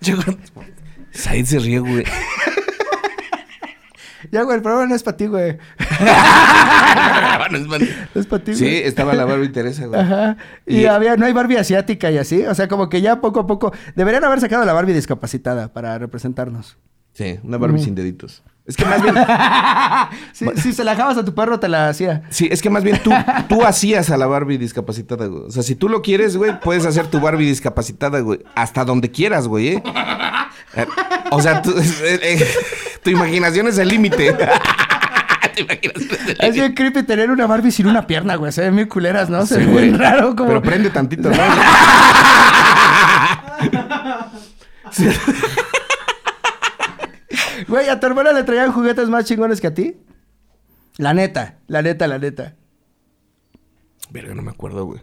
yo... 0.00 0.16
Said 1.12 1.46
se 1.46 1.60
ríe, 1.60 1.78
güey. 1.78 2.02
Ya, 4.32 4.42
güey, 4.42 4.56
el 4.56 4.62
programa 4.62 4.88
no 4.88 4.96
es 4.96 5.04
para 5.04 5.16
ti, 5.16 5.26
güey. 5.28 5.58
Es 8.14 8.26
Es 8.26 8.58
sí, 8.58 8.66
estaba 8.84 9.14
la 9.14 9.24
Barbie 9.24 9.48
Teresa, 9.48 9.86
güey. 9.86 10.00
Ajá. 10.00 10.36
Y, 10.66 10.80
Y- 10.80 10.86
había, 10.86 11.16
no 11.16 11.26
hay 11.26 11.32
Barbie 11.32 11.58
asiática 11.58 12.10
y 12.10 12.18
así. 12.18 12.44
O 12.44 12.54
sea, 12.54 12.68
como 12.68 12.88
que 12.88 13.00
ya 13.00 13.20
poco 13.20 13.40
a 13.40 13.46
poco. 13.46 13.72
Deberían 13.96 14.24
haber 14.24 14.40
sacado 14.40 14.64
la 14.64 14.72
Barbie 14.72 14.92
discapacitada 14.94 15.72
para 15.72 15.98
representarnos. 15.98 16.78
Sí, 17.12 17.38
una 17.42 17.58
Barbie 17.58 17.80
sin 17.82 17.94
deditos. 17.94 18.42
Es 18.64 18.76
que 18.76 18.84
más 18.84 19.02
bien... 19.02 19.14
Sí, 20.32 20.46
si 20.56 20.72
se 20.72 20.84
la 20.84 20.92
dejabas 20.92 21.16
a 21.18 21.24
tu 21.24 21.34
perro, 21.34 21.58
te 21.58 21.68
la 21.68 21.88
hacía. 21.88 22.22
Sí, 22.30 22.48
es 22.50 22.62
que 22.62 22.70
más 22.70 22.84
bien 22.84 23.00
tú, 23.02 23.10
tú 23.48 23.64
hacías 23.64 24.10
a 24.10 24.16
la 24.16 24.26
Barbie 24.26 24.56
discapacitada, 24.58 25.26
güey. 25.26 25.42
O 25.44 25.50
sea, 25.50 25.62
si 25.62 25.74
tú 25.74 25.88
lo 25.88 26.00
quieres, 26.02 26.36
güey, 26.36 26.60
puedes 26.60 26.84
hacer 26.86 27.08
tu 27.08 27.18
Barbie 27.18 27.46
discapacitada, 27.46 28.20
güey. 28.20 28.40
Hasta 28.54 28.84
donde 28.84 29.10
quieras, 29.10 29.48
güey, 29.48 29.68
¿eh? 29.68 29.82
Eh, 30.76 30.86
O 31.30 31.40
sea, 31.42 31.60
tú- 31.62 31.74
eh, 32.04 32.20
eh, 32.22 32.44
tu 33.02 33.10
imaginación 33.10 33.66
es 33.68 33.78
el 33.78 33.88
límite. 33.88 34.36
El 35.58 35.90
Es 35.90 35.96
límite. 36.38 36.52
bien 36.52 36.74
creepy 36.74 37.02
tener 37.04 37.30
una 37.30 37.46
Barbie 37.46 37.70
sin 37.72 37.86
una 37.86 38.06
pierna, 38.06 38.36
güey. 38.36 38.52
Se 38.52 38.62
ven 38.62 38.74
muy 38.74 38.86
culeras, 38.88 39.28
¿no? 39.30 39.44
Se 39.46 39.64
Sí, 39.64 39.70
ve 39.70 39.90
raro 39.96 40.34
como... 40.36 40.48
Pero 40.48 40.62
prende 40.62 40.90
tantito, 40.90 41.30
¿no? 41.30 41.36
Sí. 44.90 45.06
Güey, 47.68 47.88
¿a 47.88 48.00
tu 48.00 48.06
hermana 48.06 48.32
le 48.32 48.44
traían 48.44 48.72
juguetes 48.72 49.08
más 49.08 49.24
chingones 49.26 49.60
que 49.60 49.66
a 49.66 49.74
ti? 49.74 49.96
La 50.96 51.12
neta, 51.12 51.58
la 51.66 51.82
neta, 51.82 52.06
la 52.08 52.18
neta. 52.18 52.54
Verga, 54.10 54.34
no 54.34 54.42
me 54.42 54.50
acuerdo, 54.50 54.84
güey. 54.86 55.00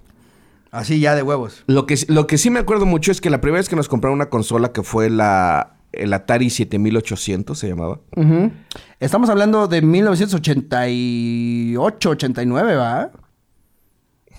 Así 0.71 0.99
ya 0.99 1.15
de 1.15 1.21
huevos. 1.21 1.63
Lo 1.67 1.85
que, 1.85 1.95
lo 2.07 2.27
que 2.27 2.37
sí 2.37 2.49
me 2.49 2.59
acuerdo 2.59 2.85
mucho 2.85 3.11
es 3.11 3.21
que 3.21 3.29
la 3.29 3.39
primera 3.39 3.59
vez 3.59 3.69
que 3.69 3.75
nos 3.75 3.87
compraron 3.87 4.15
una 4.17 4.29
consola 4.29 4.71
que 4.73 4.83
fue 4.83 5.09
la, 5.09 5.74
el 5.97 6.13
Atari 6.13 6.49
7800, 6.49 7.57
se 7.57 7.67
llamaba. 7.67 7.99
Ujú. 8.15 8.51
Estamos 8.99 9.29
hablando 9.29 9.67
de 9.67 9.81
1988, 9.81 12.09
89, 12.09 12.75
¿va? 12.75 13.11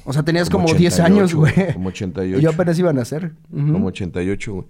O 0.05 0.13
sea, 0.13 0.23
tenías 0.23 0.49
como, 0.49 0.67
10 0.67 1.01
88, 1.01 1.05
años, 1.05 1.35
güey. 1.35 1.73
Como 1.73 1.89
88. 1.89 2.39
Y 2.39 2.43
yo 2.43 2.51
apenas 2.51 2.79
iban 2.79 2.97
a 2.97 3.01
nacer. 3.01 3.33
Ujú. 3.51 3.73
Como 3.73 3.89
88, 3.89 4.53
güey. 4.53 4.67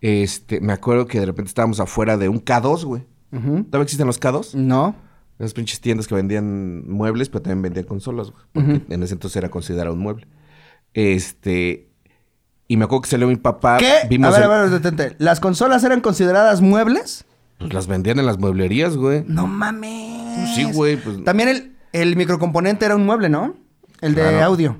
Este, 0.00 0.60
me 0.60 0.72
acuerdo 0.74 1.06
que 1.06 1.20
de 1.20 1.26
repente 1.26 1.48
estábamos 1.48 1.80
afuera 1.80 2.18
de 2.18 2.28
un 2.28 2.44
K2, 2.44 2.84
güey. 2.84 3.02
Ujú. 3.32 3.64
¿Todavía 3.64 3.84
existen 3.84 4.06
los 4.06 4.20
K2? 4.20 4.52
No. 4.54 4.94
Esas 5.38 5.54
pinches 5.54 5.80
tiendas 5.80 6.06
que 6.06 6.14
vendían 6.14 6.86
muebles, 6.88 7.30
pero 7.30 7.40
también 7.42 7.62
vendían 7.62 7.86
consolas, 7.86 8.30
güey. 8.30 8.44
Porque 8.52 8.82
en 8.94 9.02
ese 9.02 9.14
entonces 9.14 9.36
era 9.36 9.48
considerado 9.48 9.94
un 9.94 10.00
mueble. 10.00 10.26
Este. 10.92 11.88
Y 12.66 12.76
me 12.76 12.84
acuerdo 12.84 13.02
que 13.02 13.10
salió 13.10 13.26
mi 13.28 13.36
papá. 13.36 13.76
¿Qué? 13.78 13.92
Vimos 14.08 14.28
a 14.34 14.38
ver, 14.38 14.42
el- 14.46 14.50
a 14.52 14.62
ver, 14.62 14.70
detente. 14.70 15.16
¿Las 15.18 15.40
consolas 15.40 15.84
eran 15.84 16.00
consideradas 16.00 16.60
muebles? 16.60 17.24
Pues 17.58 17.72
las 17.72 17.86
vendían 17.86 18.18
en 18.18 18.26
las 18.26 18.38
mueblerías, 18.38 18.96
güey. 18.96 19.24
No 19.28 19.46
mames. 19.46 20.54
Sí, 20.54 20.64
güey, 20.72 20.96
pues- 20.96 21.22
También 21.24 21.48
el, 21.48 21.76
el 21.92 22.16
microcomponente 22.16 22.84
era 22.86 22.96
un 22.96 23.04
mueble, 23.06 23.28
¿no? 23.28 23.54
El 24.00 24.14
de 24.14 24.42
audio. 24.42 24.76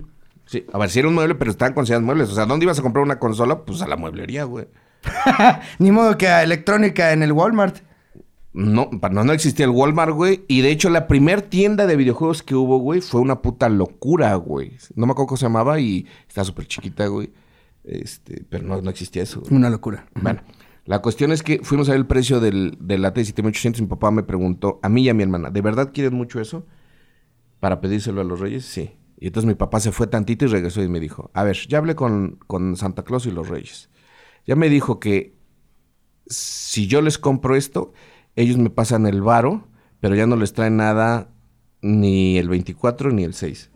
Sí, 0.47 0.65
a 0.73 0.79
ver, 0.79 0.91
si 0.91 0.99
era 0.99 1.09
un 1.09 1.15
mueble, 1.15 1.35
pero 1.37 1.51
estaban 1.51 1.73
considerados 1.75 2.05
muebles. 2.05 2.29
O 2.31 2.35
sea, 2.35 2.47
¿dónde 2.47 2.65
ibas 2.65 2.79
a 2.79 2.83
comprar 2.83 3.03
una 3.05 3.19
consola? 3.19 3.65
Pues 3.65 3.81
a 3.81 3.87
la 3.89 3.97
mueblería, 3.97 4.45
güey. 4.45 4.67
Ni 5.79 5.91
modo 5.91 6.17
que 6.19 6.29
a 6.29 6.43
electrónica 6.43 7.13
en 7.13 7.23
el 7.23 7.33
Walmart. 7.33 7.79
No, 8.53 8.89
no, 9.11 9.25
no 9.25 9.33
existía 9.33 9.65
el 9.65 9.71
Walmart, 9.73 10.13
güey. 10.13 10.45
Y 10.49 10.61
de 10.61 10.71
hecho, 10.71 10.89
la 10.91 11.07
primer 11.09 11.43
tienda 11.43 11.87
de 11.87 11.97
videojuegos 11.97 12.43
que 12.43 12.55
hubo, 12.55 12.79
güey, 12.79 13.01
fue 13.01 13.21
una 13.21 13.43
puta 13.43 13.69
locura, 13.69 14.35
güey. 14.37 14.77
No 14.95 15.07
me 15.07 15.13
acuerdo 15.13 15.29
cómo 15.29 15.37
se 15.39 15.47
llamaba 15.47 15.81
y 15.81 16.07
estaba 16.29 16.45
súper 16.45 16.67
chiquita, 16.67 17.07
güey. 17.07 17.31
Este, 17.85 18.45
pero 18.49 18.65
no, 18.65 18.81
no 18.81 18.91
existía 18.91 19.23
eso. 19.23 19.43
Una 19.51 19.71
locura. 19.71 20.07
Bueno, 20.21 20.43
la 20.87 21.01
cuestión 21.01 21.33
es 21.33 21.43
que 21.43 21.61
fuimos 21.63 21.89
a 21.89 21.93
ver 21.93 22.01
el 22.01 22.07
precio 22.07 22.41
del, 22.41 22.77
del 22.81 23.03
de 23.03 23.25
7800. 23.25 23.83
Mi 23.83 23.87
papá 23.89 24.11
me 24.11 24.23
preguntó, 24.23 24.81
a 24.83 24.89
mí 24.89 25.03
y 25.03 25.09
a 25.09 25.15
mi 25.15 25.23
hermana, 25.23 25.51
¿de 25.51 25.61
verdad 25.61 25.93
quieren 25.93 26.15
mucho 26.15 26.41
eso? 26.41 26.67
Para 27.61 27.81
pedírselo 27.81 28.21
a 28.21 28.25
los 28.25 28.41
reyes, 28.41 28.65
sí. 28.65 28.93
Y 29.19 29.29
entonces 29.29 29.47
mi 29.47 29.55
papá 29.55 29.81
se 29.81 29.93
fue 29.93 30.07
tantito 30.07 30.45
y 30.45 30.49
regresó 30.49 30.83
y 30.83 30.89
me 30.89 31.01
dijo, 31.01 31.31
a 31.35 31.45
ver, 31.45 31.57
ya 31.69 31.79
hablé 31.79 31.95
con, 31.95 32.39
con 32.47 32.77
Santa 32.77 33.05
Claus 33.05 33.27
y 33.27 33.31
los 33.31 33.49
reyes. 33.49 33.89
Ya 34.47 34.57
me 34.57 34.69
dijo 34.69 35.01
que 35.01 35.35
si 36.27 36.87
yo 36.87 37.01
les 37.01 37.19
compro 37.19 37.57
esto, 37.57 37.93
ellos 38.37 38.57
me 38.59 38.71
pasan 38.71 39.07
el 39.07 39.23
varo, 39.23 39.69
pero 40.01 40.15
ya 40.15 40.27
no 40.27 40.37
les 40.37 40.53
traen 40.53 40.77
nada 40.77 41.31
ni 41.81 42.39
el 42.39 42.49
24 42.49 43.11
ni 43.13 43.25
el 43.25 43.35
6. 43.35 43.71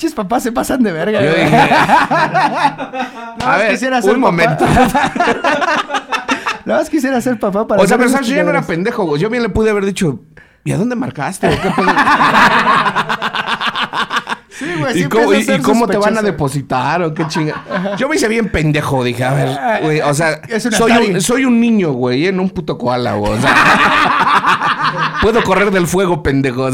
Chis, 0.00 0.14
papás 0.14 0.42
se 0.42 0.50
pasan 0.50 0.82
de 0.82 0.92
verga. 0.92 1.20
Yo 1.20 1.28
dije, 1.28 1.56
a 3.44 3.56
ver, 3.58 3.72
quisiera 3.72 4.00
ser 4.00 4.14
un 4.16 4.22
papá. 4.22 4.32
momento. 4.32 4.64
Nada 6.64 6.80
más 6.80 6.88
quisiera 6.88 7.20
ser 7.20 7.38
papá 7.38 7.66
para 7.66 7.82
O 7.82 7.86
sea, 7.86 7.98
pero 7.98 8.08
ya 8.22 8.42
no 8.42 8.48
era 8.48 8.62
pendejo, 8.62 9.04
güey. 9.04 9.20
Yo 9.20 9.28
bien 9.28 9.42
le 9.42 9.50
pude 9.50 9.68
haber 9.68 9.84
dicho, 9.84 10.20
¿y 10.64 10.72
a 10.72 10.78
dónde 10.78 10.96
marcaste? 10.96 11.48
¿O 11.48 11.50
qué 11.50 11.70
pedo?" 11.70 11.86
Sí, 14.48 14.66
güey, 14.78 15.00
¿Y 15.00 15.04
cómo, 15.04 15.34
y- 15.34 15.44
te 15.90 15.96
van 15.98 16.16
a 16.18 16.22
depositar 16.22 17.02
o 17.02 17.12
qué 17.14 17.26
chinga? 17.28 17.94
Yo 17.98 18.08
me 18.08 18.16
hice 18.16 18.28
bien 18.28 18.50
pendejo, 18.50 19.02
dije, 19.04 19.24
a 19.24 19.32
ver, 19.32 19.58
güey, 19.82 20.00
o 20.02 20.12
sea, 20.12 20.40
soy 20.70 20.92
un, 20.92 21.20
soy 21.20 21.44
un 21.46 21.58
niño, 21.60 21.92
güey, 21.92 22.26
en 22.26 22.40
un 22.40 22.50
puto 22.50 22.76
koala, 22.76 23.14
güey. 23.14 23.32
O 23.32 23.40
sea, 23.40 23.54
puedo 25.22 25.42
correr 25.44 25.70
del 25.70 25.86
fuego, 25.86 26.22
pendejo. 26.22 26.68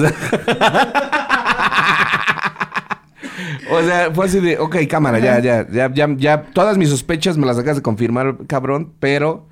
O 3.70 3.82
sea. 3.82 4.10
Fue 4.12 4.26
así 4.26 4.40
de, 4.40 4.58
ok, 4.58 4.76
cámara, 4.88 5.18
ya, 5.18 5.38
ya, 5.40 5.66
ya, 5.68 5.92
ya, 5.92 6.08
ya, 6.16 6.42
todas 6.52 6.78
mis 6.78 6.88
sospechas 6.90 7.36
me 7.36 7.46
las 7.46 7.58
acabas 7.58 7.76
de 7.76 7.82
confirmar, 7.82 8.36
cabrón, 8.46 8.92
pero 9.00 9.46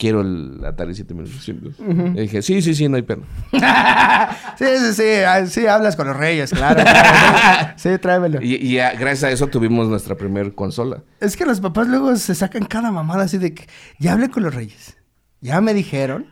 quiero 0.00 0.22
el 0.22 0.62
Atari 0.64 0.94
7800. 0.94 1.74
Y 2.16 2.20
dije, 2.22 2.40
sí, 2.42 2.62
sí, 2.62 2.74
sí, 2.74 2.88
no 2.88 2.96
hay 2.96 3.02
pena. 3.02 3.22
Sí, 4.58 4.64
sí, 4.78 4.92
sí. 4.94 5.22
ah, 5.26 5.46
Sí, 5.46 5.66
hablas 5.66 5.96
con 5.96 6.06
los 6.06 6.16
reyes, 6.16 6.50
claro. 6.50 6.82
claro. 6.82 7.72
Sí, 7.76 7.90
tráemelo. 7.98 8.42
Y, 8.42 8.54
y 8.56 8.74
ya, 8.74 8.92
gracias 8.92 9.24
a 9.24 9.30
eso 9.30 9.46
tuvimos 9.46 9.88
nuestra 9.88 10.16
primer 10.16 10.54
consola. 10.54 11.02
Es 11.20 11.36
que 11.36 11.44
los 11.46 11.60
papás 11.60 11.88
luego 11.88 12.14
se 12.16 12.34
sacan 12.34 12.64
cada 12.64 12.90
mamada 12.90 13.24
así 13.24 13.38
de 13.38 13.54
que 13.54 13.66
ya 13.98 14.12
hablé 14.12 14.28
con 14.30 14.42
los 14.42 14.54
reyes. 14.54 14.96
Ya 15.40 15.60
me 15.60 15.72
dijeron 15.74 16.26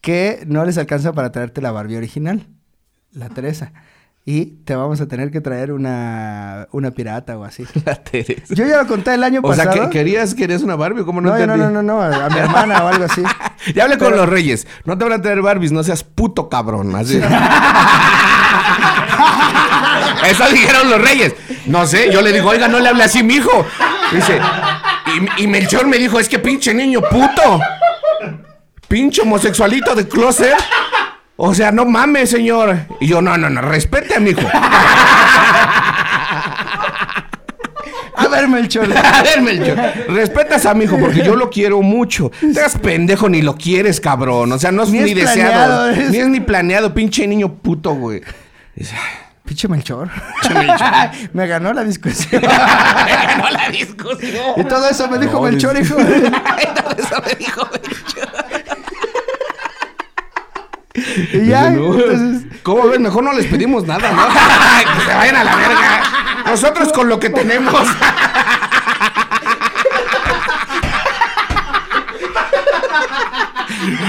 que 0.00 0.44
no 0.46 0.64
les 0.64 0.78
alcanza 0.78 1.12
para 1.12 1.32
traerte 1.32 1.60
la 1.62 1.72
Barbie 1.72 1.96
original, 1.96 2.46
la 3.12 3.28
Teresa. 3.28 3.72
Y 4.24 4.46
te 4.64 4.76
vamos 4.76 5.00
a 5.00 5.08
tener 5.08 5.32
que 5.32 5.40
traer 5.40 5.72
una, 5.72 6.68
una 6.70 6.92
pirata 6.92 7.36
o 7.36 7.44
así. 7.44 7.64
La 7.84 7.96
Teresa. 7.96 8.54
Yo 8.54 8.64
ya 8.66 8.80
lo 8.80 8.86
conté 8.86 9.14
el 9.14 9.24
año 9.24 9.40
O 9.42 9.52
sea, 9.52 9.64
pasado. 9.64 9.90
que 9.90 9.98
querías, 9.98 10.34
querías 10.34 10.62
una 10.62 10.76
Barbie, 10.76 11.04
¿cómo 11.04 11.20
no 11.20 11.30
no, 11.30 11.38
yo 11.38 11.46
no, 11.46 11.54
entendí? 11.54 11.74
no, 11.74 11.82
no, 11.82 12.08
no, 12.08 12.24
a 12.24 12.28
mi 12.28 12.38
hermana 12.38 12.84
o 12.84 12.88
algo 12.88 13.04
así. 13.04 13.22
Ya 13.76 13.84
hablé 13.84 13.96
con 13.96 14.16
los 14.16 14.28
reyes. 14.28 14.66
No 14.84 14.98
te 14.98 15.04
van 15.04 15.12
a 15.12 15.22
traer 15.22 15.40
Barbies, 15.40 15.70
no 15.70 15.84
seas 15.84 16.02
puto 16.02 16.48
cabrón. 16.48 16.96
Así. 16.96 17.20
Eso 20.28 20.48
dijeron 20.50 20.90
los 20.90 21.00
reyes. 21.00 21.34
No 21.66 21.86
sé, 21.86 22.10
yo 22.12 22.22
le 22.22 22.32
digo, 22.32 22.48
oiga, 22.48 22.66
no 22.66 22.80
le 22.80 22.88
hable 22.88 23.04
así, 23.04 23.22
mi 23.22 23.34
hijo. 23.34 23.64
Dice, 24.12 24.40
y, 25.38 25.44
y 25.44 25.46
Melchor 25.46 25.86
me 25.86 25.96
dijo, 25.98 26.18
es 26.18 26.28
que 26.28 26.40
pinche 26.40 26.74
niño 26.74 27.02
puto. 27.02 27.60
Pinche 28.88 29.22
homosexualito 29.22 29.94
de 29.94 30.08
closet. 30.08 30.54
O 31.36 31.54
sea, 31.54 31.72
no 31.72 31.84
mames, 31.84 32.30
señor. 32.30 32.76
Y 33.00 33.06
yo, 33.08 33.20
no, 33.22 33.36
no, 33.36 33.48
no, 33.50 33.60
respete 33.62 34.14
a 34.14 34.20
mi 34.20 34.30
hijo. 34.30 34.42
A 38.14 38.28
ver, 38.28 38.46
Melchor. 38.48 38.88
A 38.96 39.22
ver, 39.22 39.40
Melchor, 39.42 39.78
respetas 40.08 40.66
a 40.66 40.74
mi 40.74 40.84
hijo 40.84 40.98
porque 40.98 41.24
yo 41.24 41.34
lo 41.34 41.50
quiero 41.50 41.80
mucho. 41.82 42.30
Te 42.40 42.78
pendejo 42.78 43.28
ni 43.28 43.42
lo 43.42 43.56
quieres, 43.56 44.00
cabrón. 44.00 44.52
O 44.52 44.58
sea, 44.58 44.70
no 44.70 44.82
es 44.84 44.90
Ni 44.90 45.00
ni, 45.00 45.10
es 45.10 45.16
deseado. 45.16 45.86
planeado, 45.92 46.10
Ni 46.10 46.16
es 46.18 46.28
ni 46.28 46.40
planeado, 46.40 46.94
pinche 46.94 47.26
niño 47.26 47.54
puto, 47.54 47.94
güey. 47.94 48.20
Dice, 48.76 48.94
"Ay, 48.96 49.18
Pinche 49.44 49.66
Melchor. 49.68 50.08
pinche 50.40 50.54
Melchor". 50.54 50.88
me 51.32 51.46
ganó 51.46 51.72
la 51.72 51.84
discusión. 51.84 52.40
Me 52.42 52.48
ganó 52.48 53.50
la 53.50 53.68
discusión. 53.70 54.44
y 54.56 54.64
todo 54.64 54.88
eso 54.88 55.08
me 55.08 55.18
dijo 55.18 55.32
No, 55.34 55.42
Melchor, 55.42 55.80
hijo. 55.80 55.94
Todo 55.96 56.96
eso 56.98 57.22
me 57.26 57.34
dijo 57.34 57.68
Melchor. 57.72 58.51
Y 61.32 61.46
ya, 61.46 61.70
Dice, 61.70 61.80
"No, 61.80 61.94
entonces... 61.94 62.42
¿Cómo 62.62 62.88
ves? 62.88 63.00
Mejor 63.00 63.24
no 63.24 63.32
les 63.32 63.46
pedimos 63.46 63.86
nada, 63.86 64.10
¿no? 64.12 64.26
que 64.98 65.00
se 65.10 65.14
vayan 65.14 65.36
a 65.36 65.44
la 65.44 65.56
verga. 65.56 66.02
Nosotros 66.46 66.92
con 66.92 67.08
lo 67.08 67.18
que 67.18 67.30
tenemos. 67.30 67.86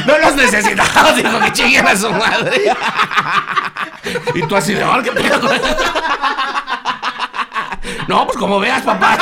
No 0.05 0.17
los 0.17 0.35
necesitamos, 0.35 1.15
dijo 1.15 1.39
que 1.39 1.51
chinguen 1.53 1.87
a 1.87 1.95
su 1.95 2.11
madre. 2.11 2.73
Y 4.35 4.43
tú 4.43 4.55
así 4.55 4.73
de, 4.73 4.83
"Ah, 4.83 4.99
¿qué 5.03 5.11
pedo 5.11 5.39
con 5.39 5.55
eso?" 5.55 5.75
No, 8.07 8.25
pues 8.25 8.37
como 8.37 8.59
veas, 8.59 8.81
papá. 8.83 9.17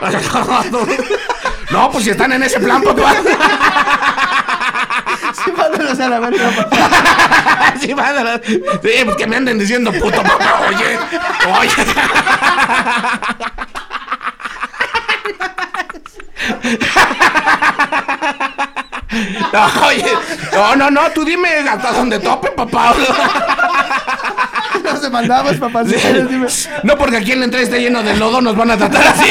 No, 1.70 1.90
pues 1.90 2.04
si 2.04 2.10
están 2.10 2.32
en 2.32 2.42
ese 2.42 2.60
plan, 2.60 2.82
papá. 2.82 3.14
Sí, 5.44 5.52
mándalos 5.52 5.98
a 6.00 6.08
la 6.08 6.20
verga, 6.20 6.50
papá. 6.50 7.74
Sí, 7.80 7.94
mándala. 7.94 8.40
Sí, 8.44 8.62
pues 9.04 9.16
que 9.16 9.26
me 9.26 9.36
anden 9.36 9.58
diciendo 9.58 9.92
puto 9.92 10.22
papá, 10.22 10.60
oye, 10.68 10.98
oye. 11.58 11.74
No, 19.52 19.86
oye, 19.86 20.12
no, 20.52 20.76
no, 20.76 20.90
no, 20.90 21.10
tú 21.12 21.24
dime 21.24 21.48
hasta 21.68 21.92
donde 21.92 22.18
tope, 22.18 22.50
papá. 22.50 22.94
Papá. 25.58 25.84
Si 25.84 25.94
quieres, 26.02 26.28
dime. 26.28 26.46
No, 26.82 26.96
porque 26.96 27.16
aquí 27.18 27.32
en 27.32 27.40
la 27.40 27.44
entrada 27.46 27.64
está 27.64 27.78
lleno 27.78 28.02
de 28.02 28.16
lodo, 28.16 28.40
nos 28.40 28.56
van 28.56 28.70
a 28.70 28.76
tratar 28.76 29.06
así. 29.06 29.30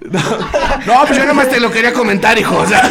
No. 0.00 0.20
No, 0.86 1.04
pues 1.06 1.16
yo 1.16 1.20
nada 1.22 1.34
más 1.34 1.48
te 1.48 1.58
lo 1.60 1.70
quería 1.70 1.92
comentar, 1.92 2.38
hijo. 2.38 2.56
O 2.58 2.66
sea, 2.66 2.82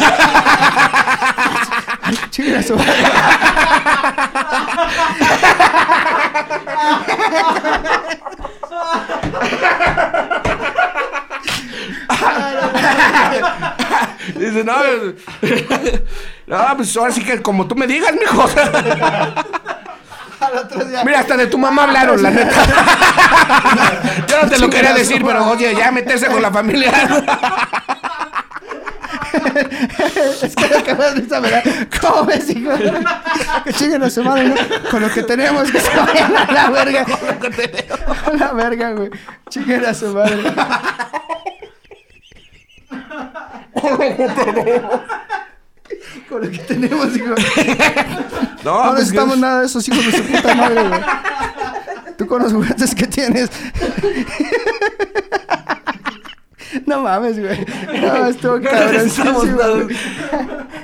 Chinga 2.30 2.62
su 2.62 2.76
madre. 2.76 2.92
dice, 14.34 14.64
no, 14.64 14.74
no, 16.46 16.76
pues 16.76 16.96
ahora 16.96 17.12
sí 17.12 17.22
que 17.24 17.40
como 17.42 17.66
tú 17.66 17.74
me 17.74 17.86
digas, 17.86 18.12
mijo. 18.18 18.48
Al 20.38 20.58
otro 20.58 20.84
día. 20.84 21.02
Mira, 21.04 21.20
hasta 21.20 21.36
de 21.36 21.46
tu 21.46 21.56
mamá 21.58 21.84
hablaron, 21.84 22.22
la 22.22 22.30
neta. 22.30 22.62
No 24.42 24.48
te 24.48 24.58
lo 24.58 24.70
quería 24.70 24.92
decir, 24.92 25.22
pero 25.24 25.48
oye, 25.50 25.74
ya 25.74 25.90
meterse 25.92 26.26
con 26.26 26.42
la 26.42 26.50
familia. 26.50 26.92
Es 30.42 30.54
que 30.54 30.68
lo 30.68 30.84
que 30.84 30.94
más 30.94 31.14
risa 31.14 31.40
me 31.40 31.50
da. 31.50 31.62
¿Cómo 32.00 32.24
ves, 32.24 32.50
hijo? 32.50 32.70
Que 33.64 33.72
chinguen 33.72 34.02
a 34.02 34.10
su 34.10 34.22
madre, 34.22 34.48
¿no? 34.48 34.56
Con 34.90 35.02
lo 35.02 35.10
que 35.10 35.22
tenemos, 35.22 35.70
que 35.70 35.80
se 35.80 35.96
vayan 35.96 36.36
a 36.36 36.52
la 36.52 36.70
verga. 36.70 37.06
A 38.26 38.32
la 38.32 38.52
verga, 38.52 38.90
güey. 38.92 39.10
Chinguen 39.48 39.84
a 39.84 39.94
su 39.94 40.12
madre. 40.12 40.42
Con 46.28 46.42
lo 46.42 46.50
que 46.50 46.58
tenemos, 46.58 47.16
hijo. 47.16 47.34
No, 48.64 48.78
No 48.78 48.82
pues, 48.82 48.94
necesitamos 48.94 49.38
nada 49.38 49.60
de 49.60 49.66
esos 49.66 49.88
hijos 49.88 50.04
de 50.06 50.12
su 50.12 50.24
puta 50.24 50.54
madre, 50.54 50.82
güey. 50.88 51.00
Tú 52.16 52.26
con 52.26 52.42
los 52.42 52.52
juguetes 52.52 52.94
que 52.94 53.06
tienes. 53.06 53.50
No 56.84 57.00
mames, 57.00 57.38
güey. 57.38 57.64
No, 58.00 58.26
estuvo 58.26 58.60
cabroncísimo, 58.60 59.40
güey. 59.40 59.96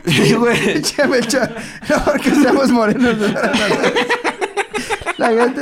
Sí, 0.06 0.34
güey. 0.34 0.84
No 1.88 2.04
porque 2.04 2.30
seamos 2.30 2.70
morenos. 2.70 3.18
no, 3.18 3.28
no, 3.28 3.34
no. 3.34 4.22
La 5.18 5.28
gente. 5.28 5.60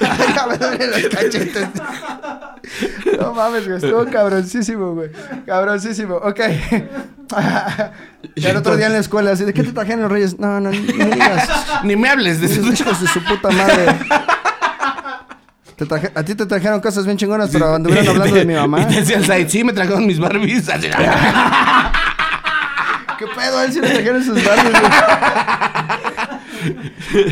Ay, 0.00 0.48
me 0.48 0.56
duelen 0.58 0.90
los 0.90 1.08
cachetes. 1.08 1.68
No 3.18 3.32
mames, 3.34 3.66
güey. 3.66 3.78
Estuvo 3.78 4.04
cabroncísimo, 4.06 4.94
güey. 4.94 5.10
Cabroncísimo. 5.46 6.16
Ok. 6.16 6.40
El 8.36 8.56
otro 8.56 8.76
día 8.76 8.86
en 8.86 8.92
la 8.92 8.98
escuela, 8.98 9.32
así, 9.32 9.44
¿de 9.44 9.52
qué 9.54 9.62
te 9.62 9.72
trajeron 9.72 10.02
los 10.02 10.12
reyes? 10.12 10.38
No, 10.38 10.60
no, 10.60 10.70
ni 10.70 10.78
ni 10.78 10.92
digas. 10.92 11.48
Ni 11.84 11.96
me 11.96 12.08
hables 12.08 12.40
de 12.40 12.46
eso. 12.46 12.60
Esos 12.60 12.80
hijos 12.80 13.00
de 13.00 13.06
su 13.08 13.22
puta 13.24 13.50
madre. 13.50 13.86
Te 15.76 15.86
traje- 15.86 16.12
a 16.14 16.22
ti 16.22 16.34
te 16.34 16.44
trajeron 16.46 16.80
cosas 16.80 17.04
bien 17.06 17.16
chingonas, 17.16 17.50
pero 17.50 17.74
anduvieron 17.74 18.08
hablando 18.08 18.34
de 18.36 18.44
mi 18.44 18.54
mamá. 18.54 18.82
Y 18.82 18.86
te 18.86 18.94
decía 18.96 19.16
el 19.16 19.24
Said, 19.26 19.48
sí, 19.48 19.64
me 19.64 19.72
trajeron 19.72 20.06
mis 20.06 20.18
Barbies. 20.18 20.68
¿Qué 23.18 23.26
pedo? 23.36 23.58
A 23.58 23.64
él 23.64 23.72
sí 23.72 23.80
le 23.80 23.90
trajeron 23.90 24.24
sus 24.24 24.42
Barbies, 24.44 24.72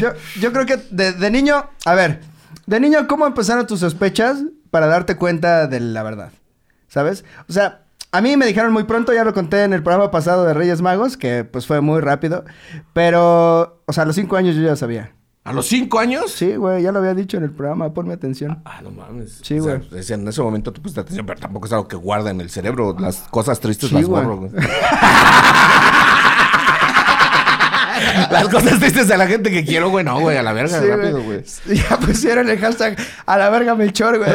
yo, 0.01 0.09
yo 0.40 0.53
creo 0.53 0.66
que 0.66 0.76
de, 0.90 1.12
de 1.12 1.30
niño, 1.30 1.68
a 1.84 1.94
ver, 1.94 2.20
de 2.66 2.80
niño, 2.80 3.07
¿cómo 3.07 3.26
empezaron 3.26 3.66
tus 3.66 3.80
sospechas 3.80 4.38
para 4.70 4.86
darte 4.86 5.16
cuenta 5.16 5.66
de 5.66 5.80
la 5.80 6.03
verdad? 6.03 6.30
¿Sabes? 6.88 7.24
O 7.49 7.53
sea, 7.53 7.82
a 8.13 8.21
mí 8.21 8.37
me 8.37 8.47
dijeron 8.47 8.73
muy 8.73 8.85
pronto, 8.85 9.13
ya 9.13 9.25
lo 9.25 9.35
conté 9.35 9.65
en 9.65 9.73
el 9.73 9.83
programa 9.83 10.11
pasado 10.11 10.45
de 10.45 10.55
Reyes 10.55 10.81
Magos, 10.81 11.17
que 11.17 11.45
pues 11.45 11.67
fue 11.67 11.81
muy 11.81 12.01
rápido, 12.01 12.45
pero, 12.93 13.83
o 13.87 13.93
sea, 13.93 14.05
a 14.05 14.07
los 14.07 14.17
cinco 14.17 14.37
años 14.37 14.57
yo 14.57 14.63
ya 14.63 14.77
sabía. 14.77 15.13
¿A 15.45 15.53
los 15.55 15.67
cinco 15.67 15.99
años? 15.99 16.31
Sí, 16.31 16.57
güey, 16.57 16.83
ya 16.83 16.93
lo 16.93 16.99
había 16.99 17.15
dicho 17.15 17.39
en 17.39 17.45
el 17.45 17.51
programa, 17.51 17.95
ponme 17.95 18.13
atención. 18.13 18.61
Ah, 18.67 18.81
no 18.83 18.91
mames. 18.91 19.41
Sí, 19.43 19.59
O 19.59 19.65
sea, 19.65 19.77
güey. 19.77 19.89
decía, 19.91 20.17
en 20.17 20.29
ese 20.29 20.43
momento 20.43 20.73
tú 20.75 20.83
pusiste 20.83 21.01
atención, 21.01 21.25
pero 21.25 21.41
tampoco 21.41 21.67
es 21.67 21.73
algo 21.73 21.89
que 21.89 21.97
guarda 21.97 22.31
en 22.31 22.43
el 22.43 22.51
cerebro. 22.51 22.95
Las 22.99 23.21
cosas 23.31 23.59
tristes 23.59 23.89
Sí, 23.89 23.95
las 23.95 24.07
borro, 24.07 24.37
güey. 24.37 24.51
las 28.31 28.49
cosas 28.49 28.79
tristes 28.79 29.09
de 29.09 29.16
la 29.16 29.27
gente 29.27 29.51
que 29.51 29.64
quiero, 29.64 29.91
güey, 29.91 30.05
no, 30.05 30.21
güey, 30.21 30.37
a 30.37 30.43
la 30.43 30.53
verga, 30.53 30.81
Sí, 30.81 30.87
rápido, 30.87 31.23
güey. 31.23 31.43
Ya 31.66 31.97
pusieron 31.99 32.49
el 32.51 32.59
hashtag 32.59 32.97
a 33.27 33.39
la 33.39 33.51
verga 33.51 33.75
Melchor, 33.75 34.19
güey. 34.19 34.31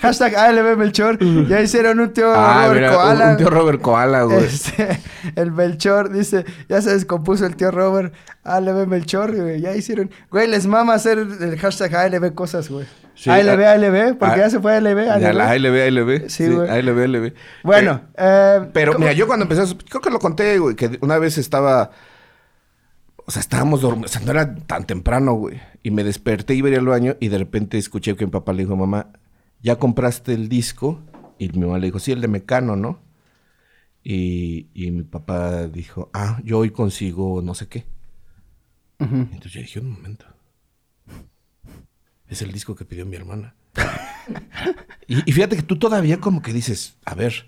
hashtag 0.00 0.34
ALB 0.36 0.76
Melchor. 0.76 1.18
Ya 1.48 1.60
hicieron 1.60 2.00
un 2.00 2.12
tío 2.12 2.32
Ah, 2.34 2.64
Robert 2.66 2.74
mira, 2.80 2.92
Koala. 2.94 3.30
un, 3.30 3.36
tío 3.36 3.50
Robert 3.50 3.80
Koala, 3.80 4.22
güey. 4.22 4.44
Este, 4.44 5.00
el 5.36 5.52
Melchor 5.52 6.10
dice, 6.12 6.44
ya 6.68 6.80
se 6.82 6.90
descompuso 6.90 7.46
el 7.46 7.56
tío 7.56 7.70
Robert, 7.70 8.12
ALB 8.44 8.86
Melchor, 8.86 9.34
güey. 9.34 9.60
Ya 9.60 9.74
hicieron, 9.74 10.10
güey, 10.30 10.46
les 10.48 10.66
mama 10.66 10.94
hacer 10.94 11.18
el 11.18 11.58
hashtag 11.58 11.94
ALB 11.94 12.34
cosas, 12.34 12.68
güey. 12.68 12.86
Sí, 13.14 13.30
ALB, 13.30 13.64
ah, 13.64 13.72
ALB, 13.72 14.16
porque 14.16 14.34
ah, 14.34 14.44
ya 14.44 14.50
se 14.50 14.60
fue 14.60 14.76
ALB, 14.76 15.04
Ya, 15.04 15.14
ALB. 15.14 15.34
la 15.34 15.50
ALB, 15.50 15.86
ALB. 15.88 16.28
Sí, 16.28 16.46
güey. 16.48 16.68
ALB, 16.70 17.02
ALB. 17.02 17.32
Bueno, 17.64 18.00
Eh, 18.16 18.60
eh, 18.62 18.68
Pero 18.72 18.92
¿cómo? 18.92 19.00
mira, 19.06 19.12
yo 19.12 19.26
cuando 19.26 19.42
empecé, 19.42 19.62
a 19.62 19.64
creo 19.88 20.00
que 20.00 20.10
lo 20.10 20.20
conté, 20.20 20.56
güey, 20.60 20.76
que 20.76 20.98
una 21.00 21.18
vez 21.18 21.36
estaba, 21.36 21.90
o 23.28 23.30
sea, 23.30 23.40
estábamos 23.40 23.82
dormidos, 23.82 24.10
o 24.10 24.14
sea, 24.14 24.24
no 24.24 24.30
era 24.30 24.54
tan 24.54 24.86
temprano, 24.86 25.34
güey, 25.34 25.60
y 25.82 25.90
me 25.90 26.02
desperté 26.02 26.54
y 26.54 26.58
iba 26.58 26.68
a 26.68 26.72
ir 26.72 26.78
al 26.78 26.86
baño 26.86 27.16
y 27.20 27.28
de 27.28 27.36
repente 27.36 27.76
escuché 27.76 28.16
que 28.16 28.24
mi 28.24 28.32
papá 28.32 28.54
le 28.54 28.62
dijo, 28.62 28.74
mamá, 28.74 29.12
¿ya 29.60 29.76
compraste 29.76 30.32
el 30.32 30.48
disco? 30.48 31.02
Y 31.38 31.50
mi 31.50 31.66
mamá 31.66 31.78
le 31.78 31.88
dijo, 31.88 31.98
sí, 31.98 32.10
el 32.10 32.22
de 32.22 32.28
Mecano, 32.28 32.74
¿no? 32.74 33.02
Y, 34.02 34.68
y 34.72 34.90
mi 34.92 35.02
papá 35.02 35.66
dijo, 35.66 36.08
ah, 36.14 36.40
yo 36.42 36.56
hoy 36.56 36.70
consigo 36.70 37.42
no 37.42 37.52
sé 37.52 37.68
qué. 37.68 37.84
Entonces 38.98 39.52
yo 39.52 39.60
dije, 39.60 39.80
un 39.80 39.90
momento. 39.90 40.24
Es 42.28 42.40
el 42.40 42.50
disco 42.50 42.74
que 42.74 42.86
pidió 42.86 43.04
mi 43.04 43.16
hermana. 43.16 43.54
y, 45.06 45.28
y 45.28 45.32
fíjate 45.32 45.56
que 45.56 45.62
tú 45.62 45.78
todavía 45.78 46.18
como 46.18 46.40
que 46.40 46.54
dices, 46.54 46.96
a 47.04 47.14
ver, 47.14 47.46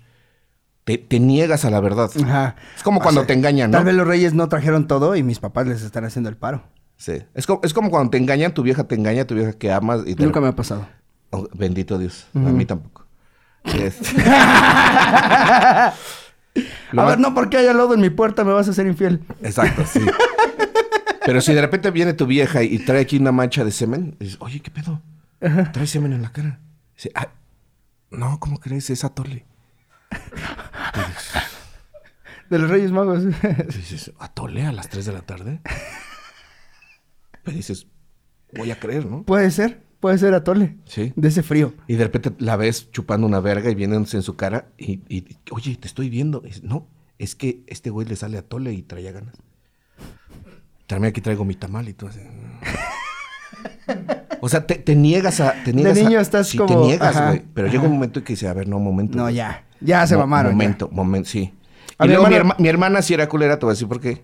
te, 0.83 0.97
te 0.97 1.19
niegas 1.19 1.65
a 1.65 1.69
la 1.69 1.79
verdad. 1.79 2.09
Ajá. 2.23 2.55
Es 2.75 2.83
como 2.83 2.99
O 2.99 3.03
cuando 3.03 3.21
sea, 3.21 3.27
te 3.27 3.33
engañan, 3.33 3.71
¿no? 3.71 3.77
Tal 3.77 3.85
vez 3.85 3.95
los 3.95 4.07
reyes 4.07 4.33
no 4.33 4.47
trajeron 4.49 4.87
todo 4.87 5.15
y 5.15 5.23
mis 5.23 5.39
papás 5.39 5.67
les 5.67 5.81
están 5.83 6.05
haciendo 6.05 6.29
el 6.29 6.37
paro. 6.37 6.63
Sí. 6.97 7.23
Es 7.33 7.47
como, 7.47 7.61
es 7.63 7.73
como 7.73 7.89
cuando 7.89 8.09
te 8.11 8.17
engañan, 8.17 8.53
tu 8.53 8.61
vieja 8.63 8.83
te 8.83 8.95
engaña, 8.95 9.25
tu 9.25 9.35
vieja 9.35 9.53
que 9.53 9.71
amas. 9.71 10.01
Y 10.05 10.15
te- 10.15 10.23
Nunca 10.23 10.39
me 10.41 10.47
ha 10.47 10.55
pasado. 10.55 10.87
Oh, 11.31 11.47
bendito 11.53 11.97
Dios. 11.97 12.27
A 12.35 12.39
mí 12.39 12.65
tampoco. 12.65 13.05
Es- 13.63 14.13
Lo 16.91 17.01
a 17.01 17.05
más- 17.05 17.07
ver, 17.15 17.19
no 17.19 17.33
porque 17.33 17.57
haya 17.57 17.73
lodo 17.73 17.93
en 17.93 18.01
mi 18.01 18.09
puerta 18.09 18.43
me 18.43 18.51
vas 18.51 18.67
a 18.67 18.71
hacer 18.71 18.85
infiel. 18.87 19.21
Exacto, 19.41 19.83
sí. 19.85 20.01
Pero 21.25 21.39
si 21.39 21.53
de 21.53 21.61
repente 21.61 21.91
viene 21.91 22.13
tu 22.13 22.25
vieja 22.25 22.63
y 22.63 22.79
trae 22.79 23.01
aquí 23.01 23.17
una 23.17 23.31
mancha 23.31 23.63
de 23.63 23.71
semen, 23.71 24.15
dices, 24.19 24.37
oye, 24.41 24.59
¿qué 24.59 24.71
pedo? 24.71 25.01
Trae 25.71 25.87
semen 25.87 26.13
en 26.13 26.21
la 26.23 26.31
cara. 26.31 26.59
Dice, 26.95 27.11
"Ah, 27.15 27.27
no, 28.09 28.39
¿cómo 28.39 28.59
crees? 28.59 28.89
Es 28.89 29.03
atole. 29.03 29.45
De 32.49 32.59
los 32.59 32.69
reyes 32.69 32.91
magos. 32.91 33.23
Dices, 33.25 34.11
¿atole 34.19 34.65
a 34.65 34.71
las 34.73 34.89
3 34.89 35.05
de 35.05 35.13
la 35.13 35.21
tarde? 35.21 35.61
Pero 37.43 37.55
dices, 37.57 37.87
voy 38.53 38.71
a 38.71 38.79
creer, 38.79 39.05
¿no? 39.05 39.23
puede 39.23 39.49
ser, 39.51 39.83
puede 40.01 40.17
ser 40.17 40.33
atole. 40.33 40.77
Sí. 40.85 41.13
De 41.15 41.29
ese 41.29 41.43
frío. 41.43 41.73
Y 41.87 41.95
de 41.95 42.03
repente 42.03 42.33
la 42.39 42.57
ves 42.57 42.91
chupando 42.91 43.25
una 43.25 43.39
verga 43.39 43.69
y 43.69 43.75
viéndose 43.75 44.17
en 44.17 44.23
su 44.23 44.35
cara 44.35 44.67
y, 44.77 45.01
y, 45.07 45.37
oye, 45.51 45.77
te 45.77 45.87
estoy 45.87 46.09
viendo. 46.09 46.43
No, 46.61 46.87
es 47.17 47.35
que 47.35 47.63
este 47.67 47.89
güey 47.89 48.05
le 48.07 48.17
sale 48.17 48.37
atole 48.37 48.73
y 48.73 48.81
traía 48.83 49.13
ganas. 49.13 49.35
También 50.87 51.11
aquí 51.11 51.21
traigo 51.21 51.45
mi 51.45 51.55
tamal 51.55 51.87
y 51.87 51.93
tú 51.93 52.07
así. 52.07 52.19
O 54.41 54.49
sea, 54.49 54.67
te, 54.67 54.75
te 54.75 54.93
niegas 54.95 55.39
a... 55.39 55.53
Te 55.63 55.71
niegas 55.71 55.97
a- 55.97 56.01
niño 56.01 56.19
estás 56.19 56.49
sí, 56.49 56.57
como- 56.57 56.81
te 56.81 56.87
niegas, 56.87 57.15
ajá, 57.15 57.27
güey. 57.29 57.45
Pero 57.53 57.67
llega 57.69 57.83
un 57.83 57.93
momento 57.93 58.19
en 58.19 58.25
que 58.25 58.33
dice, 58.33 58.49
a 58.49 58.53
ver, 58.53 58.67
no, 58.67 58.75
un 58.77 58.83
momento. 58.83 59.17
No, 59.17 59.29
ya. 59.29 59.65
Ya 59.81 60.05
se 60.07 60.15
Mo- 60.15 60.21
mamaron. 60.21 60.51
ya. 60.51 60.55
Momento, 60.55 60.89
momento, 60.91 61.29
sí. 61.29 61.53
A 61.97 62.05
y 62.05 62.07
mi 62.07 62.13
luego 62.15 62.29
mi, 62.29 62.35
hermana- 62.35 62.55
herma- 62.55 62.61
mi 62.61 62.69
hermana 62.69 63.01
sí 63.01 63.13
era 63.13 63.27
culera, 63.27 63.59
te 63.59 63.65
voy 63.65 63.71
a 63.71 63.73
decir 63.73 63.87
por 63.87 63.99
qué. 63.99 64.23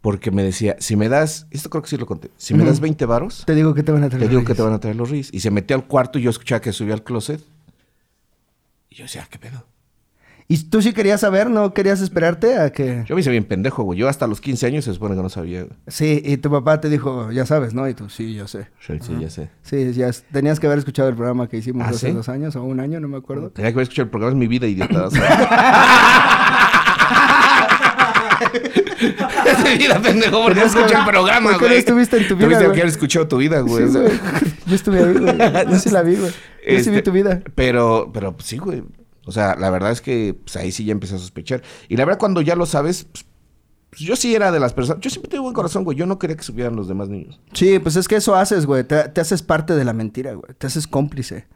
Porque 0.00 0.30
me 0.30 0.42
decía, 0.44 0.76
si 0.78 0.94
me 0.94 1.08
das... 1.08 1.48
Esto 1.50 1.70
creo 1.70 1.82
que 1.82 1.88
sí 1.88 1.96
lo 1.96 2.06
conté. 2.06 2.30
Si 2.36 2.54
me 2.54 2.64
das 2.64 2.78
20 2.78 3.04
varos, 3.04 3.42
Te 3.44 3.54
digo 3.56 3.74
que 3.74 3.82
te 3.82 3.90
van 3.90 4.04
a 4.04 4.08
traer. 4.08 4.20
te 4.20 4.24
los 4.26 4.30
digo 4.30 4.40
que 4.42 4.46
reyes. 4.48 4.56
te 4.56 4.62
van 4.62 4.72
a 4.72 4.78
traer 4.78 4.96
los 4.96 5.10
reyes. 5.10 5.28
Y 5.32 5.40
se 5.40 5.50
metió 5.50 5.74
al 5.76 5.86
cuarto 5.86 6.18
y 6.18 6.22
yo 6.22 6.30
escuchaba 6.30 6.60
que 6.60 6.72
subía 6.72 6.94
al 6.94 7.02
closet. 7.02 7.42
Y 8.90 8.94
yo 8.96 9.04
decía, 9.04 9.26
¿qué 9.28 9.38
pedo? 9.40 9.66
¿Y 10.50 10.56
tú 10.70 10.80
sí 10.80 10.94
querías 10.94 11.20
saber? 11.20 11.50
¿No 11.50 11.74
querías 11.74 12.00
esperarte 12.00 12.56
a 12.56 12.70
que...? 12.72 13.04
Yo 13.06 13.14
me 13.14 13.20
hice 13.20 13.30
bien 13.30 13.44
pendejo, 13.44 13.82
güey. 13.82 13.98
Yo 13.98 14.08
hasta 14.08 14.26
los 14.26 14.40
15 14.40 14.64
años 14.66 14.84
se 14.86 14.94
supone 14.94 15.14
que 15.14 15.20
no 15.22 15.28
sabía. 15.28 15.64
güey. 15.64 15.74
Sí, 15.88 16.22
y 16.24 16.38
tu 16.38 16.50
papá 16.50 16.80
te 16.80 16.88
dijo, 16.88 17.30
ya 17.32 17.44
sabes, 17.44 17.74
¿no? 17.74 17.86
Y 17.86 17.92
tú, 17.92 18.08
sí, 18.08 18.34
yo 18.34 18.48
sé. 18.48 18.66
Sí, 18.80 18.94
sí, 19.02 19.14
ya 19.20 19.28
sé. 19.28 19.50
Sí, 19.62 19.92
ya 19.92 20.10
tenías 20.32 20.58
que 20.58 20.66
haber 20.66 20.78
escuchado 20.78 21.10
el 21.10 21.16
programa 21.16 21.48
que 21.48 21.58
hicimos 21.58 21.86
¿Ah, 21.86 21.90
hace 21.90 22.08
sí? 22.08 22.12
dos 22.14 22.30
años 22.30 22.56
o 22.56 22.62
un 22.64 22.80
año, 22.80 22.98
no 22.98 23.08
me 23.08 23.18
acuerdo. 23.18 23.50
Tenía 23.50 23.70
que 23.70 23.74
haber 23.74 23.82
escuchado 23.82 24.04
el 24.04 24.10
programa, 24.10 24.32
es 24.32 24.38
mi 24.38 24.46
vida, 24.46 24.66
idiota. 24.66 25.08
es 29.46 29.64
mi 29.64 29.78
vida, 29.78 30.00
pendejo, 30.00 30.42
porque 30.42 30.60
no 30.60 30.66
escuché 30.66 30.94
el 30.94 31.04
programa, 31.04 31.50
¿por 31.50 31.58
qué 31.60 31.64
güey. 31.66 31.70
no 31.72 31.76
estuviste 31.78 32.16
en 32.18 32.28
tu 32.28 32.36
vida, 32.36 32.46
Tuviste 32.46 32.64
güey? 32.64 32.74
que 32.74 32.80
haber 32.82 32.92
escuchado 32.92 33.28
tu 33.28 33.36
vida, 33.38 33.60
güey. 33.60 33.86
Sí, 33.86 33.98
güey. 33.98 34.12
Yo 34.66 34.74
estuve 34.74 34.98
ahí, 35.04 35.12
güey. 35.14 35.36
Yo 35.70 35.78
sí 35.78 35.90
la 35.90 36.02
vi, 36.02 36.16
güey. 36.16 36.30
Yo 36.30 36.34
sí 36.82 36.90
vi 36.90 36.96
Este, 36.96 37.02
tu 37.02 37.12
vida. 37.12 37.40
Pero, 37.54 38.10
pero 38.12 38.32
pues, 38.34 38.46
sí, 38.46 38.58
güey. 38.58 38.82
O 39.28 39.30
sea, 39.32 39.56
la 39.56 39.68
verdad 39.68 39.92
es 39.92 40.00
que 40.00 40.34
pues, 40.42 40.56
ahí 40.56 40.72
sí 40.72 40.86
ya 40.86 40.92
empecé 40.92 41.16
a 41.16 41.18
sospechar. 41.18 41.62
Y 41.86 41.98
la 41.98 42.06
verdad, 42.06 42.18
cuando 42.18 42.40
ya 42.40 42.56
lo 42.56 42.64
sabes, 42.64 43.04
pues, 43.04 43.26
pues, 43.90 44.00
yo 44.00 44.16
sí 44.16 44.34
era 44.34 44.50
de 44.50 44.58
las 44.58 44.72
personas. 44.72 45.02
Yo 45.02 45.10
siempre 45.10 45.28
tuve 45.28 45.40
buen 45.40 45.52
corazón, 45.52 45.84
güey. 45.84 45.98
Yo 45.98 46.06
no 46.06 46.18
quería 46.18 46.34
que 46.34 46.42
subieran 46.42 46.76
los 46.76 46.88
demás 46.88 47.10
niños. 47.10 47.38
Sí, 47.52 47.78
pues 47.78 47.96
es 47.96 48.08
que 48.08 48.16
eso 48.16 48.34
haces, 48.34 48.64
güey. 48.64 48.84
Te, 48.84 49.20
haces 49.20 49.42
parte 49.42 49.74
de 49.74 49.84
la 49.84 49.92
mentira, 49.92 50.32
güey. 50.32 50.54
Te 50.56 50.66
haces 50.66 50.86
cómplice. 50.86 51.46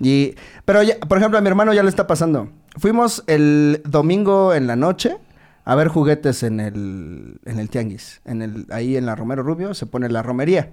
Y, 0.00 0.34
pero, 0.64 0.80
por 1.06 1.18
ejemplo, 1.18 1.36
a 1.36 1.42
mi 1.42 1.48
hermano 1.48 1.74
ya 1.74 1.82
le 1.82 1.90
está 1.90 2.06
pasando. 2.06 2.48
Fuimos 2.78 3.22
el 3.26 3.82
domingo 3.84 4.54
en 4.54 4.66
la 4.66 4.76
noche 4.76 5.18
a 5.66 5.74
ver 5.74 5.88
juguetes 5.88 6.42
en 6.42 6.58
el, 6.58 7.38
en 7.44 7.58
el 7.58 7.68
tianguis. 7.68 8.22
En 8.24 8.40
el, 8.40 8.66
ahí 8.70 8.96
en 8.96 9.04
la 9.04 9.14
Romero 9.14 9.42
Rubio 9.42 9.74
se 9.74 9.84
pone 9.84 10.08
la 10.08 10.22
romería. 10.22 10.72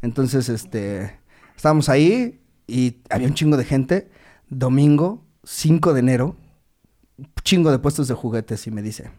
Entonces, 0.00 0.48
este, 0.48 1.18
estábamos 1.54 1.90
ahí 1.90 2.40
y 2.66 2.96
había 3.10 3.28
un 3.28 3.34
chingo 3.34 3.58
de 3.58 3.64
gente. 3.64 4.10
Domingo, 4.48 5.22
5 5.44 5.92
de 5.92 6.00
enero, 6.00 6.36
un 7.18 7.32
chingo 7.42 7.70
de 7.70 7.78
puestos 7.78 8.08
de 8.08 8.14
juguetes 8.14 8.66
y 8.66 8.70
me 8.70 8.82
dice, 8.82 9.10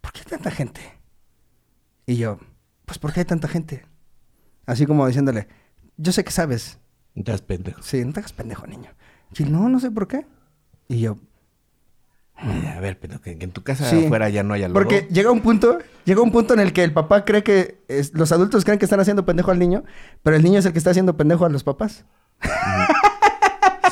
¿por 0.00 0.12
qué 0.12 0.20
hay 0.20 0.26
tanta 0.26 0.50
gente? 0.50 0.80
Y 2.06 2.16
yo, 2.16 2.38
pues 2.84 2.98
¿por 2.98 3.12
qué 3.12 3.20
hay 3.20 3.26
tanta 3.26 3.48
gente? 3.48 3.84
Así 4.66 4.86
como 4.86 5.06
diciéndole, 5.06 5.48
yo 5.96 6.12
sé 6.12 6.24
que 6.24 6.30
sabes. 6.30 6.78
No 7.14 7.24
te 7.24 7.30
hagas 7.30 7.42
pendejo. 7.42 7.82
Sí, 7.82 8.04
no 8.04 8.12
te 8.12 8.20
hagas 8.20 8.32
pendejo, 8.32 8.66
niño. 8.66 8.90
Y 9.38 9.44
no, 9.44 9.68
no 9.68 9.80
sé 9.80 9.90
por 9.90 10.08
qué. 10.08 10.26
Y 10.88 11.00
yo, 11.00 11.16
Ay, 12.34 12.66
A 12.74 12.80
ver, 12.80 12.98
pero 12.98 13.20
que, 13.20 13.38
que 13.38 13.44
en 13.44 13.52
tu 13.52 13.62
casa 13.62 13.88
Sí. 13.88 14.06
afuera 14.06 14.28
ya 14.28 14.42
no 14.42 14.54
haya 14.54 14.66
lodo. 14.66 14.74
porque 14.74 15.06
llega 15.12 15.30
un 15.30 15.42
punto, 15.42 15.78
llega 16.04 16.22
un 16.22 16.32
punto 16.32 16.54
en 16.54 16.60
el 16.60 16.72
que 16.72 16.82
el 16.82 16.92
papá 16.92 17.24
cree 17.24 17.44
que 17.44 17.84
es- 17.88 18.14
los 18.14 18.32
adultos 18.32 18.64
creen 18.64 18.78
que 18.80 18.86
están 18.86 18.98
haciendo 19.00 19.24
pendejo 19.24 19.50
al 19.52 19.58
niño, 19.60 19.84
pero 20.22 20.34
el 20.34 20.42
niño 20.42 20.58
es 20.58 20.64
el 20.66 20.72
que 20.72 20.78
está 20.78 20.90
haciendo 20.90 21.16
pendejo 21.16 21.44
a 21.44 21.50
los 21.50 21.62
papás. 21.62 22.04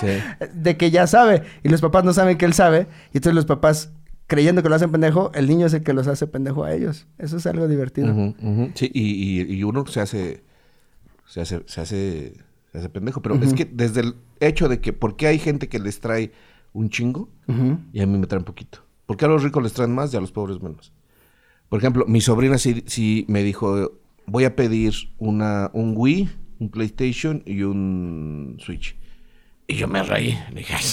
Sí. 0.01 0.07
De 0.55 0.76
que 0.76 0.90
ya 0.90 1.07
sabe 1.07 1.42
y 1.62 1.68
los 1.68 1.80
papás 1.80 2.05
no 2.05 2.12
saben 2.12 2.38
que 2.38 2.44
él 2.46 2.53
sabe 2.55 2.86
y 3.12 3.18
entonces 3.18 3.34
los 3.34 3.46
papás 3.46 3.92
creyendo 4.26 4.62
que 4.62 4.68
lo 4.68 4.74
hacen 4.76 4.92
pendejo, 4.92 5.32
el 5.34 5.48
niño 5.48 5.66
es 5.66 5.74
el 5.74 5.82
que 5.82 5.92
los 5.92 6.07
hace 6.07 6.26
pendejo 6.28 6.62
a 6.64 6.72
ellos. 6.72 7.07
Eso 7.18 7.36
es 7.38 7.46
algo 7.46 7.66
divertido. 7.66 8.12
Sí, 8.74 8.90
y, 8.94 9.03
y- 9.42 9.55
y 9.57 9.62
uno 9.64 9.84
se 9.86 10.01
hace, 10.01 10.44
se 11.26 11.40
hace, 11.40 11.62
se 11.66 11.80
hace, 11.80 12.34
se 12.72 12.78
hace 12.78 12.88
pendejo. 12.88 13.22
Pero 13.22 13.34
es 13.42 13.55
que 13.55 13.64
desde 13.64 14.01
el 14.03 14.14
hecho 14.38 14.68
de 14.68 14.80
que, 14.80 14.92
¿por 14.92 15.16
qué 15.16 15.26
hay 15.26 15.38
gente 15.40 15.68
que 15.68 15.78
les 15.80 15.98
trae 16.01 16.30
un 16.72 16.90
chingo 16.90 17.28
y 17.92 18.01
a 18.01 18.07
mí 18.07 18.18
me 18.18 18.26
traen 18.28 18.44
poquito? 18.44 18.84
¿Por 19.07 19.16
qué 19.16 19.24
a 19.24 19.28
los 19.28 19.42
ricos 19.42 19.62
les 19.64 19.72
traen 19.72 19.92
más 19.92 20.14
y 20.14 20.16
a 20.16 20.20
los 20.20 20.30
pobres 20.30 20.62
menos? 20.62 20.92
Por 21.68 21.80
ejemplo, 21.80 22.05
mi 22.07 22.20
sobrina 22.20 22.57
sí, 22.59 22.84
sí 22.86 23.24
me 23.28 23.42
dijo, 23.42 23.98
voy 24.26 24.44
a 24.44 24.55
pedir 24.55 24.94
una, 25.18 25.70
un 25.72 25.94
Wii 25.96 26.30
un 26.61 26.68
PlayStation 26.70 27.42
y 27.46 27.62
un 27.62 28.57
Switch. 28.61 28.94
Y 29.70 29.76
yo 29.76 29.86
me 29.88 30.02
reí. 30.02 30.38
Le 30.50 30.56
dije, 30.60 30.74
"Ay, 30.74 30.84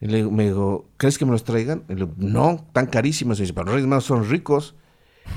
y 0.00 0.06
le 0.06 0.16
digo- 0.18 0.30
me 0.30 0.44
digo, 0.44 0.88
¿crees 0.96 1.18
que 1.18 1.24
me 1.26 1.32
los 1.32 1.42
traigan? 1.44 1.82
Y 1.88 1.94
le 1.94 2.06
digo, 2.06 2.14
no, 2.16 2.66
tan 2.72 2.86
carísimos. 2.86 3.38
Y 3.38 3.42
dice, 3.42 3.52
pero 3.52 3.66
los 3.66 3.74
Reyes 3.74 3.88
Magos 3.88 4.04
son 4.04 4.28
ricos. 4.28 4.74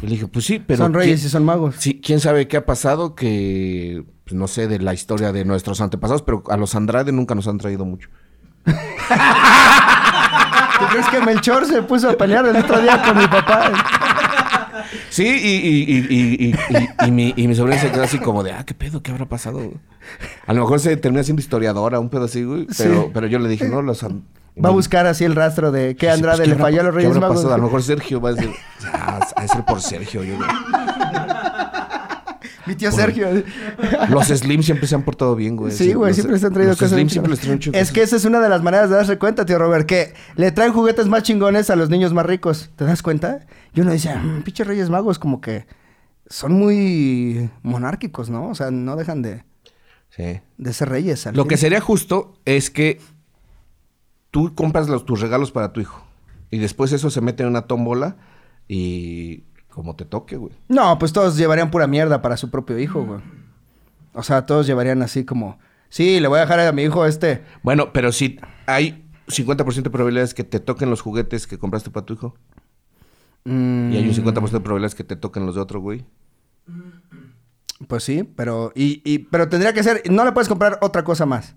Y 0.02 0.06
le 0.06 0.12
dije, 0.14 0.28
pues 0.28 0.46
sí, 0.46 0.60
pero... 0.60 0.84
son 0.86 0.94
reyes 0.94 1.20
¿quién- 1.20 1.28
y 1.28 1.32
son 1.32 1.44
magos. 1.44 1.76
Sí, 1.80 2.00
quién 2.02 2.20
sabe 2.22 2.48
qué 2.48 2.56
ha 2.58 2.66
pasado 2.66 3.14
que, 3.16 4.06
pues, 4.24 4.34
no 4.36 4.48
sé, 4.48 4.68
de 4.70 4.80
la 4.80 4.94
historia 4.94 5.34
de 5.34 5.44
nuestros 5.44 5.82
antepasados, 5.82 6.22
pero 6.22 6.44
a 6.50 6.56
los 6.58 6.76
Andrade 6.76 7.12
nunca 7.12 7.36
nos 7.36 7.48
han 7.48 7.58
traído 7.58 7.84
mucho. 7.86 8.08
¿Tú 10.80 10.86
crees 10.92 11.08
que 11.10 11.20
Melchor 11.22 11.66
se 11.66 11.82
puso 11.84 12.10
a 12.10 12.14
pelear 12.14 12.46
el 12.46 12.56
otro 12.56 12.80
día 12.82 13.02
con 13.04 13.18
mi 13.18 13.28
papá? 13.28 13.72
Sí, 15.10 15.24
y, 15.26 15.50
y, 15.68 15.84
y, 15.84 16.08
y, 16.10 16.46
y, 16.48 16.78
y- 16.78 17.08
y 17.08 17.12
mi, 17.12 17.34
y 17.36 17.48
mi 17.48 17.56
sobrina 17.56 17.80
se 17.80 17.92
quedó 17.92 18.04
así 18.04 18.20
como 18.20 18.44
de, 18.44 18.52
ah, 18.54 18.64
¿qué 18.66 18.74
pedo? 18.74 19.02
¿Qué 19.02 19.12
habrá 19.12 19.26
pasado? 19.26 19.60
A 20.48 20.54
lo 20.54 20.62
mejor 20.62 20.80
se 20.80 20.96
termina 20.98 21.24
siendo 21.24 21.42
historiadora, 21.42 22.00
un 22.00 22.10
pedo 22.10 22.26
así, 22.26 22.44
güey. 22.44 22.68
Pero, 22.78 23.12
pero 23.14 23.28
yo 23.28 23.40
le 23.40 23.50
dije, 23.50 23.68
no, 23.68 23.82
los... 23.82 24.04
Va 24.04 24.68
a 24.68 24.72
buscar 24.74 25.06
así 25.08 25.24
el 25.24 25.34
rastro 25.34 25.72
de 25.72 25.96
que 25.96 26.10
Andrade 26.10 26.40
pues, 26.40 26.50
¿qué 26.50 26.56
le 26.56 26.62
falló 26.62 26.82
a 26.82 26.84
los 26.84 26.94
Reyes 26.94 27.18
Magos. 27.18 27.46
A 27.46 27.58
lo 27.58 27.64
mejor 27.64 27.84
Sergio 27.84 28.20
va 28.20 28.30
a 28.30 28.34
decir, 28.34 28.52
ah, 28.94 29.26
de 29.42 29.48
ser 29.48 29.64
por 29.64 29.82
Sergio. 29.82 30.24
Yo, 30.24 30.36
Mi 32.72 32.76
tío 32.78 32.92
Sergio. 32.92 33.28
los 34.10 34.28
Slim 34.28 34.64
siempre 34.64 34.88
se 34.88 34.96
han 34.96 35.04
portado 35.04 35.36
bien, 35.36 35.56
güey. 35.58 35.72
Sí, 35.74 35.94
güey, 35.94 36.14
siempre 36.14 36.34
les 36.36 36.44
han 36.44 36.54
traído 36.54 36.72
los 36.72 36.80
cosas. 36.80 36.94
Slim 36.94 37.10
siempre 37.10 37.32
les 37.32 37.40
traen 37.42 37.56
mucho 37.56 37.72
Es 37.74 37.92
que 37.92 38.02
esa 38.02 38.16
es 38.16 38.24
una 38.26 38.40
de 38.40 38.48
las 38.50 38.62
maneras 38.64 38.90
de 38.90 38.96
darse 38.96 39.18
cuenta, 39.18 39.46
tío 39.46 39.58
Robert, 39.60 39.86
que 39.86 40.14
le 40.36 40.52
traen 40.52 40.72
juguetes 40.74 41.08
más 41.08 41.24
chingones 41.24 41.70
a 41.70 41.76
los 41.76 41.90
niños 41.90 42.14
más 42.14 42.26
ricos. 42.26 42.70
¿Te 42.78 42.86
das 42.86 43.02
cuenta? 43.02 43.46
Y 43.74 43.82
uno 43.82 43.92
dice, 43.92 44.16
"Mm, 44.16 44.44
pinche 44.44 44.64
Reyes 44.64 44.90
Magos, 44.90 45.20
como 45.20 45.42
que 45.42 45.66
son 46.28 46.54
muy 46.54 47.50
monárquicos, 47.62 48.30
¿no? 48.30 48.48
O 48.50 48.56
sea, 48.56 48.72
no 48.72 48.96
dejan 48.96 49.22
de, 49.22 49.44
Sí. 50.10 50.40
de 50.58 50.74
ser 50.74 50.88
reyes. 50.90 51.28
al 51.28 51.36
Lo 51.36 51.44
fin. 51.44 51.50
que 51.50 51.58
sería 51.58 51.82
justo 51.82 52.34
es 52.46 52.70
que 52.70 53.00
tú 54.32 54.54
compras 54.56 54.88
los, 54.88 55.06
tus 55.06 55.20
regalos 55.20 55.52
para 55.52 55.74
tu 55.74 55.82
hijo. 55.82 56.06
Y 56.50 56.60
después 56.60 56.92
eso 56.94 57.10
se 57.10 57.22
mete 57.22 57.44
en 57.44 57.50
una 57.50 57.64
tómbola 57.64 58.16
y 58.68 59.44
como 59.72 59.96
te 59.96 60.06
toque, 60.06 60.36
güey. 60.38 60.54
No, 60.68 61.00
pues 61.00 61.12
todos 61.14 61.36
llevarían 61.38 61.72
pura 61.72 61.88
mierda 61.88 62.22
para 62.22 62.38
su 62.38 62.50
propio 62.52 62.78
hijo, 62.78 63.04
güey. 63.04 63.22
O 64.14 64.22
sea, 64.24 64.46
todos 64.46 64.68
llevarían 64.68 65.02
así 65.02 65.24
como, 65.26 65.58
sí, 65.90 66.20
le 66.20 66.28
voy 66.28 66.38
a 66.38 66.42
dejar 66.42 66.60
a 66.60 66.72
mi 66.72 66.84
hijo 66.84 67.06
este. 67.06 67.44
Bueno, 67.64 67.92
pero 67.94 68.12
si 68.12 68.40
hay 68.68 69.10
50% 69.28 69.84
de 69.84 69.90
probabilidades 69.90 70.34
que 70.34 70.44
te 70.44 70.60
toquen 70.60 70.90
los 70.90 71.02
juguetes 71.02 71.48
que 71.48 71.58
compraste 71.58 71.90
para 71.90 72.06
tu 72.06 72.14
hijo. 72.14 72.36
Mm, 73.46 73.92
Y 73.94 73.98
hay 73.98 74.08
un 74.08 74.14
50% 74.14 74.52
de 74.52 74.60
probabilidades 74.60 74.94
que 74.96 75.04
te 75.06 75.16
toquen 75.16 75.46
los 75.46 75.56
de 75.56 75.62
otro, 75.62 75.80
güey. 75.80 76.06
Pues 77.88 78.04
sí, 78.04 78.24
pero, 78.24 78.72
y, 78.76 79.02
y- 79.04 79.20
pero 79.20 79.50
tendría 79.50 79.74
que 79.74 79.82
ser, 79.84 80.04
no 80.12 80.24
le 80.24 80.32
puedes 80.34 80.48
comprar 80.50 80.78
otra 80.82 81.04
cosa 81.04 81.26
más. 81.26 81.56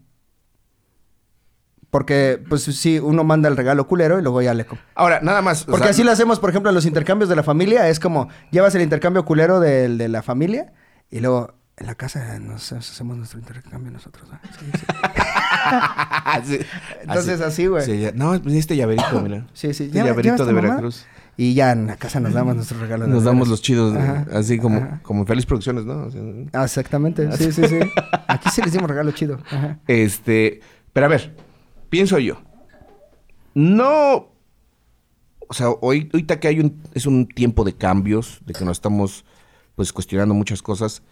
Porque, 1.95 2.43
pues 2.49 2.65
sí, 2.65 2.99
uno 2.99 3.23
manda 3.23 3.49
el 3.49 3.57
regalo 3.57 3.87
culero 3.87 4.19
y 4.19 4.23
luego 4.23 4.43
ya 4.43 4.53
le... 4.53 4.67
Ahora, 4.97 5.21
nada 5.23 5.43
más. 5.43 5.63
o 5.63 5.67
Porque 5.67 5.85
sea, 5.85 5.91
así 5.93 6.03
lo 6.03 6.11
hacemos, 6.11 6.41
por 6.41 6.51
ejemplo, 6.51 6.69
en 6.69 6.75
los 6.75 6.87
intercambios 6.87 7.29
de 7.29 7.37
la 7.37 7.45
familia. 7.45 7.89
Es 7.89 8.01
como, 8.01 8.27
llevas 8.51 8.75
el 8.75 8.83
intercambio 8.83 9.25
culero 9.25 9.61
del 9.61 9.97
de 9.97 10.09
la 10.09 10.21
familia 10.25 10.73
y 11.09 11.21
luego 11.21 11.55
en 11.77 11.87
la 11.87 11.95
casa 11.95 12.37
nos 12.41 12.73
hacemos 12.73 13.17
nuestro 13.17 13.39
intercambio 13.39 13.93
nosotros. 13.93 14.29
¿no? 14.29 14.41
Sí, 14.59 14.67
sí. 14.75 14.87
Sí. 16.45 16.59
Entonces, 17.03 17.41
así, 17.41 17.67
güey. 17.69 17.85
Sí, 17.85 18.01
ya- 18.01 18.11
no, 18.13 18.43
pues 18.43 18.57
este 18.57 18.77
llaverito, 18.77 19.21
mira. 19.23 19.47
Sí, 19.53 19.73
sí. 19.73 19.85
Este 19.85 19.97
¿Lleva- 19.99 20.09
llaverito 20.09 20.45
de 20.47 20.53
mamá? 20.53 20.67
Veracruz. 20.69 21.07
Y 21.37 21.55
ya 21.55 21.71
en 21.71 21.87
la 21.87 21.95
casa 21.95 22.19
nos 22.19 22.33
damos 22.33 22.57
nuestros 22.57 22.81
regalos. 22.81 23.07
de 23.07 23.15
Nos 23.15 23.23
damos 23.23 23.47
los 23.47 23.63
chidos, 23.63 23.95
Ajá, 23.97 24.27
así 24.33 24.59
como, 24.59 24.79
ajá. 24.79 24.99
como 25.05 25.25
Feliz 25.27 25.47
Producciones, 25.47 25.85
¿no? 25.85 26.09
Exactamente. 26.65 27.31
Sí, 27.37 27.53
sí, 27.53 27.69
sí. 27.69 27.79
Aquí 28.27 28.51
sí 28.51 28.63
les 28.63 28.73
dimos 28.73 28.91
regalo 28.91 29.13
chido. 29.13 29.39
Ajá. 29.49 29.79
Este, 29.87 30.59
pero 30.93 31.07
a 31.07 31.09
ver, 31.09 31.35
pienso 31.95 32.19
yo. 32.19 32.39
No, 33.55 34.33
o 35.47 35.55
sea, 35.55 35.69
hoy, 35.71 36.11
ahorita 36.13 36.41
que 36.41 36.49
hay 36.49 36.59
un, 36.59 36.83
es 36.93 37.07
un 37.07 37.29
tiempo 37.29 37.63
de 37.63 37.73
cambios, 37.75 38.41
de 38.47 38.53
que 38.53 38.65
nos 38.65 38.79
estamos, 38.79 39.25
pues, 39.77 39.93
cuestionando 39.93 40.35
muchas 40.35 40.61
cosas. 40.61 41.05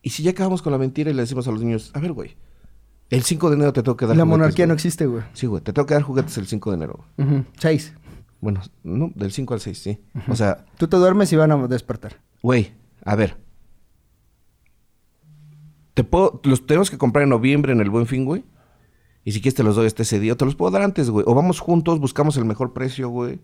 Y 0.00 0.10
si 0.10 0.22
ya 0.22 0.30
acabamos 0.30 0.62
con 0.62 0.70
la 0.70 0.78
mentira 0.78 1.10
y 1.10 1.14
le 1.14 1.22
decimos 1.22 1.48
a 1.48 1.50
los 1.50 1.60
niños, 1.60 1.90
a 1.94 1.98
ver, 1.98 2.12
güey, 2.12 2.36
el 3.10 3.24
5 3.24 3.50
de 3.50 3.56
enero 3.56 3.72
te 3.72 3.82
tengo 3.82 3.96
que 3.96 4.06
dar 4.06 4.16
La 4.16 4.22
juguetes, 4.22 4.38
monarquía 4.38 4.66
no 4.66 4.74
güey". 4.74 4.76
existe, 4.76 5.06
güey. 5.06 5.24
Sí, 5.32 5.48
güey, 5.48 5.60
te 5.60 5.72
tengo 5.72 5.86
que 5.86 5.94
dar 5.94 6.04
juguetes 6.04 6.38
el 6.38 6.46
5 6.46 6.70
de 6.70 6.76
enero. 6.76 7.04
Ujú. 7.18 7.44
Seis. 7.58 7.94
Bueno, 8.40 8.60
no, 8.84 9.10
del 9.16 9.32
5 9.32 9.54
al 9.54 9.60
6, 9.60 9.76
sí. 9.76 9.98
O 10.28 10.36
sea, 10.36 10.66
Tú 10.78 10.86
te 10.86 10.96
duermes 10.98 11.32
y 11.32 11.36
van 11.36 11.50
a 11.50 11.66
despertar. 11.66 12.20
Güey, 12.44 12.74
a 13.04 13.16
ver. 13.16 13.36
Te 15.94 16.04
puedo, 16.04 16.40
los 16.44 16.64
tenemos 16.64 16.90
que 16.92 16.98
comprar 16.98 17.24
en 17.24 17.30
noviembre 17.30 17.72
en 17.72 17.80
el 17.80 17.90
Buen 17.90 18.06
Fin, 18.06 18.24
güey. 18.24 18.44
Y 19.26 19.32
si 19.32 19.40
quieres 19.40 19.56
te 19.56 19.64
los 19.64 19.74
doy 19.74 19.88
hasta 19.88 20.04
ese 20.04 20.20
día, 20.20 20.34
o 20.34 20.36
te 20.36 20.44
los 20.44 20.54
puedo 20.54 20.70
dar 20.70 20.82
antes, 20.82 21.10
güey. 21.10 21.24
O 21.26 21.34
vamos 21.34 21.58
juntos, 21.58 21.98
buscamos 21.98 22.36
el 22.36 22.44
mejor 22.44 22.72
precio, 22.72 23.08
güey. 23.08 23.40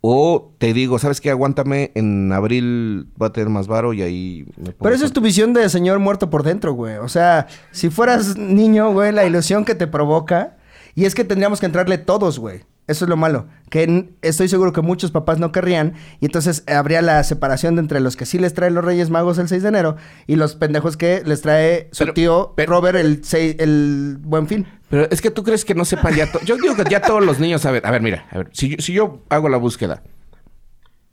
O 0.00 0.54
te 0.58 0.72
digo, 0.72 0.98
¿sabes 0.98 1.20
qué? 1.20 1.30
Aguántame, 1.30 1.92
en 1.94 2.32
abril 2.32 3.12
va 3.20 3.28
a 3.28 3.32
tener 3.32 3.48
más 3.48 3.68
varo 3.68 3.92
y 3.92 4.02
ahí 4.02 4.44
me 4.56 4.72
Pero 4.72 4.92
esa 4.92 5.04
es 5.04 5.12
tu 5.12 5.20
visión 5.20 5.52
de 5.52 5.68
señor 5.68 6.00
muerto 6.00 6.30
por 6.30 6.42
dentro, 6.42 6.72
güey. 6.72 6.96
O 6.96 7.08
sea, 7.08 7.46
si 7.70 7.90
fueras 7.90 8.36
niño, 8.36 8.92
güey, 8.92 9.12
la 9.12 9.24
ilusión 9.24 9.64
que 9.64 9.76
te 9.76 9.86
provoca. 9.86 10.56
Y 10.96 11.04
es 11.04 11.14
que 11.14 11.22
tendríamos 11.22 11.60
que 11.60 11.66
entrarle 11.66 11.96
todos, 11.96 12.40
güey. 12.40 12.62
Eso 12.88 13.04
es 13.04 13.08
lo 13.08 13.16
malo. 13.16 13.46
Que 13.70 14.10
estoy 14.22 14.48
seguro 14.48 14.72
que 14.72 14.80
muchos 14.80 15.10
papás 15.12 15.38
no 15.38 15.52
querrían. 15.52 15.94
Y 16.20 16.26
entonces 16.26 16.64
habría 16.66 17.02
la 17.02 17.22
separación 17.22 17.76
de 17.76 17.82
entre 17.82 18.00
los 18.00 18.16
que 18.16 18.26
sí 18.26 18.38
les 18.38 18.54
trae 18.54 18.70
los 18.70 18.84
Reyes 18.84 19.10
Magos 19.10 19.38
el 19.38 19.46
6 19.46 19.62
de 19.62 19.68
enero 19.68 19.96
y 20.26 20.36
los 20.36 20.56
pendejos 20.56 20.96
que 20.96 21.22
les 21.24 21.42
trae 21.42 21.88
su 21.92 22.04
Pero- 22.04 22.14
tío 22.14 22.52
pero- 22.56 22.72
Robert 22.72 22.98
el, 22.98 23.22
seis- 23.24 23.56
el 23.60 24.16
Buen 24.20 24.48
Fin. 24.48 24.66
Pero 24.90 25.06
es 25.10 25.20
que 25.20 25.30
tú 25.30 25.44
crees 25.44 25.64
que 25.64 25.74
no 25.74 25.84
sepan 25.84 26.14
ya 26.16 26.32
todo. 26.32 26.42
Yo 26.44 26.56
digo 26.56 26.74
que 26.74 26.84
ya 26.90 27.00
todos 27.02 27.22
los 27.24 27.38
niños 27.38 27.60
saben. 27.60 27.84
A 27.86 27.90
ver, 27.90 28.00
mira, 28.02 28.26
a 28.30 28.38
ver, 28.38 28.50
si 28.52 28.70
yo, 28.70 28.76
si 28.78 28.92
yo 28.94 29.22
hago 29.28 29.48
la 29.50 29.58
búsqueda, 29.58 30.02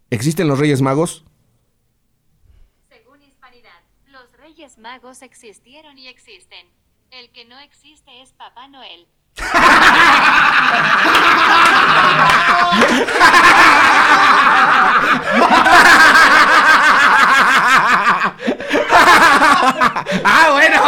¿existen 0.10 0.48
los 0.48 0.58
Reyes 0.60 0.82
Magos? 0.82 1.26
Según 2.90 3.22
Hispanidad, 3.22 3.82
los 4.08 4.32
Reyes 4.38 4.78
Magos 4.78 5.22
existieron 5.22 5.98
y 5.98 6.08
existen. 6.08 6.68
El 7.12 7.30
que 7.32 7.46
no 7.46 7.60
existe 7.60 8.22
es 8.22 8.32
Papá 8.32 8.68
Noel. 8.70 9.08
¡Ah, 20.24 20.50
bueno! 20.52 20.82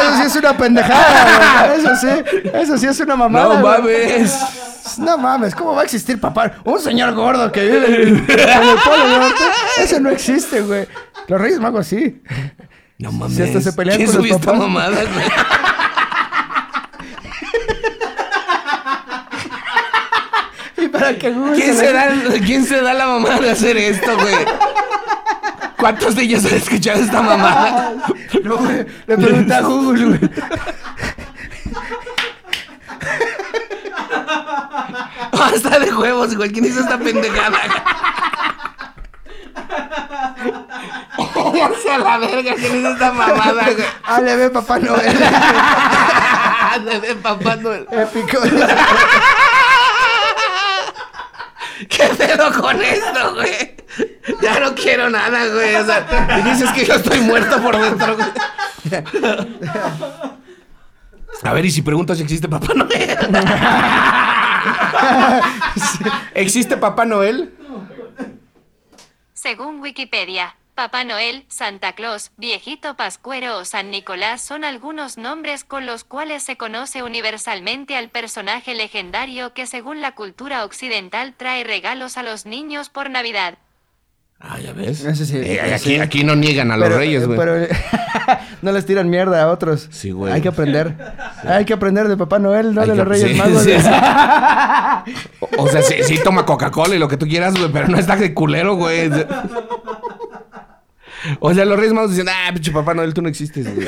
Eso 0.00 0.16
sí 0.16 0.22
es 0.22 0.36
una 0.36 0.56
pendejada, 0.56 1.66
güey. 1.66 1.78
Eso 1.80 1.96
sí, 1.96 2.40
eso 2.54 2.78
sí 2.78 2.86
es 2.86 3.00
una 3.00 3.16
mamada. 3.16 3.54
¡No 3.56 3.60
güey. 3.82 4.08
mames! 4.20 4.38
No 4.98 5.18
mames, 5.18 5.54
¿cómo 5.54 5.74
va 5.74 5.80
a 5.82 5.84
existir 5.84 6.20
papá? 6.20 6.52
Un 6.64 6.78
señor 6.80 7.14
gordo 7.14 7.50
que 7.50 7.62
vive 7.62 8.02
en 8.02 8.16
el 8.18 8.78
Polo 8.84 9.08
Norte. 9.08 9.42
Ese 9.78 9.98
no 10.00 10.10
existe, 10.10 10.60
güey. 10.60 10.86
Los 11.26 11.40
Reyes 11.40 11.58
Magos 11.58 11.86
sí. 11.86 12.22
No 12.98 13.10
mames. 13.10 13.36
Si 13.36 13.42
hasta 13.42 13.60
se 13.60 13.72
pelean 13.72 13.96
¿Quién 13.96 14.12
con 14.12 14.28
los 14.28 14.38
papás. 14.38 14.58
mamada, 14.60 15.02
güey? 15.04 15.26
Y 20.76 20.83
para 20.94 21.18
que 21.18 21.30
Google 21.30 21.56
¿Quién 21.56 21.76
se 21.76 21.92
da, 21.92 22.08
¿Quién 22.44 22.64
se 22.64 22.80
da 22.80 22.94
la 22.94 23.06
mamada 23.06 23.40
de 23.40 23.50
hacer 23.50 23.76
esto, 23.76 24.16
güey? 24.16 24.36
¿Cuántos 25.76 26.14
de 26.14 26.22
ellos 26.22 26.44
han 26.44 26.54
escuchado 26.54 27.00
esta? 27.00 27.20
No, 28.44 28.56
güey, 28.58 28.86
Le 29.06 29.16
pregunté 29.16 29.54
a 29.54 29.60
Google, 29.62 30.04
güey. 30.04 30.20
Basta 35.32 35.78
de 35.78 35.94
huevos, 35.94 36.36
güey. 36.36 36.52
¿Quién 36.52 36.66
hizo 36.66 36.80
esta 36.80 36.98
pendejada? 36.98 37.58
Ya 41.54 41.70
sea 41.82 41.98
la 41.98 42.18
verga, 42.18 42.54
¿quién 42.56 42.80
hizo 42.80 42.88
esta 42.90 43.12
mamada, 43.12 43.70
güey? 43.70 43.86
Ah, 44.02 44.20
le 44.20 44.36
ve 44.36 44.50
Papá 44.50 44.78
Noel. 44.78 45.16
De 46.84 47.00
de 47.00 47.14
papá 47.14 47.56
Noel. 47.56 47.86
Épico. 47.90 48.38
¿Qué 51.88 52.04
pedo 52.16 52.52
con 52.60 52.80
esto, 52.80 53.34
güey? 53.34 53.74
Ya 54.40 54.60
no 54.60 54.74
quiero 54.74 55.10
nada, 55.10 55.46
güey. 55.48 55.74
O 55.76 55.84
sea, 55.84 56.38
y 56.38 56.42
dices 56.42 56.70
que 56.72 56.84
yo 56.84 56.94
estoy 56.94 57.20
muerto 57.20 57.60
por 57.60 57.78
dentro, 57.78 58.16
güey. 58.16 58.28
A 61.42 61.52
ver, 61.52 61.64
y 61.64 61.70
si 61.70 61.82
preguntas 61.82 62.16
si 62.16 62.22
existe 62.22 62.48
Papá 62.48 62.72
Noel. 62.74 62.94
¿Existe 66.34 66.76
Papá 66.76 67.04
Noel? 67.04 67.54
Según 69.32 69.80
Wikipedia, 69.80 70.56
Papá 70.74 71.04
Noel, 71.04 71.44
Santa 71.48 71.92
Claus, 71.92 72.32
Viejito 72.36 72.94
Pascuero 72.96 73.58
o 73.58 73.64
San 73.64 73.92
Nicolás 73.92 74.40
son 74.40 74.64
algunos 74.64 75.16
nombres 75.18 75.62
con 75.62 75.86
los 75.86 76.02
cuales 76.02 76.42
se 76.42 76.56
conoce 76.56 77.04
universalmente 77.04 77.96
al 77.96 78.08
personaje 78.08 78.74
legendario 78.74 79.52
que 79.54 79.66
según 79.68 80.00
la 80.00 80.16
cultura 80.16 80.64
occidental 80.64 81.34
trae 81.36 81.62
regalos 81.62 82.16
a 82.16 82.24
los 82.24 82.44
niños 82.44 82.88
por 82.88 83.08
Navidad. 83.08 83.54
Ah, 84.40 84.58
ya 84.58 84.72
ves. 84.72 85.04
Eh, 85.32 85.60
aquí, 85.60 85.78
sí. 85.84 86.00
aquí 86.00 86.24
no 86.24 86.34
niegan 86.34 86.72
a 86.72 86.76
los 86.76 86.88
Pero- 86.88 86.98
reyes, 86.98 87.24
güey. 87.24 87.38
Pero 87.38 87.66
no 88.62 88.72
les 88.72 88.84
tiran 88.84 89.08
mierda 89.08 89.42
a 89.44 89.50
otros. 89.50 89.88
Sí, 89.92 90.10
güey. 90.10 90.32
Hay 90.34 90.42
que 90.42 90.48
aprender. 90.48 90.96
Hay 91.46 91.64
que 91.64 91.72
aprender 91.72 92.08
de 92.08 92.16
Papá 92.16 92.40
Noel, 92.40 92.74
no 92.74 92.80
Hay 92.82 92.88
de 92.88 92.92
que- 92.94 92.98
los 92.98 93.08
Reyes 93.08 93.30
sí, 93.30 93.34
Magos. 93.38 93.64
O, 95.56 95.64
o 95.64 95.68
sea, 95.68 95.82
sí, 95.82 95.96
sí 96.02 96.18
toma 96.24 96.44
Coca-Cola 96.46 96.94
y 96.94 96.98
lo 96.98 97.06
que 97.08 97.16
tú 97.16 97.26
quieras, 97.26 97.54
güey, 97.54 97.70
pero 97.70 97.86
no 97.88 97.98
está 97.98 98.16
de 98.16 98.32
culero, 98.34 98.74
güey. 98.74 99.08
O 101.40 101.54
sea, 101.54 101.64
los 101.64 101.78
Reyes 101.78 101.92
Magos 101.92 102.10
dicen, 102.10 102.28
ah, 102.28 102.50
pinche 102.52 102.72
Papá 102.72 102.94
Noel, 102.94 103.14
tú 103.14 103.22
no 103.22 103.28
existes, 103.28 103.74
güey. 103.74 103.86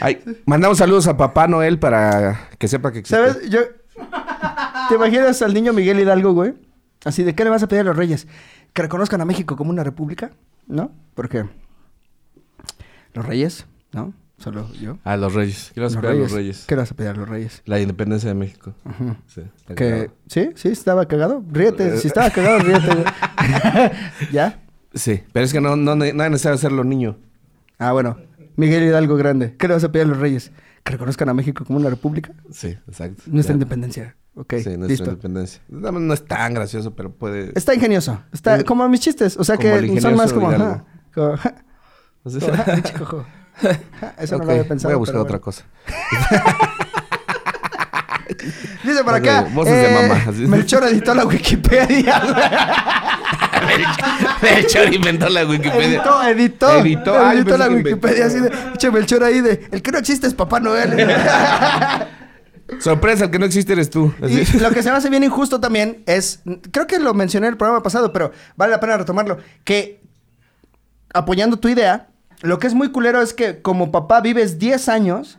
Ay, 0.00 0.22
mandamos 0.46 0.78
saludos 0.78 1.06
a 1.08 1.16
Papá 1.16 1.46
Noel 1.48 1.78
para 1.78 2.48
que 2.58 2.68
sepa 2.68 2.92
que 2.92 2.98
existe. 3.00 3.16
¿Sabes? 3.16 3.50
Yo... 3.50 3.60
¿Te 4.88 4.96
imaginas 4.96 5.40
al 5.42 5.54
niño 5.54 5.72
Miguel 5.72 6.00
Hidalgo, 6.00 6.32
güey? 6.32 6.54
Así 7.04 7.22
de, 7.22 7.34
¿qué 7.34 7.44
le 7.44 7.50
vas 7.50 7.62
a 7.62 7.68
pedir 7.68 7.82
a 7.82 7.84
los 7.84 7.96
Reyes? 7.96 8.26
Que 8.72 8.82
reconozcan 8.82 9.20
a 9.20 9.24
México 9.24 9.56
como 9.56 9.70
una 9.70 9.84
república, 9.84 10.30
¿no? 10.66 10.92
Porque 11.14 11.46
los 13.14 13.24
Reyes, 13.24 13.66
¿no? 13.92 14.12
Solo 14.38 14.68
yo. 14.74 14.98
A 15.04 15.16
los 15.16 15.32
Reyes. 15.32 15.70
¿Qué 15.74 15.80
vas 15.80 15.96
a 15.96 16.00
pedir 16.00 16.16
a 16.16 16.18
los 16.18 16.32
Reyes. 16.32 16.64
¿Qué 16.66 16.74
le 16.74 16.80
vas 16.82 16.90
a 16.90 16.94
pedir 16.94 17.10
a 17.10 17.14
los 17.14 17.28
Reyes? 17.28 17.62
La 17.66 17.80
independencia 17.80 18.28
de 18.28 18.34
México. 18.34 18.74
Ujú. 18.84 19.16
Sí. 19.26 19.42
Que. 19.76 20.10
¿Sí? 20.26 20.50
¿Sí? 20.56 20.68
¿Estaba 20.68 21.06
cagado? 21.06 21.42
Ríete. 21.50 21.96
Si 21.98 22.08
estaba 22.08 22.30
cagado, 22.30 22.58
ríete. 22.58 23.04
¿Ya? 24.32 24.60
Sí, 24.92 25.22
pero 25.32 25.44
es 25.44 25.52
que 25.52 25.60
no, 25.60 25.76
no, 25.76 25.94
no 25.96 26.04
es 26.04 26.14
necesario 26.14 26.54
hacerlo 26.56 26.84
niño. 26.84 27.16
Ah, 27.78 27.92
bueno. 27.92 28.16
Miguel 28.56 28.84
Hidalgo 28.84 29.16
Grande. 29.16 29.56
¿Qué 29.56 29.66
le 29.68 29.74
vas 29.74 29.84
a 29.84 29.90
pedir 29.92 30.06
a 30.06 30.08
los 30.10 30.18
Reyes? 30.18 30.52
¿Que 30.84 30.92
reconozcan 30.92 31.28
a 31.28 31.34
México 31.34 31.64
como 31.64 31.78
una 31.78 31.90
república? 31.90 32.32
Sí, 32.50 32.68
exacto. 32.88 33.22
Nuestra 33.26 33.52
Ya. 33.52 33.54
independencia. 33.54 34.16
Ok, 34.36 34.54
Sí, 34.58 34.64
nuestra 34.70 34.86
listo. 34.88 35.04
independencia. 35.10 35.62
No, 35.68 35.92
no 35.92 36.12
es 36.14 36.24
tan 36.24 36.54
gracioso, 36.54 36.94
pero 36.94 37.12
puede... 37.12 37.52
Está 37.54 37.74
ingenioso. 37.74 38.20
Está 38.32 38.62
como 38.64 38.88
mis 38.88 39.00
chistes. 39.00 39.36
O 39.36 39.44
sea 39.44 39.56
que 39.56 40.00
son 40.00 40.16
más 40.16 40.32
como... 40.32 40.50
Ajá, 40.50 40.84
como, 41.14 41.34
Eso 44.18 44.36
no 44.36 44.42
ok, 44.42 44.46
lo 44.46 44.50
había 44.52 44.68
pensado. 44.68 44.88
Voy 44.90 44.94
a 44.94 44.98
buscar 44.98 45.16
otra 45.18 45.38
bueno. 45.38 45.44
cosa. 45.44 45.64
Dice 48.82 49.02
Ok, 49.02 49.08
acá. 49.14 49.46
voces 49.52 49.72
de 49.74 49.90
eh, 49.90 50.08
mamá. 50.08 50.24
Melchor 50.48 50.84
editó 50.84 51.14
la 51.14 51.24
Wikipedia. 51.24 52.22
Hecho, 54.42 54.84
inventó 54.84 55.28
la 55.28 55.46
Wikipedia. 55.46 55.86
editó, 55.86 56.22
editó. 56.22 56.78
Editó. 56.80 57.14
Ah, 57.18 57.34
editó 57.34 57.56
la. 57.56 57.68
Wikipedia 57.68 58.26
así 58.26 58.40
de. 58.40 58.50
Melchor 58.92 59.24
ahí 59.24 59.40
de. 59.40 59.68
El 59.70 59.82
que 59.82 59.90
no 59.92 59.98
existe 59.98 60.26
es 60.26 60.34
Papá 60.34 60.60
Noel. 60.60 61.06
Sorpresa, 62.80 63.24
el 63.26 63.30
que 63.30 63.38
no 63.38 63.46
existe 63.46 63.72
eres 63.72 63.88
tú. 63.90 64.12
Y 64.28 64.58
lo 64.58 64.70
que 64.70 64.82
se 64.82 64.90
me 64.90 64.96
hace 64.96 65.10
bien 65.10 65.22
injusto 65.24 65.60
también 65.60 66.02
es, 66.06 66.40
creo 66.70 66.86
que 66.86 66.98
lo 66.98 67.14
mencioné 67.14 67.46
en 67.46 67.52
el 67.52 67.56
programa 67.58 67.82
pasado, 67.82 68.12
pero 68.12 68.32
vale 68.56 68.72
la 68.72 68.80
pena 68.80 68.96
retomarlo, 68.96 69.38
que 69.64 70.00
apoyando 71.12 71.58
tu 71.58 71.68
idea, 71.68 72.08
lo 72.44 72.58
que 72.58 72.66
es 72.66 72.74
muy 72.74 72.92
culero 72.92 73.22
es 73.22 73.32
que 73.32 73.62
como 73.62 73.90
papá 73.90 74.20
vives 74.20 74.58
10 74.58 74.88
años 74.88 75.38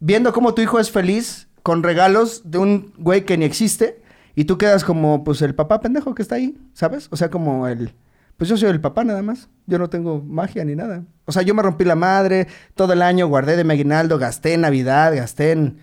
viendo 0.00 0.32
cómo 0.32 0.54
tu 0.54 0.62
hijo 0.62 0.80
es 0.80 0.90
feliz 0.90 1.48
con 1.62 1.84
regalos 1.84 2.50
de 2.50 2.58
un 2.58 2.92
güey 2.98 3.24
que 3.24 3.38
ni 3.38 3.44
existe 3.44 4.02
y 4.34 4.44
tú 4.44 4.58
quedas 4.58 4.84
como 4.84 5.22
pues 5.22 5.40
el 5.42 5.54
papá 5.54 5.80
pendejo 5.80 6.14
que 6.14 6.22
está 6.22 6.34
ahí, 6.34 6.58
¿sabes? 6.72 7.08
O 7.10 7.16
sea, 7.16 7.30
como 7.30 7.68
el... 7.68 7.94
Pues 8.36 8.50
yo 8.50 8.56
soy 8.56 8.70
el 8.70 8.80
papá 8.80 9.04
nada 9.04 9.22
más. 9.22 9.48
Yo 9.66 9.78
no 9.78 9.88
tengo 9.88 10.20
magia 10.20 10.64
ni 10.64 10.74
nada. 10.74 11.04
O 11.26 11.32
sea, 11.32 11.42
yo 11.42 11.54
me 11.54 11.62
rompí 11.62 11.84
la 11.84 11.94
madre 11.94 12.48
todo 12.74 12.92
el 12.92 13.02
año, 13.02 13.28
guardé 13.28 13.56
de 13.56 13.62
mi 13.62 13.74
aguinaldo, 13.74 14.18
gasté 14.18 14.54
en 14.54 14.62
Navidad, 14.62 15.14
gasté 15.14 15.52
en... 15.52 15.78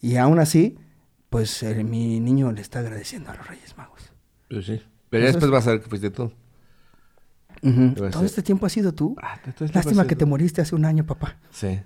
Y 0.00 0.16
aún 0.16 0.38
así, 0.38 0.78
pues 1.28 1.62
eh, 1.64 1.82
mi 1.82 2.20
niño 2.20 2.52
le 2.52 2.60
está 2.60 2.78
agradeciendo 2.78 3.30
a 3.30 3.34
los 3.34 3.48
Reyes 3.48 3.76
Magos. 3.76 4.12
Pues 4.48 4.66
sí. 4.66 4.80
Pero 5.10 5.26
después 5.26 5.50
vas 5.50 5.66
a 5.66 5.72
ver 5.72 5.80
que 5.80 5.88
fuiste 5.88 6.10
tú. 6.10 6.30
Todo 8.10 8.24
este 8.24 8.42
tiempo 8.42 8.66
has 8.66 8.72
sido 8.72 8.92
tú. 8.92 9.16
Ah, 9.22 9.38
todo 9.42 9.64
este 9.66 9.78
Lástima 9.78 10.06
que 10.06 10.16
te 10.16 10.24
moriste 10.26 10.60
hace 10.62 10.74
un 10.74 10.84
año, 10.84 11.04
papá. 11.06 11.36
Sí. 11.50 11.80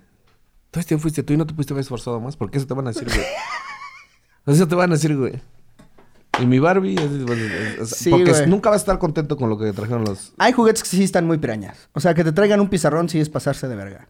Todo 0.71 0.79
este 0.81 0.89
tiempo 0.89 1.03
fuiste 1.03 1.23
tú 1.23 1.33
y 1.33 1.37
no 1.37 1.47
te 1.47 1.53
pudiste 1.53 1.73
haber 1.73 1.81
esforzado 1.81 2.19
más. 2.19 2.35
¿Por 2.37 2.51
qué 2.51 2.57
eso 2.57 2.67
te 2.67 2.73
van 2.73 2.87
a 2.87 2.91
decir, 2.91 3.07
güey? 3.07 3.25
Eso 4.45 4.67
te 4.67 4.73
van 4.75 4.89
a 4.91 4.95
decir, 4.95 5.15
güey. 5.15 5.39
Y 6.41 6.45
mi 6.45 6.57
Barbie, 6.59 6.95
es- 6.95 7.11
es- 7.11 7.79
es- 7.81 7.89
Sí, 7.89 8.09
porque 8.09 8.31
güey. 8.31 8.47
nunca 8.47 8.69
vas 8.69 8.77
a 8.77 8.83
estar 8.83 8.97
contento 8.97 9.37
con 9.37 9.49
lo 9.49 9.57
que 9.59 9.71
trajeron 9.73 10.03
los. 10.05 10.33
Hay 10.37 10.53
juguetes 10.53 10.81
que 10.83 10.89
sí 10.89 11.03
están 11.03 11.27
muy 11.27 11.37
pirañas. 11.37 11.89
O 11.93 11.99
sea, 11.99 12.13
que 12.15 12.23
te 12.23 12.31
traigan 12.31 12.59
un 12.59 12.69
pizarrón 12.69 13.09
sí 13.09 13.19
es 13.19 13.29
pasarse 13.29 13.67
de 13.67 13.75
verga. 13.75 14.07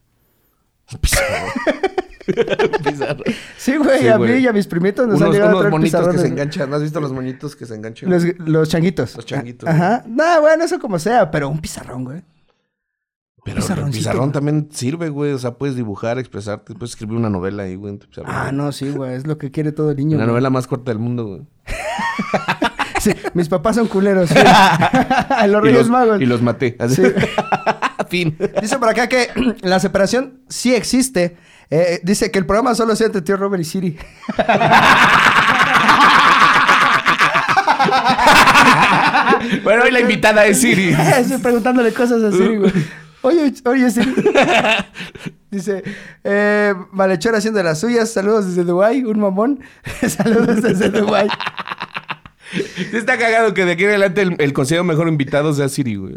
Pizarro. 1.02 1.48
Sí, 3.58 3.78
güey, 3.78 4.00
Sí, 4.02 4.08
a 4.08 4.18
güey. 4.18 4.34
mí 4.34 4.40
y 4.40 4.48
a 4.48 4.54
mis 4.54 4.68
primitos 4.68 5.08
nos 5.08 5.16
han 5.22 5.24
unos 5.28 5.34
llegado 5.36 5.52
a 5.52 5.54
unos 5.54 5.62
traer 5.62 5.72
monitos 5.72 6.08
que 6.10 6.18
se 6.18 6.28
enganchan. 6.28 6.70
¿No 6.70 6.76
has 6.76 6.82
visto 6.82 7.00
los 7.02 7.12
monitos 7.12 7.56
que 7.56 7.66
se 7.66 7.76
enganchan? 7.76 8.10
Los, 8.10 8.24
los 8.40 8.70
changuitos. 8.70 9.16
Los 9.16 9.26
changuitos, 9.26 9.68
Ajá. 9.70 10.04
No, 10.08 10.42
bueno, 10.42 10.64
eso 10.64 10.80
como 10.80 11.00
sea, 11.00 11.30
pero 11.32 11.50
un 11.50 11.60
pizarrón, 11.60 12.06
güey. 12.06 12.22
Pero 13.46 13.60
el 13.86 13.92
pizarrón 13.92 14.32
también 14.32 14.70
sirve, 14.72 15.10
güey. 15.10 15.32
O 15.32 15.40
sea, 15.40 15.52
puedes 15.56 15.76
dibujar, 15.76 16.20
expresarte. 16.20 16.74
Puedes 16.74 16.92
escribir 16.92 17.16
una 17.18 17.30
novela 17.30 17.64
ahí, 17.64 17.76
güey, 17.76 17.94
en 17.94 18.00
tu 18.00 18.08
pizarrón. 18.08 18.32
Ah, 18.34 18.52
no, 18.52 18.72
sí, 18.72 18.90
güey, 18.92 19.14
es 19.16 19.26
lo 19.26 19.38
que 19.38 19.50
quiere 19.52 19.72
todo 19.72 19.94
niño. 19.94 20.18
La 20.18 20.24
güey. 20.24 20.28
novela 20.34 20.50
más 20.50 20.68
corta 20.68 20.92
del 20.92 21.00
mundo, 21.00 21.26
güey. 21.26 21.42
Sí, 23.00 23.12
mis 23.34 23.48
papás 23.48 23.78
son 23.78 23.88
culeros. 23.88 24.30
los 25.48 25.64
Y 25.64 25.66
Reyes 25.66 25.80
los, 25.80 25.90
Magos. 25.90 26.22
y 26.22 26.26
los 26.26 26.42
maté. 26.42 26.76
Así. 26.80 26.96
Sí. 26.96 27.14
fin. 28.10 28.38
Dice 28.62 28.78
por 28.78 28.90
acá 28.90 29.08
que 29.08 29.30
la 29.62 29.80
separación 29.80 30.42
sí 30.50 30.76
existe. 30.76 31.38
Eh, 31.72 32.00
dice 32.04 32.32
que 32.32 32.40
el 32.40 32.48
programa 32.48 32.74
solo 32.74 32.96
sea 32.96 33.06
entre 33.08 33.22
tío 33.22 33.36
Robert 33.38 33.62
y 33.62 33.66
Siri. 33.66 33.96
bueno, 39.64 39.84
hoy 39.84 39.92
la 39.92 40.00
invitada 40.00 40.46
es 40.46 40.62
Siri. 40.62 40.90
Estoy 41.18 41.38
preguntándole 41.38 41.94
cosas 41.94 42.24
a 42.24 42.32
Siri, 42.32 42.58
güey. 42.58 42.72
Oye, 43.22 43.54
oye, 43.66 43.92
Siri. 43.92 44.16
Dice, 45.52 45.84
eh, 46.24 46.74
Malhechor 46.94 47.36
haciendo 47.36 47.62
las 47.62 47.82
suyas. 47.82 48.10
Saludos 48.10 48.48
desde 48.48 48.64
Dubái, 48.64 49.04
un 49.04 49.20
mamón. 49.20 49.60
Saludos 50.08 50.62
desde 50.62 50.90
Dubái. 50.90 51.28
Sí 52.54 52.88
está 52.94 53.18
cagado 53.18 53.54
que 53.54 53.66
de 53.66 53.74
aquí 53.74 53.84
en 53.84 53.90
adelante 53.90 54.22
el, 54.22 54.38
el 54.40 54.54
consejo 54.54 54.86
mejor 54.86 55.10
invitado 55.10 55.54
sea 55.54 55.68
Siri, 55.68 55.98
güey. 55.98 56.16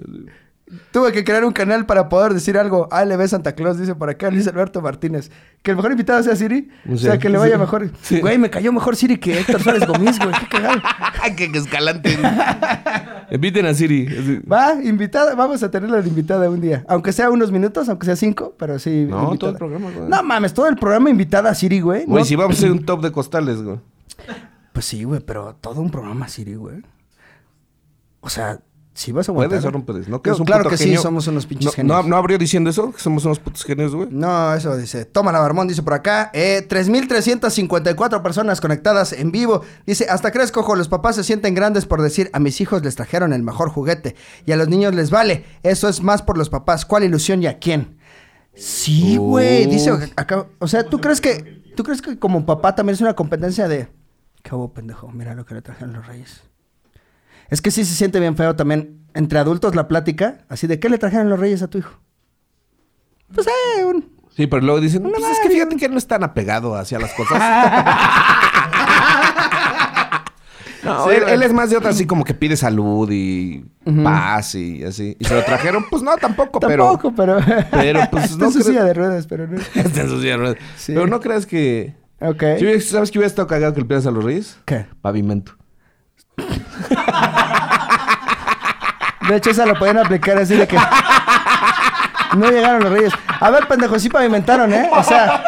Tuve 0.90 1.12
que 1.12 1.22
crear 1.24 1.44
un 1.44 1.52
canal 1.52 1.84
para 1.86 2.08
poder 2.08 2.32
decir 2.34 2.56
algo. 2.56 2.88
ALB 2.90 3.26
Santa 3.28 3.54
Claus, 3.54 3.78
dice 3.78 3.94
por 3.94 4.08
acá 4.08 4.30
Luis 4.30 4.46
Alberto 4.48 4.80
Martínez. 4.80 5.30
Que 5.62 5.70
el 5.72 5.76
mejor 5.76 5.92
invitado 5.92 6.22
sea 6.22 6.34
Siri. 6.34 6.70
O 6.90 6.96
sea, 6.96 7.18
que 7.18 7.28
le 7.28 7.38
vaya 7.38 7.54
Sí. 7.54 7.60
mejor. 7.60 7.90
Sí. 8.02 8.20
Güey, 8.20 8.38
me 8.38 8.48
cayó 8.50 8.72
mejor 8.72 8.96
Siri 8.96 9.18
que 9.18 9.38
Héctor 9.40 9.62
Suárez 9.62 9.86
Gómez, 9.86 10.18
güey. 10.18 10.32
Qué 10.40 10.46
cagado. 10.48 10.80
¡Qué 11.36 11.44
escalante! 11.54 12.18
Inviten 13.30 13.66
a 13.66 13.74
Siri. 13.74 14.40
Va, 14.50 14.74
invitada, 14.82 15.34
vamos 15.34 15.62
a 15.62 15.70
tenerla 15.70 16.00
invitada 16.00 16.48
un 16.50 16.60
día. 16.60 16.84
Aunque 16.88 17.12
sea 17.12 17.30
unos 17.30 17.50
minutos, 17.52 17.88
aunque 17.88 18.06
sea 18.06 18.16
cinco, 18.16 18.54
pero 18.58 18.78
sí. 18.78 19.06
No, 19.08 19.24
invitada. 19.24 19.38
todo 19.38 19.50
el 19.50 19.56
programa, 19.56 19.90
güey. 19.94 20.08
No 20.08 20.22
mames, 20.22 20.54
todo 20.54 20.68
el 20.68 20.76
programa 20.76 21.10
invitada 21.10 21.50
a 21.50 21.54
Siri, 21.54 21.80
güey. 21.80 22.04
Güey, 22.06 22.22
No- 22.22 22.24
si 22.24 22.36
vamos 22.36 22.56
a 22.56 22.58
hacer 22.58 22.72
un 22.72 22.84
top 22.84 23.02
de 23.02 23.12
costales, 23.12 23.62
güey. 23.62 23.78
Pues 24.72 24.86
sí, 24.86 25.04
güey, 25.04 25.20
pero 25.20 25.54
todo 25.60 25.80
un 25.80 25.90
programa 25.90 26.28
Siri, 26.28 26.54
güey. 26.54 26.82
O 28.20 28.28
sea, 28.28 28.60
si 28.94 29.10
vas 29.10 29.28
a 29.28 29.32
aguantar. 29.32 29.60
¿Puedes 29.60 29.74
o 29.74 29.78
no 29.78 29.84
puedes? 29.84 30.08
¿No? 30.08 30.16
Un 30.16 30.44
claro 30.44 30.64
puto 30.64 30.76
que 30.76 30.76
genio? 30.76 30.98
sí, 30.98 31.02
somos 31.02 31.26
unos 31.26 31.46
pinches 31.46 31.66
no, 31.66 31.72
genios. 31.72 31.96
No, 32.02 32.08
¿No 32.10 32.16
abrió 32.16 32.36
diciendo 32.36 32.68
eso? 32.68 32.92
¿Que 32.92 33.00
somos 33.00 33.24
unos 33.24 33.38
putos 33.38 33.64
genios, 33.64 33.94
güey? 33.94 34.08
No, 34.10 34.54
eso 34.54 34.76
dice. 34.76 35.06
Toma 35.06 35.32
la 35.32 35.40
Barbón, 35.40 35.66
dice 35.66 35.82
por 35.82 35.94
acá. 35.94 36.30
Eh, 36.34 36.66
3.354 36.68 38.22
personas 38.22 38.60
conectadas 38.60 39.14
en 39.14 39.32
vivo. 39.32 39.62
Dice, 39.86 40.06
hasta 40.10 40.30
crees, 40.30 40.52
cojo, 40.52 40.76
los 40.76 40.88
papás 40.88 41.16
se 41.16 41.24
sienten 41.24 41.54
grandes 41.54 41.86
por 41.86 42.02
decir, 42.02 42.28
a 42.34 42.38
mis 42.38 42.60
hijos 42.60 42.84
les 42.84 42.94
trajeron 42.94 43.32
el 43.32 43.42
mejor 43.42 43.70
juguete. 43.70 44.14
Y 44.44 44.52
a 44.52 44.56
los 44.56 44.68
niños 44.68 44.94
les 44.94 45.10
vale. 45.10 45.46
Eso 45.62 45.88
es 45.88 46.02
más 46.02 46.20
por 46.20 46.36
los 46.36 46.50
papás. 46.50 46.84
¿Cuál 46.84 47.04
ilusión 47.04 47.42
y 47.42 47.46
a 47.46 47.58
quién? 47.58 47.96
Sí, 48.54 49.16
güey. 49.16 49.66
Dice 49.66 49.90
acá. 50.16 50.46
O 50.58 50.68
sea, 50.68 50.84
¿tú 50.84 51.00
crees 51.00 51.22
que, 51.22 51.62
tú 51.74 51.82
crees 51.82 52.02
que 52.02 52.18
como 52.18 52.44
papá 52.44 52.74
también 52.74 52.94
es 52.94 53.00
una 53.00 53.14
competencia 53.14 53.68
de... 53.68 53.88
¿Qué 54.42 54.54
hubo, 54.54 54.72
pendejo? 54.72 55.10
Mira 55.10 55.34
lo 55.34 55.46
que 55.46 55.54
le 55.54 55.62
trajeron 55.62 55.94
los 55.94 56.06
reyes. 56.06 56.42
Es 57.52 57.60
que 57.60 57.70
sí 57.70 57.84
se 57.84 57.94
siente 57.94 58.18
bien 58.18 58.34
feo 58.34 58.56
también 58.56 59.04
entre 59.12 59.38
adultos 59.38 59.74
la 59.74 59.86
plática, 59.86 60.38
así 60.48 60.66
de, 60.66 60.80
¿qué 60.80 60.88
le 60.88 60.96
trajeron 60.96 61.28
los 61.28 61.38
reyes 61.38 61.60
a 61.60 61.68
tu 61.68 61.76
hijo? 61.76 61.92
Pues, 63.34 63.46
eh, 63.46 63.84
un... 63.84 64.10
Sí, 64.34 64.46
pero 64.46 64.62
luego 64.62 64.80
dicen, 64.80 65.02
pues 65.02 65.22
es 65.22 65.38
que 65.42 65.50
fíjate 65.50 65.76
que 65.76 65.90
no 65.90 65.98
es 65.98 66.06
tan 66.06 66.24
apegado 66.24 66.74
hacia 66.74 66.98
las 66.98 67.12
cosas. 67.12 67.38
No, 70.82 71.04
Sí, 71.04 71.10
él, 71.14 71.22
él 71.28 71.42
es 71.42 71.52
más 71.52 71.70
de 71.70 71.76
otra, 71.76 71.90
así 71.90 72.06
como 72.06 72.24
que 72.24 72.34
pide 72.34 72.56
salud 72.56 73.08
y 73.12 73.64
paz 74.02 74.54
y 74.56 74.82
así. 74.82 75.16
Y 75.20 75.24
se 75.24 75.34
lo 75.34 75.44
trajeron, 75.44 75.84
pues 75.88 76.02
no, 76.02 76.16
tampoco, 76.16 76.58
Tampoco, 76.58 77.14
pero... 77.14 77.38
pero, 77.70 78.00
pues, 78.10 78.24
Está 78.24 78.36
no 78.38 78.46
en 78.46 78.52
su 78.52 78.62
silla 78.62 78.82
de 78.84 78.94
ruedas, 78.94 79.26
pero 79.28 79.46
no... 79.46 79.60
pero... 79.74 79.88
Está 79.88 80.00
en 80.00 80.08
su 80.08 80.16
silla 80.20 80.32
de 80.32 80.36
ruedas. 80.38 80.56
Sí. 80.76 80.92
Pero 80.94 81.06
no 81.06 81.20
creas 81.20 81.46
que... 81.46 81.94
Ok. 82.20 82.42
¿Sí 82.58 82.64
hubiera- 82.64 82.80
¿Sabes 82.80 83.10
que 83.12 83.18
hubiera 83.18 83.28
estado 83.28 83.46
cagado 83.46 83.74
que 83.74 83.80
le 83.82 83.86
pidas 83.86 84.06
a 84.06 84.10
los 84.10 84.24
reyes? 84.24 84.58
¿Qué? 84.64 84.86
Pavimento. 85.02 85.52
De 89.28 89.36
hecho, 89.36 89.50
esa 89.50 89.66
lo 89.66 89.78
podían 89.78 89.98
aplicar 89.98 90.38
así 90.38 90.56
de 90.56 90.66
que... 90.66 90.76
No 92.36 92.50
llegaron 92.50 92.82
los 92.82 92.92
reyes. 92.92 93.12
A 93.40 93.50
ver, 93.50 93.68
pendejo, 93.68 93.98
sí 93.98 94.08
pavimentaron, 94.08 94.72
¿eh? 94.72 94.88
O 94.92 95.02
sea, 95.02 95.42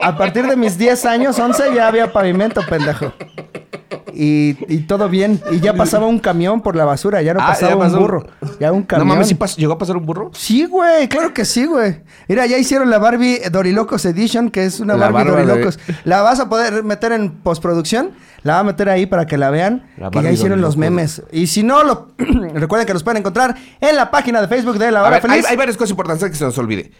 a 0.00 0.16
partir 0.16 0.46
de 0.46 0.56
mis 0.56 0.76
10 0.76 1.06
años, 1.06 1.38
11, 1.38 1.74
ya 1.74 1.86
había 1.86 2.12
pavimento, 2.12 2.62
pendejo. 2.62 3.12
Y, 4.16 4.56
y 4.68 4.78
todo 4.80 5.08
bien. 5.08 5.40
Y 5.50 5.60
ya 5.60 5.74
pasaba 5.74 6.06
un 6.06 6.18
camión 6.18 6.60
por 6.62 6.74
la 6.76 6.84
basura, 6.84 7.20
ya 7.22 7.34
no 7.34 7.40
Ah, 7.42 7.48
pasaba 7.48 7.70
ya 7.72 7.76
un 7.76 7.82
pasó 7.82 7.96
un- 7.96 8.02
burro. 8.02 8.26
Ya 8.58 8.72
un 8.72 8.80
No 8.80 8.86
camión. 8.86 9.08
mames, 9.08 9.28
¿sí 9.28 9.36
¿llegó 9.58 9.74
a 9.74 9.78
pasar 9.78 9.96
un 9.96 10.06
burro? 10.06 10.30
Sí, 10.34 10.64
güey, 10.64 11.08
claro 11.08 11.34
que 11.34 11.44
sí, 11.44 11.66
güey. 11.66 12.02
Mira, 12.28 12.46
ya 12.46 12.58
hicieron 12.58 12.88
la 12.90 12.98
Barbie 12.98 13.40
Dorilocos 13.50 14.04
Edition, 14.06 14.50
que 14.50 14.64
es 14.64 14.80
una 14.80 14.94
La 14.96 15.10
Barbie 15.10 15.30
barba 15.30 15.40
de- 15.42 15.46
Dorilocos. 15.46 15.78
La 16.04 16.22
vas 16.22 16.40
a 16.40 16.48
poder 16.48 16.82
meter 16.82 17.12
en 17.12 17.30
postproducción, 17.30 18.12
la 18.42 18.54
va 18.54 18.58
a 18.60 18.64
meter 18.64 18.88
ahí 18.88 19.06
para 19.06 19.26
que 19.26 19.36
la 19.36 19.50
vean, 19.50 19.86
La 19.98 20.10
que 20.10 20.22
ya 20.22 20.30
hicieron 20.30 20.60
los 20.60 20.76
Dorilocos. 20.76 21.18
memes. 21.18 21.22
Y 21.32 21.46
si 21.48 21.62
no, 21.62 21.84
lo 21.84 22.08
recuerden 22.54 22.86
que 22.86 22.92
los 22.94 23.02
pueden 23.02 23.18
encontrar 23.18 23.56
en 23.80 23.96
la 23.96 24.10
página 24.10 24.40
de 24.40 24.48
Facebook 24.48 24.78
de 24.78 24.90
La 24.90 25.00
Hora 25.02 25.10
ver, 25.10 25.22
hay, 25.24 25.30
Feliz. 25.30 25.46
hay 25.50 25.56
varias 25.56 25.76
cosas 25.76 25.90
importantes 25.90 26.30
que 26.30 26.36
se 26.36 26.44
nos 26.44 26.56
olvide. 26.58 26.92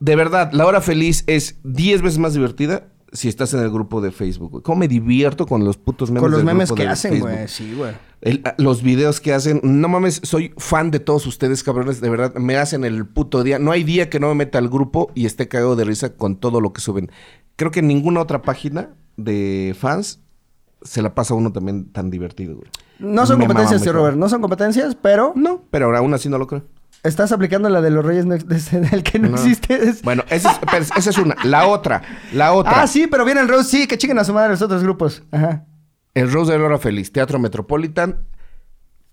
De 0.00 0.16
verdad, 0.16 0.50
la 0.52 0.66
hora 0.66 0.80
feliz 0.80 1.24
es 1.26 1.56
10 1.62 2.02
veces 2.02 2.18
más 2.18 2.34
divertida 2.34 2.82
si 3.14 3.28
estás 3.28 3.54
en 3.54 3.60
el 3.60 3.70
grupo 3.70 4.00
de 4.02 4.10
Facebook. 4.10 4.50
güey. 4.50 4.62
¿Cómo 4.62 4.80
me 4.80 4.88
divierto 4.88 5.46
con 5.46 5.64
los 5.64 5.78
putos 5.78 6.10
memes 6.10 6.20
Con 6.20 6.30
los 6.32 6.38
del 6.40 6.46
memes 6.46 6.68
grupo 6.68 6.76
que 6.76 6.82
de 6.82 6.88
hacen, 6.88 7.20
güey. 7.20 7.48
Sí, 7.48 7.72
güey. 7.74 7.92
El- 8.20 8.42
a- 8.44 8.54
los 8.58 8.82
videos 8.82 9.20
que 9.20 9.32
hacen, 9.32 9.60
no 9.62 9.88
mames, 9.88 10.20
soy 10.24 10.52
fan 10.58 10.90
de 10.90 10.98
todos 11.00 11.26
ustedes, 11.26 11.62
cabrones, 11.62 12.00
de 12.00 12.10
verdad, 12.10 12.34
me 12.34 12.56
hacen 12.56 12.84
el 12.84 13.06
puto 13.06 13.42
día. 13.42 13.58
No 13.58 13.70
hay 13.70 13.84
día 13.84 14.10
que 14.10 14.20
no 14.20 14.28
me 14.28 14.34
meta 14.34 14.58
al 14.58 14.68
grupo 14.68 15.10
y 15.14 15.26
esté 15.26 15.48
cagado 15.48 15.76
de 15.76 15.84
risa 15.84 16.14
con 16.16 16.36
todo 16.36 16.60
lo 16.60 16.72
que 16.72 16.80
suben. 16.80 17.10
Creo 17.56 17.70
que 17.70 17.80
en 17.80 17.88
ninguna 17.88 18.20
otra 18.20 18.42
página 18.42 18.90
de 19.16 19.74
fans 19.78 20.20
se 20.82 21.00
la 21.00 21.14
pasa 21.14 21.34
a 21.34 21.36
uno 21.36 21.52
también 21.52 21.86
tan 21.92 22.10
divertido, 22.10 22.56
güey. 22.56 22.68
No 22.98 23.26
son 23.26 23.38
Me 23.38 23.46
competencias, 23.46 23.82
cabrón. 23.82 24.02
Robert. 24.02 24.16
No 24.18 24.28
son 24.28 24.40
competencias, 24.40 24.96
pero 25.00 25.32
No, 25.36 25.62
pero 25.70 25.96
aún 25.96 26.12
así 26.14 26.28
no 26.28 26.36
lo 26.38 26.46
creo. 26.46 26.62
Estás 27.04 27.30
aplicando 27.32 27.68
la 27.68 27.80
de 27.80 27.90
los 27.90 28.04
reyes 28.04 28.26
no 28.26 28.34
del 28.38 29.02
que 29.04 29.18
no, 29.18 29.28
No. 29.28 29.34
existe. 29.36 29.74
Es- 29.74 30.02
Bueno, 30.02 30.24
esa 30.30 30.52
es, 30.52 30.58
pero 30.70 30.84
esa 30.96 31.10
es 31.10 31.18
una. 31.18 31.36
La 31.44 31.66
otra, 31.68 32.02
la 32.32 32.52
otra. 32.52 32.82
Ah, 32.82 32.86
sí, 32.86 33.06
pero 33.06 33.24
viene 33.24 33.40
el 33.40 33.48
Rose, 33.48 33.70
sí, 33.70 33.86
que 33.86 33.96
chiquen 33.98 34.18
a 34.18 34.24
su 34.24 34.32
madre 34.34 34.50
los 34.50 34.62
otros 34.62 34.82
grupos. 34.82 35.22
Ajá. 35.30 35.64
El 36.14 36.32
Rose 36.32 36.52
de 36.52 36.58
la 36.58 36.64
Hora 36.64 36.78
Feliz, 36.78 37.12
Teatro 37.12 37.38
Metropolitan. 37.38 38.18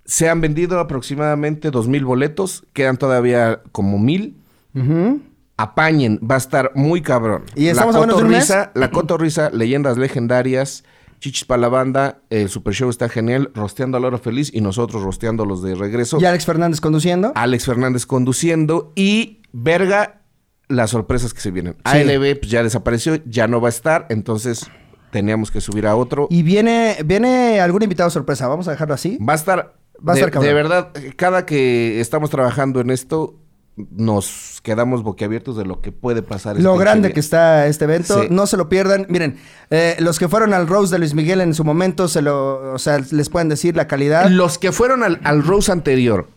Se 0.05 0.29
han 0.29 0.41
vendido 0.41 0.79
aproximadamente 0.79 1.69
dos 1.71 1.87
mil 1.87 2.05
boletos. 2.05 2.65
Quedan 2.73 2.97
todavía 2.97 3.61
como 3.71 3.99
mil. 3.99 4.41
Ujú. 4.75 5.21
Apañen, 5.57 6.19
va 6.19 6.35
a 6.35 6.37
estar 6.39 6.71
muy 6.75 7.01
cabrón. 7.01 7.43
Y 7.55 7.67
estamos 7.67 7.95
a 7.95 7.99
menos 8.01 8.17
de 8.17 8.23
un 8.23 8.29
mes. 8.31 8.51
La 8.73 8.89
Cotorrisa, 8.89 9.51
Leyendas 9.51 9.97
Legendarias, 9.97 10.83
Chichis 11.21 11.45
para 11.45 11.61
la 11.61 11.69
Banda, 11.69 12.23
el 12.31 12.49
Super 12.49 12.73
Show 12.73 12.89
está 12.89 13.07
genial, 13.07 13.51
rosteando 13.53 13.95
a 13.95 13.99
la 13.99 14.07
hora 14.07 14.17
feliz 14.17 14.49
y 14.51 14.59
nosotros 14.59 15.03
rosteando 15.03 15.45
los 15.45 15.61
de 15.61 15.75
regreso. 15.75 16.17
Y 16.19 16.25
Alex 16.25 16.47
Fernández 16.47 16.81
conduciendo. 16.81 17.31
Alex 17.35 17.65
Fernández 17.65 18.07
conduciendo 18.07 18.91
y 18.95 19.43
verga 19.53 20.23
las 20.67 20.89
sorpresas 20.89 21.35
que 21.35 21.41
se 21.41 21.51
vienen. 21.51 21.75
Sí. 21.85 21.97
ALB 21.97 22.39
pues, 22.39 22.49
ya 22.49 22.63
desapareció, 22.63 23.21
ya 23.25 23.47
no 23.47 23.61
va 23.61 23.67
a 23.67 23.69
estar, 23.69 24.07
entonces 24.09 24.65
teníamos 25.11 25.51
que 25.51 25.61
subir 25.61 25.85
a 25.85 25.95
otro. 25.95 26.27
Y 26.31 26.41
viene, 26.41 26.97
viene 27.05 27.59
algún 27.59 27.83
invitado 27.83 28.09
sorpresa, 28.09 28.47
vamos 28.47 28.67
a 28.67 28.71
dejarlo 28.71 28.95
así. 28.95 29.19
Va 29.19 29.33
a 29.33 29.35
estar. 29.35 29.75
Va 29.97 30.13
a 30.13 30.15
de, 30.15 30.21
estar 30.21 30.31
cabrón. 30.31 30.47
de 30.47 30.53
verdad, 30.55 30.91
cada 31.17 31.45
que 31.45 32.01
estamos 32.01 32.31
trabajando 32.31 32.81
en 32.81 32.89
esto, 32.89 33.35
nos 33.75 34.59
quedamos 34.63 35.01
boquiabiertos 35.03 35.55
de 35.57 35.65
lo 35.65 35.81
que 35.81 35.91
puede 35.91 36.21
pasar. 36.21 36.59
Lo 36.59 36.71
este 36.73 36.83
grande 36.83 37.13
que 37.13 37.19
está 37.19 37.67
este 37.67 37.85
evento, 37.85 38.21
Sí. 38.23 38.27
no 38.29 38.45
se 38.45 38.57
lo 38.57 38.69
pierdan. 38.69 39.05
Miren, 39.09 39.37
eh, 39.69 39.95
los 39.99 40.19
que 40.19 40.27
fueron 40.27 40.53
al 40.53 40.67
Rose 40.67 40.91
de 40.93 40.99
Luis 40.99 41.13
Miguel 41.13 41.41
en 41.41 41.53
su 41.53 41.63
momento, 41.63 42.07
se 42.07 42.21
lo, 42.21 42.73
o 42.73 42.79
sea, 42.79 42.99
les 43.11 43.29
pueden 43.29 43.49
decir 43.49 43.75
la 43.75 43.87
calidad. 43.87 44.29
Los 44.29 44.57
que 44.57 44.71
fueron 44.71 45.03
al, 45.03 45.19
al 45.23 45.43
Rose 45.43 45.71
anterior, 45.71 46.27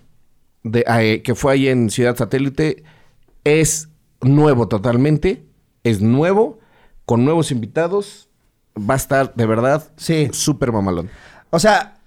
de, 0.63 0.85
eh, 0.89 1.23
que 1.23 1.35
fue 1.35 1.55
ahí 1.55 1.69
en 1.69 1.91
Ciudad 1.91 2.17
Satélite, 2.17 2.85
es 3.45 3.89
nuevo 4.23 4.69
totalmente. 4.69 5.45
Es 5.83 6.01
nuevo, 6.01 6.61
con 7.05 7.25
nuevos 7.25 7.51
invitados. 7.51 8.29
Va 8.79 8.95
a 8.95 8.97
estar, 8.97 9.35
de 9.35 9.47
verdad, 9.47 9.91
Sí. 9.97 10.31
súper 10.33 10.73
mamalón. 10.73 11.11
O 11.51 11.59
sea, 11.59 11.99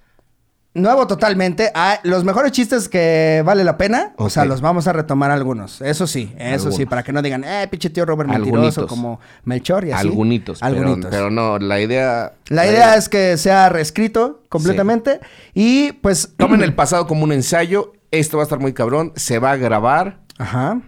nuevo 0.77 1.07
totalmente. 1.07 1.71
Ah, 1.73 1.99
los 2.03 2.23
mejores 2.23 2.51
chistes 2.51 2.87
que 2.87 3.41
vale 3.45 3.63
la 3.63 3.77
pena, 3.77 4.13
o 4.17 4.29
sea, 4.29 4.45
los 4.45 4.61
vamos 4.61 4.87
a 4.87 4.93
retomar 4.93 5.31
algunos. 5.31 5.81
Eso 5.81 6.07
sí, 6.07 6.33
eso 6.37 6.71
sí, 6.71 6.85
para 6.85 7.03
que 7.03 7.11
no 7.11 7.21
digan, 7.21 7.43
eh, 7.43 7.67
pinche 7.69 7.89
tío 7.89 8.05
Robert 8.05 8.29
mentiroso 8.29 8.81
Algunitos. 8.81 8.87
como 8.87 9.19
Melchor 9.43 9.85
y 9.85 9.91
así. 9.91 10.07
Algunitos, 10.07 10.63
Algunitos. 10.63 11.11
Pero, 11.11 11.29
no, 11.29 11.59
la 11.59 11.81
idea... 11.81 12.33
la 12.49 12.67
idea 12.67 12.95
es 12.95 13.09
que 13.09 13.37
sea 13.37 13.69
reescrito 13.69 14.43
completamente 14.49 15.19
y 15.53 15.93
pues... 15.93 16.33
Tomen 16.37 16.61
el 16.61 16.73
pasado 16.73 17.07
como 17.07 17.23
un 17.23 17.31
ensayo. 17.31 17.93
Esto 18.11 18.37
va 18.37 18.43
a 18.43 18.45
estar 18.45 18.59
muy 18.59 18.73
cabrón. 18.73 19.11
Se 19.15 19.39
va 19.39 19.51
a 19.51 19.57
grabar. 19.57 20.19
Ajá. 20.37 20.81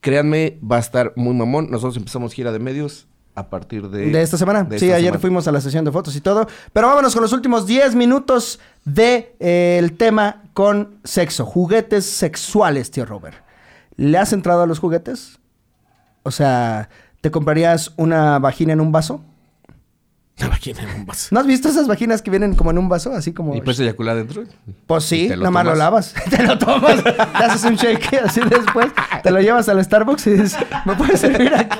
Créanme, 0.00 0.58
va 0.68 0.76
a 0.76 0.80
estar 0.80 1.12
muy 1.16 1.34
mamón. 1.34 1.70
Nosotros 1.70 1.96
empezamos 1.96 2.32
gira 2.32 2.50
de 2.52 2.58
medios 2.58 3.06
a 3.40 3.50
partir 3.50 3.88
de... 3.88 4.06
De 4.10 4.22
esta 4.22 4.36
semana. 4.38 4.62
de 4.64 4.78
sí, 4.78 4.86
esta 4.86 4.96
ayer 4.96 5.08
semana. 5.08 5.20
fuimos 5.20 5.48
a 5.48 5.52
la 5.52 5.60
sesión 5.60 5.84
de 5.84 5.92
fotos 5.92 6.14
y 6.16 6.20
todo. 6.20 6.46
Pero 6.72 6.86
vámonos 6.86 7.12
con 7.14 7.22
los 7.22 7.32
últimos 7.32 7.66
10 7.66 7.94
minutos 7.96 8.60
del 8.84 9.96
tema 9.96 10.42
con 10.54 10.98
sexo. 11.04 11.44
Juguetes 11.44 12.06
sexuales, 12.06 12.90
tío 12.90 13.04
Robert. 13.04 13.36
¿Le 13.96 14.16
has 14.18 14.32
entrado 14.32 14.62
a 14.62 14.66
los 14.66 14.78
juguetes? 14.78 15.38
O 16.22 16.30
sea, 16.30 16.88
¿te 17.20 17.30
comprarías 17.30 17.92
una 17.96 18.38
vagina 18.38 18.72
en 18.72 18.80
un 18.80 18.92
vaso? 18.92 19.24
Una 20.38 20.48
vagina 20.48 20.82
en 20.82 21.00
un 21.00 21.06
vaso. 21.06 21.28
¿No 21.32 21.40
has 21.40 21.46
visto 21.46 21.68
esas 21.68 21.86
vaginas 21.86 22.22
que 22.22 22.30
vienen 22.30 22.54
como 22.54 22.70
en 22.70 22.78
un 22.78 22.88
vaso? 22.88 23.12
Así 23.12 23.32
como... 23.34 23.54
¿Y 23.54 23.60
puedes 23.60 23.78
eyacular 23.80 24.16
dentro? 24.16 24.44
Pues 24.86 25.04
sí, 25.04 25.26
¿Y 25.26 25.28
te 25.28 25.36
lo 25.36 25.42
nada 25.42 25.50
más 25.50 25.64
lo 25.66 25.74
lavas. 25.74 26.14
te 26.30 26.42
lo 26.42 26.56
tomas, 26.58 27.04
te 27.04 27.10
haces 27.44 27.64
un 27.64 27.76
shake 27.76 28.14
así 28.24 28.40
después, 28.48 28.86
te 29.22 29.30
lo 29.30 29.40
llevas 29.40 29.68
al 29.68 29.84
Starbucks 29.84 30.26
y 30.28 30.30
dices, 30.30 30.56
¿me 30.86 30.94
puedes 30.96 31.20
servir 31.20 31.54
aquí? 31.54 31.78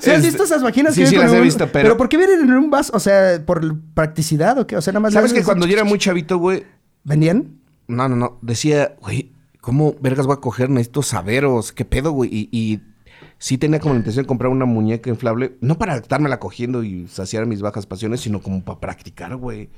¿Sí 0.00 0.10
has 0.10 0.22
visto 0.22 0.42
esas 0.44 0.62
vaginas 0.62 0.94
sí, 0.94 1.02
que 1.02 1.06
sí 1.08 1.16
las 1.16 1.32
he 1.32 1.40
visto, 1.40 1.68
pero- 1.72 1.96
¿por 1.96 2.08
qué 2.08 2.16
vienen 2.16 2.40
en 2.40 2.52
un 2.52 2.70
vaso? 2.70 2.92
O 2.94 3.00
sea, 3.00 3.42
¿por 3.44 3.78
practicidad 3.94 4.58
o 4.58 4.66
qué? 4.66 4.76
O 4.76 4.82
sea, 4.82 4.92
nada 4.92 5.00
más... 5.00 5.12
¿Sabes 5.12 5.32
que 5.32 5.42
cuando 5.42 5.66
yo 5.66 5.74
era 5.74 5.84
muy 5.84 5.98
chavito, 5.98 6.38
güey? 6.38 6.64
¿Vendían? 7.04 7.58
No, 7.88 8.08
no, 8.08 8.16
no. 8.16 8.38
Decía, 8.42 8.94
güey, 9.00 9.32
¿cómo 9.60 9.94
vergas 10.00 10.26
voy 10.26 10.34
a 10.34 10.40
coger? 10.40 10.70
Necesito 10.70 11.02
saberos. 11.02 11.72
¿Qué 11.72 11.84
pedo, 11.84 12.12
güey? 12.12 12.30
Y, 12.32 12.48
y 12.52 12.80
sí 13.38 13.58
tenía 13.58 13.80
como 13.80 13.94
la 13.94 13.98
intención 13.98 14.24
de 14.24 14.28
comprar 14.28 14.50
una 14.52 14.64
muñeca 14.64 15.10
inflable. 15.10 15.56
No 15.60 15.76
para 15.78 15.96
estármela 15.96 16.38
cogiendo 16.38 16.82
y 16.84 17.06
saciar 17.08 17.46
mis 17.46 17.62
bajas 17.62 17.86
pasiones, 17.86 18.20
sino 18.20 18.40
como 18.42 18.64
para 18.64 18.80
practicar, 18.80 19.34
güey. 19.36 19.70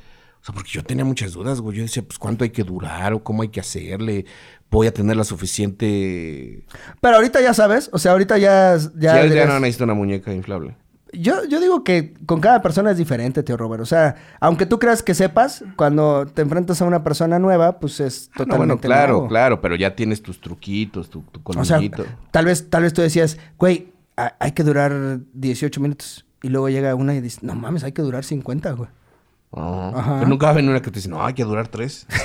O 0.43 0.45
sea, 0.45 0.55
porque 0.55 0.71
yo 0.73 0.83
tenía 0.83 1.05
muchas 1.05 1.33
dudas, 1.35 1.61
güey. 1.61 1.77
Yo 1.77 1.83
decía, 1.85 2.03
pues, 2.03 2.19
¿cuánto 2.19 2.43
hay 2.45 2.51
que 2.51 2.65
durar 2.65 3.13
o 3.13 3.23
cómo 3.23 3.43
hay 3.43 3.49
que 3.49 3.61
hacerle? 3.61 4.27
¿Voy 4.71 4.89
a 4.89 4.93
tener 4.93 5.17
la 5.17 5.23
suficiente...? 5.25 6.65
Pero 7.01 7.17
ahorita 7.17 7.41
ya 7.41 7.55
sabes, 7.55 7.91
o 7.93 7.99
sea, 7.99 8.13
ahorita 8.13 8.39
ya... 8.39 8.77
Ya, 8.77 8.91
ya 8.97 9.15
ya, 9.17 9.23
dirías- 9.25 9.49
no 9.49 9.61
necesito 9.61 9.85
una 9.85 9.95
muñeca 9.95 10.33
inflable. 10.33 10.77
Yo, 11.15 11.45
yo 11.45 11.61
digo 11.61 11.85
que 11.85 12.15
con 12.25 12.41
cada 12.41 12.63
persona 12.63 12.91
es 12.91 12.97
diferente, 12.97 13.43
tío 13.43 13.59
Robert. 13.59 13.83
O 13.83 13.87
sea, 13.87 14.17
aunque 14.41 14.65
tú 14.65 14.79
creas 14.79 15.03
que 15.03 15.13
sepas, 15.15 15.63
cuando 15.77 16.25
te 16.27 16.41
enfrentas 16.41 16.81
a 16.81 16.87
una 16.87 17.05
persona 17.05 17.39
nueva, 17.39 17.79
pues 17.81 18.01
es 18.01 18.31
Ah, 18.33 18.39
no, 18.39 18.45
totalmente 18.47 18.57
bueno, 18.67 18.81
claro, 18.81 19.13
nuevo. 19.13 19.29
claro, 19.29 19.61
pero 19.61 19.77
ya 19.77 19.95
tienes 19.95 20.23
tus 20.23 20.41
truquitos, 20.41 21.11
tu, 21.11 21.21
tu 21.21 21.41
O 21.45 21.65
sea, 21.65 21.77
colmillito. 21.77 22.07
tal 22.31 22.47
vez, 22.47 22.71
tal 22.71 22.85
vez 22.85 22.95
tú 22.95 23.03
decías, 23.03 23.37
güey, 23.59 23.93
hay 24.17 24.53
que 24.53 24.63
durar 24.65 25.19
18 25.35 25.81
minutos. 25.83 26.25
Y 26.43 26.49
luego 26.49 26.71
llega 26.71 26.95
una 26.95 27.15
y 27.15 27.21
dice, 27.21 27.41
no 27.43 27.55
mames, 27.55 27.85
hay 27.85 27.93
que 27.93 28.01
durar 28.03 28.25
50, 28.25 28.73
güey. 28.73 28.89
Pero 29.53 30.27
nunca 30.27 30.47
va 30.47 30.53
a 30.53 30.55
venir 30.55 30.71
una 30.71 30.81
que 30.81 30.91
te 30.91 30.97
dice, 30.99 31.09
no, 31.09 31.25
hay 31.25 31.35
que 31.35 31.45
durar 31.45 31.69
tres. 31.69 32.07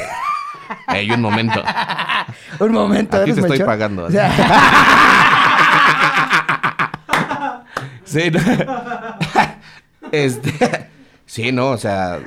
Hay 0.88 1.10
un 1.12 1.22
momento. 1.22 1.64
Un 2.60 2.72
momento, 2.74 3.16
A 3.16 3.24
ti 3.24 3.32
¿eres 3.32 3.42
te 3.46 3.54
estoy 3.54 3.66
pagando. 3.66 4.06
O 4.08 4.12
sea, 4.12 4.30
Sí, 8.04 8.32
no. 8.32 8.40
este. 10.12 10.90
Sí, 11.26 11.52
no, 11.52 11.70
o 11.72 11.78
sea. 11.78 12.20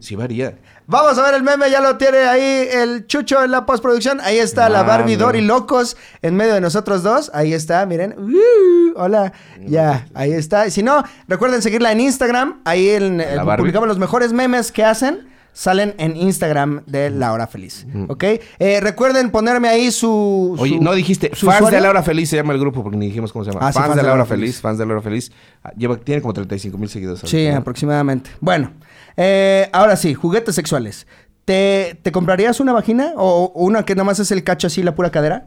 Sí 0.00 0.14
varía. 0.16 0.56
Vamos 0.86 1.18
a 1.18 1.22
ver 1.22 1.34
el 1.34 1.42
meme, 1.42 1.70
ya 1.70 1.80
lo 1.80 1.96
tiene 1.96 2.18
ahí 2.18 2.68
el 2.70 3.06
Chucho 3.06 3.42
en 3.42 3.50
la 3.50 3.66
postproducción. 3.66 4.20
Ahí 4.20 4.38
está 4.38 4.68
la. 4.68 4.82
Barbie 4.82 5.16
Dory 5.16 5.40
locos 5.40 5.96
en 6.22 6.36
medio 6.36 6.54
de 6.54 6.60
nosotros 6.60 7.02
dos. 7.02 7.30
Ahí 7.34 7.52
está, 7.52 7.84
miren. 7.86 8.14
Uh, 8.18 8.92
hola, 8.96 9.32
ya, 9.66 10.06
ahí 10.14 10.32
está. 10.32 10.70
Si 10.70 10.82
no, 10.82 11.02
recuerden 11.28 11.62
seguirla 11.62 11.92
en 11.92 12.00
Instagram. 12.00 12.60
Ahí 12.64 12.90
en, 12.90 13.20
eh, 13.20 13.36
publicamos 13.56 13.88
los 13.88 13.98
mejores 13.98 14.32
memes 14.32 14.72
que 14.72 14.84
hacen. 14.84 15.28
Salen 15.56 15.94
en 15.98 16.16
Instagram 16.16 16.82
de 16.86 17.10
La 17.10 17.32
Hora 17.32 17.46
Feliz. 17.46 17.86
¿Ok? 18.08 18.24
Eh, 18.58 18.80
recuerden 18.80 19.30
ponerme 19.30 19.68
ahí 19.68 19.92
su. 19.92 20.56
Oye, 20.58 20.80
no 20.80 20.92
dijiste, 20.94 21.30
su 21.32 21.46
fans 21.46 21.60
usuario. 21.60 21.76
de 21.76 21.82
la 21.82 21.90
hora 21.90 22.02
feliz 22.02 22.28
se 22.28 22.34
llama 22.34 22.54
el 22.54 22.58
grupo, 22.58 22.82
porque 22.82 22.98
ni 22.98 23.06
dijimos 23.06 23.32
cómo 23.32 23.44
se 23.44 23.52
llama. 23.52 23.68
Ah, 23.68 23.72
sí, 23.72 23.78
fans, 23.78 23.94
de 23.94 24.02
la 24.02 24.14
hora 24.14 24.26
feliz, 24.26 24.60
fans 24.60 24.78
de 24.78 24.84
la 24.86 24.94
hora 24.94 25.02
feliz. 25.02 25.30
Ah, 25.62 25.70
Lleva, 25.76 25.96
tiene 25.96 26.20
como 26.20 26.34
35 26.34 26.76
mil 26.76 26.88
seguidores. 26.88 27.20
Sí, 27.20 27.36
ahorita, 27.36 27.52
¿no? 27.52 27.58
aproximadamente. 27.60 28.30
Bueno, 28.40 28.72
eh, 29.16 29.68
ahora 29.72 29.96
sí, 29.96 30.14
juguetes 30.14 30.54
sexuales. 30.54 31.06
¿Te, 31.44 31.98
¿Te 32.02 32.10
comprarías 32.12 32.58
una 32.60 32.72
vagina 32.72 33.12
o 33.16 33.52
una 33.54 33.84
que 33.84 33.94
nada 33.94 34.04
más 34.04 34.18
es 34.18 34.30
el 34.30 34.44
cacho 34.44 34.66
así, 34.66 34.82
la 34.82 34.94
pura 34.94 35.10
cadera? 35.10 35.46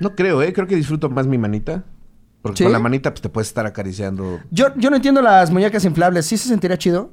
No 0.00 0.14
creo, 0.14 0.42
¿eh? 0.42 0.52
Creo 0.52 0.66
que 0.66 0.76
disfruto 0.76 1.08
más 1.10 1.26
mi 1.26 1.38
manita. 1.38 1.84
Porque 2.42 2.58
¿Sí? 2.58 2.64
con 2.64 2.72
la 2.72 2.78
manita 2.78 3.10
pues 3.10 3.22
te 3.22 3.28
puedes 3.28 3.48
estar 3.48 3.64
acariciando. 3.66 4.40
Yo, 4.50 4.68
yo 4.76 4.90
no 4.90 4.96
entiendo 4.96 5.22
las 5.22 5.50
muñecas 5.50 5.84
inflables. 5.84 6.26
¿Sí 6.26 6.36
se 6.36 6.48
sentiría 6.48 6.76
chido? 6.76 7.10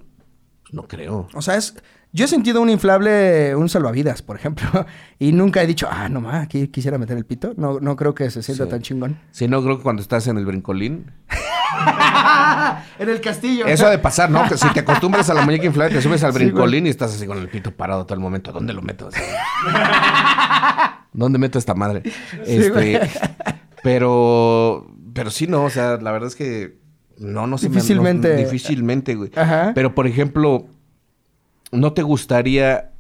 Pues, 0.64 0.74
no 0.74 0.88
creo. 0.88 1.28
O 1.34 1.42
sea, 1.42 1.56
es... 1.56 1.76
Yo 2.14 2.26
he 2.26 2.28
sentido 2.28 2.62
un 2.62 2.70
inflable, 2.70 3.56
un 3.56 3.70
salvavidas, 3.70 4.22
por 4.22 4.36
ejemplo, 4.36 4.68
y 5.20 5.32
nunca 5.32 5.64
he 5.64 5.68
dicho, 5.68 5.88
ah, 5.90 6.10
no 6.10 6.20
más, 6.20 6.44
aquí 6.44 6.68
quisiera 6.68 6.98
meter 6.98 7.16
el 7.18 7.26
pito. 7.26 7.54
No, 7.56 7.80
no 7.80 7.96
creo 7.96 8.14
que 8.14 8.30
se 8.30 8.44
sienta 8.44 8.66
Sí. 8.66 8.70
tan 8.70 8.82
chingón. 8.82 9.18
Si 9.32 9.48
no, 9.48 9.64
creo 9.64 9.78
que 9.78 9.84
cuando 9.84 10.02
estás 10.02 10.28
en 10.28 10.38
el 10.38 10.46
brincolín. 10.46 11.10
en 13.00 13.10
el 13.10 13.22
castillo. 13.22 13.66
Eso 13.66 13.88
ha 13.88 13.90
de 13.90 14.00
pasar, 14.00 14.30
¿no? 14.30 14.48
Que 14.48 14.58
si 14.58 14.68
te 14.74 14.82
acostumbras 14.82 15.30
a 15.30 15.34
la 15.34 15.42
muñeca 15.44 15.66
inflada, 15.66 15.90
te 15.90 16.02
subes 16.02 16.24
al 16.24 16.32
Sí, 16.34 16.40
brincolín 16.40 16.86
y 16.88 16.90
estás 16.90 17.14
así 17.16 17.26
con 17.26 17.38
el 17.38 17.48
pito 17.50 17.72
parado 17.72 18.06
todo 18.06 18.14
el 18.16 18.20
momento. 18.20 18.52
¿Dónde 18.52 18.74
lo 18.74 18.82
meto? 18.82 19.10
¿Dónde 21.14 21.40
meto 21.40 21.60
esta 21.60 21.74
madre? 21.76 22.04
Este, 22.46 23.00
pero, 23.84 24.88
pero 25.14 25.30
sí, 25.30 25.48
no, 25.48 25.64
o 25.66 25.70
sea, 25.70 25.98
la 25.98 26.12
verdad 26.12 26.28
es 26.28 26.36
que 26.36 26.80
no, 27.18 27.48
no 27.48 27.58
se 27.58 27.68
me- 27.68 27.76
no- 27.76 27.82
Difícilmente. 27.82 28.36
difícilmente, 28.38 29.16
güey. 29.16 29.32
Ajá. 29.36 29.72
Pero, 29.76 29.94
por 29.94 30.08
ejemplo, 30.08 30.68
¿no 31.72 31.94
te 31.94 32.02
gustaría, 32.02 32.92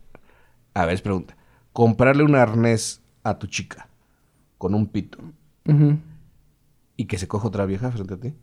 a 0.73 0.85
ver, 0.85 0.95
es 0.95 1.01
pregunta, 1.01 1.37
comprarle 1.73 2.23
un 2.23 2.35
arnés 2.35 3.01
a 3.23 3.37
tu 3.39 3.47
chica 3.47 3.87
con 4.57 4.73
un 4.75 4.87
pito 4.87 5.19
y 6.97 7.05
que 7.05 7.17
se 7.17 7.27
coja 7.27 7.47
otra 7.47 7.65
vieja 7.65 7.91
frente 7.91 8.13
a 8.15 8.17
ti? 8.19 8.33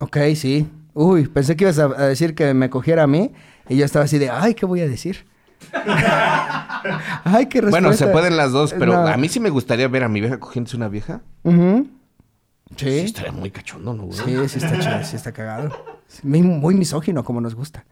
Ok, 0.00 0.16
sí. 0.34 0.68
Uy, 0.94 1.26
pensé 1.28 1.56
que 1.56 1.64
ibas 1.64 1.78
a, 1.78 1.84
a 1.84 2.06
decir 2.06 2.34
que 2.34 2.54
me 2.54 2.70
cogiera 2.70 3.02
a 3.02 3.06
mí 3.06 3.32
y 3.68 3.76
yo 3.76 3.84
estaba 3.84 4.04
así 4.04 4.18
de, 4.18 4.30
ay, 4.30 4.54
¿qué 4.54 4.66
voy 4.66 4.80
a 4.80 4.88
decir? 4.88 5.26
ay, 7.24 7.46
qué 7.46 7.60
respuesta. 7.60 7.70
Bueno, 7.70 7.92
se 7.92 8.06
pueden 8.06 8.36
las 8.36 8.52
dos, 8.52 8.74
pero 8.78 8.92
No. 8.94 9.06
a 9.06 9.16
mí 9.16 9.28
sí 9.28 9.40
me 9.40 9.50
gustaría 9.50 9.88
ver 9.88 10.04
a 10.04 10.08
mi 10.08 10.20
vieja 10.20 10.38
cogiéndose 10.38 10.76
una 10.76 10.88
vieja. 10.88 11.20
Ujú. 11.42 11.86
Sí, 12.76 12.84
Sí. 12.86 12.98
estaría 13.00 13.32
muy 13.32 13.50
cachondo, 13.50 13.94
¿no, 13.94 14.04
güey? 14.04 14.18
Sí, 14.18 14.48
sí 14.48 14.58
está 14.64 14.78
chido, 14.78 15.04
sí 15.04 15.16
está 15.16 15.32
cagado. 15.32 15.70
Muy, 16.22 16.42
muy 16.42 16.74
misógino, 16.74 17.24
como 17.24 17.40
nos 17.40 17.54
gusta. 17.54 17.84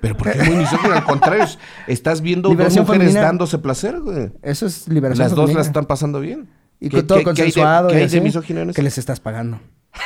Pero 0.00 0.16
¿por 0.16 0.30
qué 0.32 0.42
muy 0.44 0.56
misógino? 0.56 0.94
Al 0.94 1.04
contrario, 1.04 1.44
es- 1.44 1.58
estás 1.86 2.20
viendo 2.20 2.48
Liberación 2.50 2.84
dos 2.84 2.88
mujeres 2.88 3.08
femenina. 3.08 3.26
dándose 3.26 3.58
placer, 3.58 3.98
güey. 4.00 4.30
Eso 4.42 4.66
es 4.66 4.86
liberación 4.88 5.24
Las 5.24 5.30
dos 5.32 5.38
femenina. 5.46 5.58
las 5.60 5.66
están 5.66 5.86
pasando 5.86 6.20
bien. 6.20 6.48
Y 6.78 6.88
¿Qué- 6.88 6.98
con 6.98 7.06
todo 7.08 7.18
qué- 7.18 7.24
qué 7.24 7.30
hay 7.30 7.34
de- 7.36 7.42
consensuado 7.42 7.88
¿Qué 7.88 7.96
hay 7.96 8.06
de 8.08 8.20
misógino 8.20 8.60
en 8.60 8.70
eso? 8.70 8.76
que 8.76 8.82
les 8.82 8.96
estás 8.98 9.18
pagando. 9.18 9.58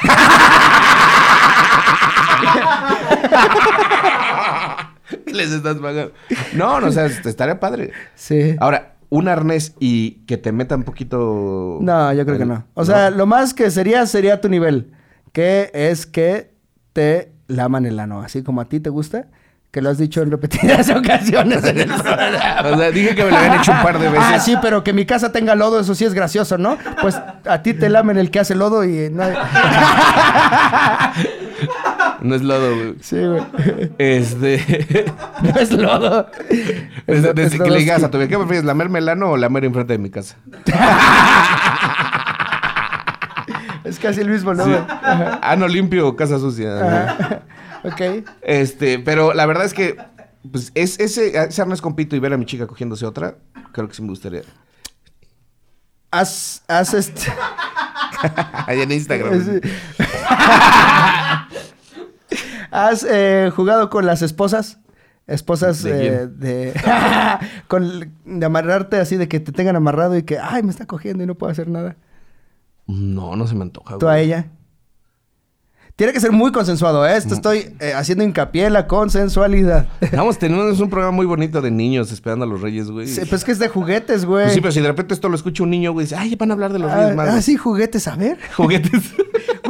¿Qué 5.26 5.32
les 5.32 5.52
estás 5.52 5.76
pagando? 5.76 6.12
No, 6.54 6.80
no, 6.80 6.86
o 6.88 6.92
sea, 6.92 7.06
estaría 7.06 7.60
padre. 7.60 7.92
Sí. 8.14 8.56
Ahora, 8.60 8.94
un 9.10 9.28
arnés 9.28 9.74
y 9.78 10.24
que 10.26 10.36
te 10.38 10.52
meta 10.52 10.74
un 10.76 10.84
poquito... 10.84 11.78
No, 11.80 12.12
yo 12.12 12.24
creo 12.24 12.38
que 12.38 12.46
no. 12.46 12.64
O 12.74 12.84
sea, 12.84 13.10
lo 13.10 13.26
más 13.26 13.52
que 13.54 13.70
sería, 13.70 14.06
sería 14.06 14.40
tu 14.40 14.48
nivel. 14.48 14.92
Que 15.32 15.70
es 15.74 16.06
que 16.06 16.52
te 16.92 17.32
laman 17.46 17.84
el 17.86 17.98
ano. 18.00 18.22
Así 18.22 18.42
como 18.42 18.60
a 18.60 18.66
ti 18.66 18.80
te 18.80 18.90
gusta. 18.90 19.26
Que 19.70 19.80
lo 19.80 19.88
has 19.88 19.96
dicho 19.98 20.20
en 20.22 20.30
repetidas 20.30 20.90
ocasiones 20.96 21.64
en 21.64 21.80
el 21.80 21.86
programa. 21.88 22.60
O 22.72 22.76
sea, 22.76 22.90
dije 22.90 23.14
que 23.14 23.24
me 23.24 23.30
lo 23.30 23.36
habían 23.36 23.58
hecho 23.60 23.72
un 23.72 23.82
par 23.82 23.98
de 23.98 24.08
veces. 24.10 24.26
Ah, 24.30 24.38
sí, 24.38 24.54
pero 24.60 24.84
que 24.84 24.92
mi 24.92 25.04
casa 25.06 25.32
tenga 25.32 25.54
lodo, 25.54 25.80
eso 25.80 25.94
sí 25.94 26.04
es 26.04 26.12
gracioso, 26.14 26.56
¿no? 26.58 26.76
Pues 27.00 27.16
a 27.16 27.62
ti 27.62 27.72
te 27.74 27.88
lamen 27.88 28.18
el 28.18 28.30
que 28.30 28.40
hace 28.40 28.54
lodo 28.54 28.84
y 28.84 29.08
no 29.10 29.22
hay- 29.22 29.34
No 32.22 32.34
es 32.34 32.42
lodo, 32.42 32.74
güey. 32.76 32.94
Sí, 33.00 33.16
güey. 33.18 33.42
Este... 33.98 35.04
No 35.42 35.60
es 35.60 35.72
lodo. 35.72 36.28
Es, 36.48 37.24
Es- 37.24 37.34
de- 37.34 37.42
es 37.44 37.54
que 37.60 37.70
le 37.70 37.78
digas 37.80 38.02
a 38.04 38.10
tu 38.10 38.18
vieja, 38.18 38.30
¿qué 38.30 38.38
prefieres, 38.38 38.64
lamerme 38.64 39.00
el 39.00 39.08
ano 39.08 39.30
o 39.32 39.36
lamer 39.36 39.64
enfrente 39.64 39.92
de 39.94 39.98
mi 39.98 40.10
casa? 40.10 40.36
Es 43.84 43.98
casi 43.98 44.20
el 44.20 44.28
mismo, 44.28 44.54
¿no? 44.54 44.64
güey? 44.64 44.76
Ajá. 44.76 45.40
Ano 45.42 45.66
limpio 45.66 46.14
casa 46.14 46.38
sucia. 46.38 46.78
Ajá. 46.80 47.42
Ok. 47.82 48.24
Este, 48.42 49.00
pero 49.00 49.34
la 49.34 49.44
verdad 49.44 49.64
es 49.64 49.74
que, 49.74 49.96
pues, 50.50 50.70
es, 50.76 51.00
ese, 51.00 51.36
ese 51.36 51.62
arnés 51.62 51.82
con 51.82 51.96
pito 51.96 52.14
y 52.14 52.20
ver 52.20 52.32
a 52.32 52.36
mi 52.36 52.46
chica 52.46 52.68
cogiéndose 52.68 53.04
otra, 53.04 53.34
creo 53.72 53.88
que 53.88 53.94
sí 53.94 54.02
me 54.02 54.08
gustaría. 54.08 54.42
Haz, 56.12 56.62
haz 56.68 56.94
este... 56.94 57.32
Allá 58.68 58.84
en 58.84 58.92
Instagram. 58.92 59.60
¿Has 62.72 63.06
eh, 63.08 63.52
jugado 63.54 63.90
con 63.90 64.06
las 64.06 64.22
esposas? 64.22 64.78
Esposas 65.26 65.82
¿De 65.82 66.06
eh, 66.06 66.26
de... 66.26 66.72
con, 67.68 68.12
de 68.24 68.46
amarrarte 68.46 68.96
así, 68.96 69.16
de 69.16 69.28
que 69.28 69.40
te 69.40 69.52
tengan 69.52 69.76
amarrado 69.76 70.16
y 70.16 70.22
que, 70.24 70.38
ay, 70.38 70.62
me 70.62 70.70
está 70.70 70.86
cogiendo 70.86 71.22
y 71.22 71.26
no 71.26 71.34
puedo 71.36 71.52
hacer 71.52 71.68
nada. 71.68 71.96
No, 72.86 73.36
no 73.36 73.46
se 73.46 73.54
me 73.54 73.62
antoja. 73.62 73.98
Tú 73.98 74.08
a 74.08 74.18
ella. 74.18 74.48
Tiene 75.94 76.14
que 76.14 76.20
ser 76.20 76.32
muy 76.32 76.50
consensuado, 76.50 77.06
¿eh? 77.06 77.12
Mm. 77.12 77.18
Esto 77.18 77.34
estoy 77.34 77.76
eh, 77.78 77.92
haciendo 77.94 78.24
hincapié 78.24 78.66
en 78.66 78.72
la 78.72 78.86
consensualidad. 78.86 79.86
Vamos, 80.12 80.38
tenemos 80.38 80.80
un 80.80 80.88
programa 80.88 81.14
muy 81.14 81.26
bonito 81.26 81.60
de 81.60 81.70
niños 81.70 82.10
esperando 82.10 82.46
a 82.46 82.48
los 82.48 82.62
reyes, 82.62 82.90
güey. 82.90 83.06
Sí, 83.06 83.20
pues 83.28 83.44
que 83.44 83.52
es 83.52 83.58
de 83.58 83.68
juguetes, 83.68 84.24
güey. 84.24 84.44
Pues 84.44 84.54
sí, 84.54 84.60
pero 84.62 84.72
si 84.72 84.80
de 84.80 84.88
repente 84.88 85.12
esto 85.12 85.28
lo 85.28 85.36
escucha 85.36 85.62
un 85.62 85.70
niño, 85.70 85.92
güey, 85.92 86.06
dice, 86.06 86.16
ay, 86.16 86.34
van 86.36 86.50
a 86.50 86.54
hablar 86.54 86.72
de 86.72 86.78
los 86.78 86.90
ah, 86.90 86.96
reyes 86.96 87.16
magos. 87.16 87.34
ah, 87.34 87.42
sí, 87.42 87.56
juguetes, 87.56 88.08
a 88.08 88.16
ver. 88.16 88.38
Juguetes. 88.56 89.14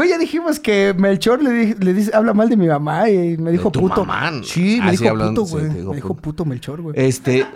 Güey, 0.02 0.10
ya 0.10 0.18
dijimos 0.18 0.58
que 0.58 0.92
Melchor 0.98 1.40
le, 1.44 1.76
le 1.76 1.94
dice, 1.94 2.10
habla 2.12 2.34
mal 2.34 2.48
de 2.48 2.56
mi 2.56 2.66
mamá 2.66 3.08
y 3.08 3.36
me 3.36 3.52
dijo 3.52 3.70
tu 3.70 3.78
puto. 3.82 4.04
mamá? 4.04 4.42
Sí, 4.42 4.78
me 4.80 4.90
Ah, 4.90 4.96
sí, 4.96 5.04
dijo 5.04 5.16
puto, 5.16 5.44
güey. 5.44 5.64
me 5.70 5.94
dijo 5.94 6.14
puto. 6.16 6.44
Melchor, 6.44 6.80
güey. 6.82 6.94
Este. 6.98 7.46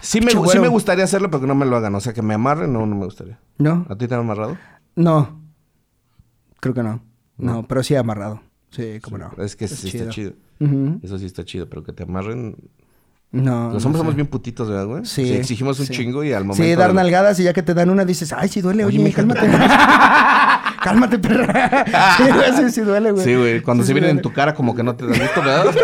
Sí 0.00 0.20
me, 0.20 0.32
sí 0.32 0.58
me 0.58 0.66
gustaría 0.66 1.04
hacerlo, 1.04 1.30
pero 1.30 1.42
que 1.42 1.46
no 1.46 1.54
me 1.54 1.66
lo 1.66 1.76
hagan. 1.76 1.94
O 1.94 2.00
sea, 2.00 2.12
que 2.12 2.20
me 2.20 2.34
amarren, 2.34 2.72
no, 2.72 2.84
no 2.84 2.96
me 2.96 3.04
gustaría. 3.04 3.38
¿No? 3.58 3.86
¿A 3.88 3.94
ti 3.96 4.08
te 4.08 4.14
han 4.14 4.22
amarrado? 4.22 4.58
No. 4.96 5.40
Creo 6.58 6.74
que 6.74 6.82
no. 6.82 7.00
No, 7.38 7.64
pero 7.68 7.84
sí 7.84 7.94
amarrado. 7.94 8.42
Sí, 8.70 8.98
cómo 9.00 9.18
no. 9.18 9.30
Es 9.38 9.54
que 9.54 9.68
sí 9.68 9.96
está 9.96 10.08
chido. 10.10 10.32
Eso 11.02 11.16
sí 11.18 11.26
está 11.26 11.44
chido, 11.44 11.68
pero 11.70 11.84
que 11.84 11.92
te 11.92 12.02
amarren. 12.02 12.56
No. 13.34 13.70
Los 13.72 13.82
no 13.82 13.88
hombres 13.88 13.92
sé. 13.92 13.98
somos 13.98 14.14
bien 14.14 14.26
putitos, 14.26 14.68
¿verdad, 14.68 14.86
güey? 14.86 15.04
Sí. 15.04 15.26
Sí, 15.26 15.34
exigimos 15.34 15.78
un 15.80 15.86
sí. 15.86 15.92
chingo 15.92 16.22
y 16.22 16.32
al 16.32 16.44
momento. 16.44 16.62
Sí, 16.62 16.74
dar 16.74 16.94
nalgadas 16.94 17.38
y 17.40 17.44
ya 17.44 17.52
que 17.52 17.62
te 17.62 17.74
dan 17.74 17.90
una 17.90 18.04
dices, 18.04 18.32
ay, 18.32 18.48
sí 18.48 18.60
duele, 18.60 18.84
oye, 18.84 19.02
Oye, 19.02 19.12
cálmate. 19.12 19.40
cálmate, 20.82 21.18
perra. 21.18 21.84
sí, 22.16 22.22
güey, 22.32 22.52
sí, 22.56 22.70
sí 22.70 22.80
duele, 22.82 23.10
güey. 23.10 23.24
Sí, 23.24 23.34
güey. 23.34 23.60
Cuando 23.60 23.82
Sí, 23.82 23.88
se 23.88 23.94
vienen 23.94 24.18
en 24.18 24.22
tu 24.22 24.32
cara, 24.32 24.54
como 24.54 24.74
que 24.74 24.82
no 24.82 24.94
te 24.94 25.06
dan 25.06 25.18
gusto, 25.18 25.42
¿verdad? 25.42 25.66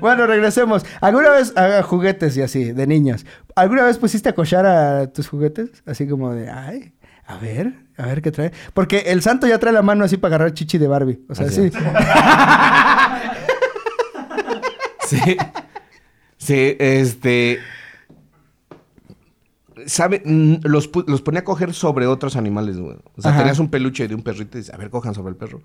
Bueno, 0.00 0.26
regresemos. 0.26 0.84
¿Alguna 1.00 1.30
vez, 1.30 1.52
ah, 1.56 1.82
juguetes 1.82 2.36
y 2.36 2.42
así, 2.42 2.72
de 2.72 2.86
niños, 2.86 3.24
¿alguna 3.54 3.84
vez 3.84 3.98
pusiste 3.98 4.28
a 4.28 4.34
cochar 4.34 4.66
a 4.66 5.06
tus 5.12 5.28
juguetes? 5.28 5.70
Así 5.86 6.06
como 6.06 6.32
de, 6.34 6.50
ay, 6.50 6.92
a 7.26 7.36
ver, 7.38 7.72
a 7.96 8.06
ver 8.06 8.22
qué 8.22 8.30
trae. 8.30 8.52
Porque 8.74 9.04
el 9.06 9.22
santo 9.22 9.46
ya 9.46 9.58
trae 9.58 9.72
la 9.72 9.82
mano 9.82 10.04
así 10.04 10.16
para 10.16 10.36
agarrar 10.36 10.54
chichi 10.54 10.78
de 10.78 10.86
Barbie. 10.86 11.20
O 11.28 11.34
sea, 11.34 11.46
Así 11.46 11.70
sí. 11.70 11.78
Sí. 15.06 15.36
Sí, 16.38 16.76
este. 16.78 17.58
¿Sabe? 19.86 20.22
Mm, 20.24 20.56
Los, 20.64 20.90
los 21.06 21.22
ponía 21.22 21.40
a 21.40 21.44
coger 21.44 21.74
sobre 21.74 22.06
otros 22.06 22.36
animales, 22.36 22.78
güey. 22.78 22.96
O 23.16 23.22
sea, 23.22 23.30
Ajá. 23.30 23.40
tenías 23.40 23.58
un 23.58 23.68
peluche 23.70 24.08
de 24.08 24.14
un 24.14 24.22
perrito 24.22 24.56
y 24.58 24.60
dices, 24.62 24.74
a 24.74 24.78
ver, 24.78 24.90
cojan 24.90 25.14
sobre 25.14 25.30
el 25.30 25.36
perro. 25.36 25.62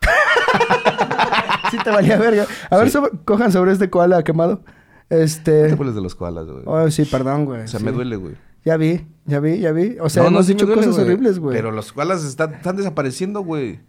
Sí 1.70 1.76
te 1.84 1.90
valía 1.90 2.16
verga. 2.16 2.46
A 2.70 2.78
ver, 2.78 2.88
sobre- 2.90 3.10
cojan 3.26 3.52
sobre 3.52 3.72
este 3.72 3.90
koala 3.90 4.22
quemado. 4.24 4.62
¿Qué 5.10 5.22
Este... 5.22 5.68
te 5.68 5.74
vuelves 5.74 5.94
de 5.94 6.00
los 6.00 6.14
koalas, 6.14 6.46
güey? 6.46 6.62
Oh, 6.64 6.90
sí, 6.90 7.04
perdón, 7.04 7.44
güey. 7.44 7.62
o 7.62 7.68
sea, 7.68 7.78
sí. 7.78 7.84
me 7.84 7.92
duele, 7.92 8.16
güey. 8.16 8.36
Ya 8.64 8.78
vi, 8.78 9.06
ya 9.26 9.38
vi, 9.40 9.58
ya 9.58 9.72
vi. 9.72 9.96
O 10.00 10.08
sea, 10.08 10.22
No, 10.22 10.30
no, 10.30 10.36
hemos 10.36 10.46
sí 10.46 10.54
dicho 10.54 10.64
duele, 10.64 10.86
cosas 10.86 11.04
horribles, 11.04 11.38
güey. 11.38 11.54
Pero 11.54 11.70
los 11.70 11.92
koalas 11.92 12.24
están, 12.24 12.54
están 12.54 12.76
desapareciendo, 12.76 13.40
güey. 13.42 13.80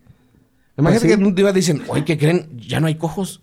Imagínate 0.78 1.08
Pues 1.08 1.18
que 1.18 1.24
un 1.24 1.36
día 1.36 1.54
dicen, 1.54 1.82
oye, 1.88 2.04
¿qué 2.04 2.18
creen? 2.18 2.50
Ya 2.58 2.82
no 2.82 2.88
hay 2.88 2.95
cojos. 2.95 3.41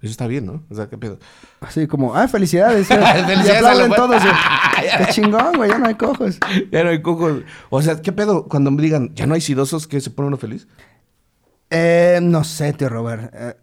Eso 0.00 0.10
está 0.12 0.26
bien, 0.28 0.46
¿no? 0.46 0.62
O 0.70 0.74
sea, 0.74 0.88
¿qué 0.88 0.96
pedo? 0.96 1.18
Así 1.60 1.86
como, 1.88 2.14
ah, 2.14 2.28
felicidades. 2.28 2.86
Felicidades 2.88 3.46
y 3.46 3.50
aplauden 3.50 3.90
la- 3.90 3.96
todos. 3.96 4.24
eh. 4.24 4.28
Qué 4.98 5.06
chingón, 5.12 5.56
güey, 5.56 5.70
ya 5.70 5.78
no 5.78 5.88
hay 5.88 5.94
cojos. 5.96 6.38
Ya 6.70 6.84
no 6.84 6.90
hay 6.90 7.02
cojos. 7.02 7.42
O 7.70 7.82
sea, 7.82 8.00
¿qué 8.00 8.12
pedo? 8.12 8.44
Cuando 8.46 8.70
me 8.70 8.80
digan, 8.82 9.12
ya 9.14 9.26
no 9.26 9.34
hay 9.34 9.40
sidosos, 9.40 9.86
¿qué 9.88 10.00
se 10.00 10.10
pone 10.10 10.28
uno 10.28 10.36
feliz? 10.36 10.68
Eh, 11.70 12.20
no 12.22 12.44
sé, 12.44 12.72
tío 12.74 12.88
Robert. 12.88 13.32
Eh, 13.34 13.56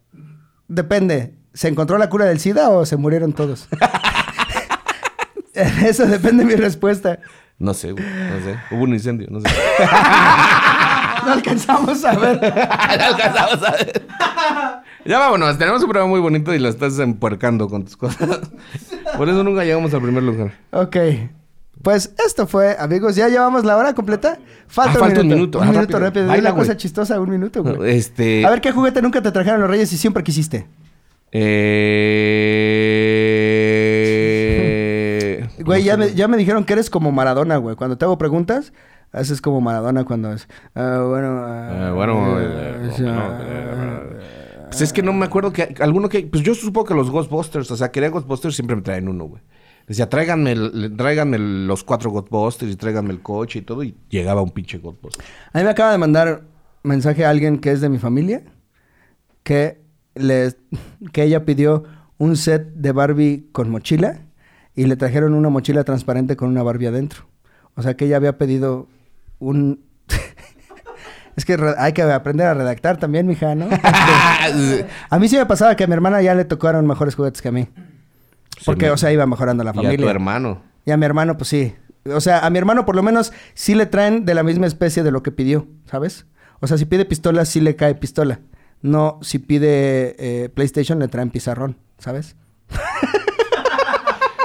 depende. 0.67 1.35
¿Se 1.53 1.69
encontró 1.69 1.97
la 1.97 2.09
cura 2.09 2.25
del 2.25 2.39
SIDA 2.39 2.69
o 2.69 2.85
se 2.85 2.97
murieron 2.97 3.31
todos? 3.33 3.69
Eso 5.53 6.05
depende 6.05 6.43
de 6.43 6.49
mi 6.49 6.55
respuesta. 6.61 7.19
No 7.57 7.73
sé, 7.73 7.93
güey. 7.93 8.03
No 8.03 8.43
sé. 8.43 8.59
Hubo 8.71 8.83
un 8.83 8.93
incendio, 8.93 9.27
no 9.31 9.39
sé. 9.39 9.47
No 11.25 11.31
alcanzamos 11.31 12.03
a 12.03 12.13
ver. 12.15 12.39
No 12.41 13.05
alcanzamos 13.05 13.63
a 13.63 13.71
ver. 13.71 14.03
Ya 15.05 15.19
vámonos, 15.19 15.57
tenemos 15.59 15.81
un 15.83 15.89
programa 15.89 16.09
muy 16.09 16.19
bonito 16.19 16.53
y 16.53 16.59
lo 16.59 16.67
estás 16.67 16.97
empuercando 16.99 17.67
con 17.69 17.83
tus 17.85 17.95
cosas. 17.95 18.39
Por 19.17 19.29
eso 19.29 19.43
nunca 19.43 19.63
llegamos 19.63 19.93
al 19.93 20.01
primer 20.01 20.23
lugar. 20.23 20.53
Ok. 20.71 20.97
Pues 21.83 22.13
esto 22.25 22.47
fue, 22.47 22.75
amigos. 22.79 23.15
¿Ya 23.15 23.27
llevamos 23.29 23.63
la 23.65 23.77
hora 23.77 23.93
completa? 23.93 24.39
Falta, 24.67 24.93
Ah, 24.97 24.99
falta 24.99 25.21
un 25.21 25.27
minuto. 25.27 25.59
Un 25.59 25.65
Ah, 25.65 25.67
minuto 25.71 25.87
rápido. 25.99 25.99
rápido. 25.99 26.27
Baila, 26.27 26.49
una 26.53 26.59
cosa 26.59 26.75
chistosa, 26.75 27.19
un 27.19 27.29
minuto, 27.29 27.61
güey. 27.63 27.91
Este. 27.95 28.43
A 28.45 28.49
ver, 28.49 28.61
¿qué 28.61 28.71
juguete 28.71 29.01
nunca 29.03 29.21
te 29.21 29.31
trajeron 29.31 29.61
los 29.61 29.69
reyes 29.69 29.93
y 29.93 29.97
siempre 29.97 30.23
quisiste? 30.23 30.67
Eh... 34.55 35.47
Güey, 35.63 35.83
ya 35.83 35.97
me, 35.97 36.13
ya 36.15 36.27
me 36.27 36.37
dijeron 36.37 36.63
que 36.65 36.73
eres 36.73 36.89
como 36.89 37.11
Maradona, 37.11 37.57
güey. 37.57 37.75
Cuando 37.75 37.97
te 37.97 38.05
hago 38.05 38.17
preguntas, 38.17 38.73
haces 39.11 39.41
como 39.41 39.61
Maradona 39.61 40.03
cuando 40.05 40.33
es... 40.33 40.47
ah, 40.73 41.03
bueno... 41.07 41.43
ah, 41.45 41.89
Eh, 41.89 41.91
bueno, 41.93 42.37
Pues 44.75 44.89
es 44.89 44.93
que 44.93 45.01
no 45.01 45.13
me 45.13 45.25
acuerdo 45.25 45.53
que 45.53 45.73
alguno 45.79 46.09
que. 46.09 46.23
Pues 46.27 46.43
yo 46.43 46.53
supongo 46.53 46.87
que 46.87 46.93
los 46.93 47.09
Ghostbusters, 47.09 47.71
o 47.71 47.77
sea, 47.77 47.91
quería 47.91 48.09
Ghostbusters, 48.09 48.55
siempre 48.55 48.75
me 48.75 48.81
traen 48.81 49.07
uno, 49.07 49.23
güey. 49.23 49.41
Decía, 49.87 50.09
tráiganme, 50.09 50.53
tráiganme 50.97 51.37
los 51.39 51.85
cuatro 51.85 52.11
Ghostbusters 52.11 52.73
y 52.73 52.75
tráiganme 52.75 53.13
el 53.13 53.21
coche 53.21 53.59
y 53.59 53.61
todo, 53.61 53.83
y 53.83 53.95
llegaba 54.09 54.41
un 54.41 54.51
pinche 54.51 54.79
Ghostbuster. 54.79 55.23
A 55.53 55.59
mí 55.59 55.63
me 55.63 55.69
acaba 55.69 55.93
de 55.93 55.97
mandar 55.97 56.43
mensaje 56.83 57.23
a 57.23 57.29
alguien 57.29 57.59
que 57.59 57.71
es 57.71 57.79
de 57.79 57.87
mi 57.87 57.99
familia 57.99 58.43
que, 59.43 59.81
le, 60.13 60.53
que 61.13 61.23
ella 61.23 61.45
pidió 61.45 61.85
un 62.17 62.35
set 62.35 62.73
de 62.73 62.91
Barbie 62.91 63.47
con 63.53 63.69
mochila 63.69 64.25
y 64.75 64.87
le 64.87 64.97
trajeron 64.97 65.35
una 65.35 65.47
mochila 65.47 65.85
transparente 65.85 66.35
con 66.35 66.49
una 66.49 66.63
Barbie 66.63 66.87
adentro. 66.87 67.27
O 67.75 67.81
sea 67.81 67.95
que 67.95 68.05
ella 68.05 68.17
había 68.17 68.37
pedido 68.37 68.89
un... 69.39 69.84
es 71.35 71.45
que 71.45 71.57
hay 71.77 71.93
que 71.93 72.01
aprender 72.03 72.47
a 72.47 72.53
redactar 72.53 72.97
también, 72.97 73.27
mija, 73.27 73.55
¿no? 73.55 73.67
Este, 74.47 74.85
a 75.09 75.19
mí 75.19 75.27
sí 75.27 75.37
me 75.37 75.45
pasaba 75.45 75.75
que 75.75 75.83
a 75.83 75.87
mi 75.87 75.93
hermana 75.93 76.21
ya 76.21 76.35
le 76.35 76.45
tocaron 76.45 76.85
mejores 76.85 77.15
juguetes 77.15 77.41
que 77.41 77.47
a 77.49 77.51
mí. 77.51 77.67
Porque, 78.63 78.89
o 78.91 78.97
sea, 78.97 79.11
iba 79.11 79.25
mejorando 79.25 79.63
la 79.63 79.71
Y 79.71 79.73
a 79.73 79.81
familia. 79.81 80.05
tu 80.05 80.09
hermano. 80.09 80.61
Y 80.85 80.91
a 80.91 80.97
mi 80.97 81.05
hermano, 81.05 81.35
pues 81.37 81.49
sí. 81.49 81.75
O 82.05 82.21
sea, 82.21 82.45
a 82.45 82.49
mi 82.51 82.57
hermano 82.59 82.85
por 82.85 82.95
lo 82.95 83.01
menos 83.03 83.33
sí 83.55 83.73
le 83.75 83.85
traen 83.87 84.25
de 84.25 84.35
la 84.35 84.43
misma 84.43 84.67
especie 84.67 85.01
de 85.03 85.11
lo 85.11 85.23
que 85.23 85.31
pidió, 85.31 85.67
¿sabes? 85.89 86.25
O 86.61 86.67
sea, 86.67 86.77
si 86.77 86.85
pide 86.85 87.05
pistola, 87.05 87.43
sí 87.45 87.59
le 87.59 87.75
cae 87.75 87.95
pistola. 87.95 88.39
No, 88.81 89.17
si 89.23 89.39
pide 89.39 90.15
eh, 90.19 90.49
PlayStation, 90.49 90.99
le 90.99 91.07
traen 91.07 91.31
pizarrón, 91.31 91.77
¿sabes? 91.97 92.35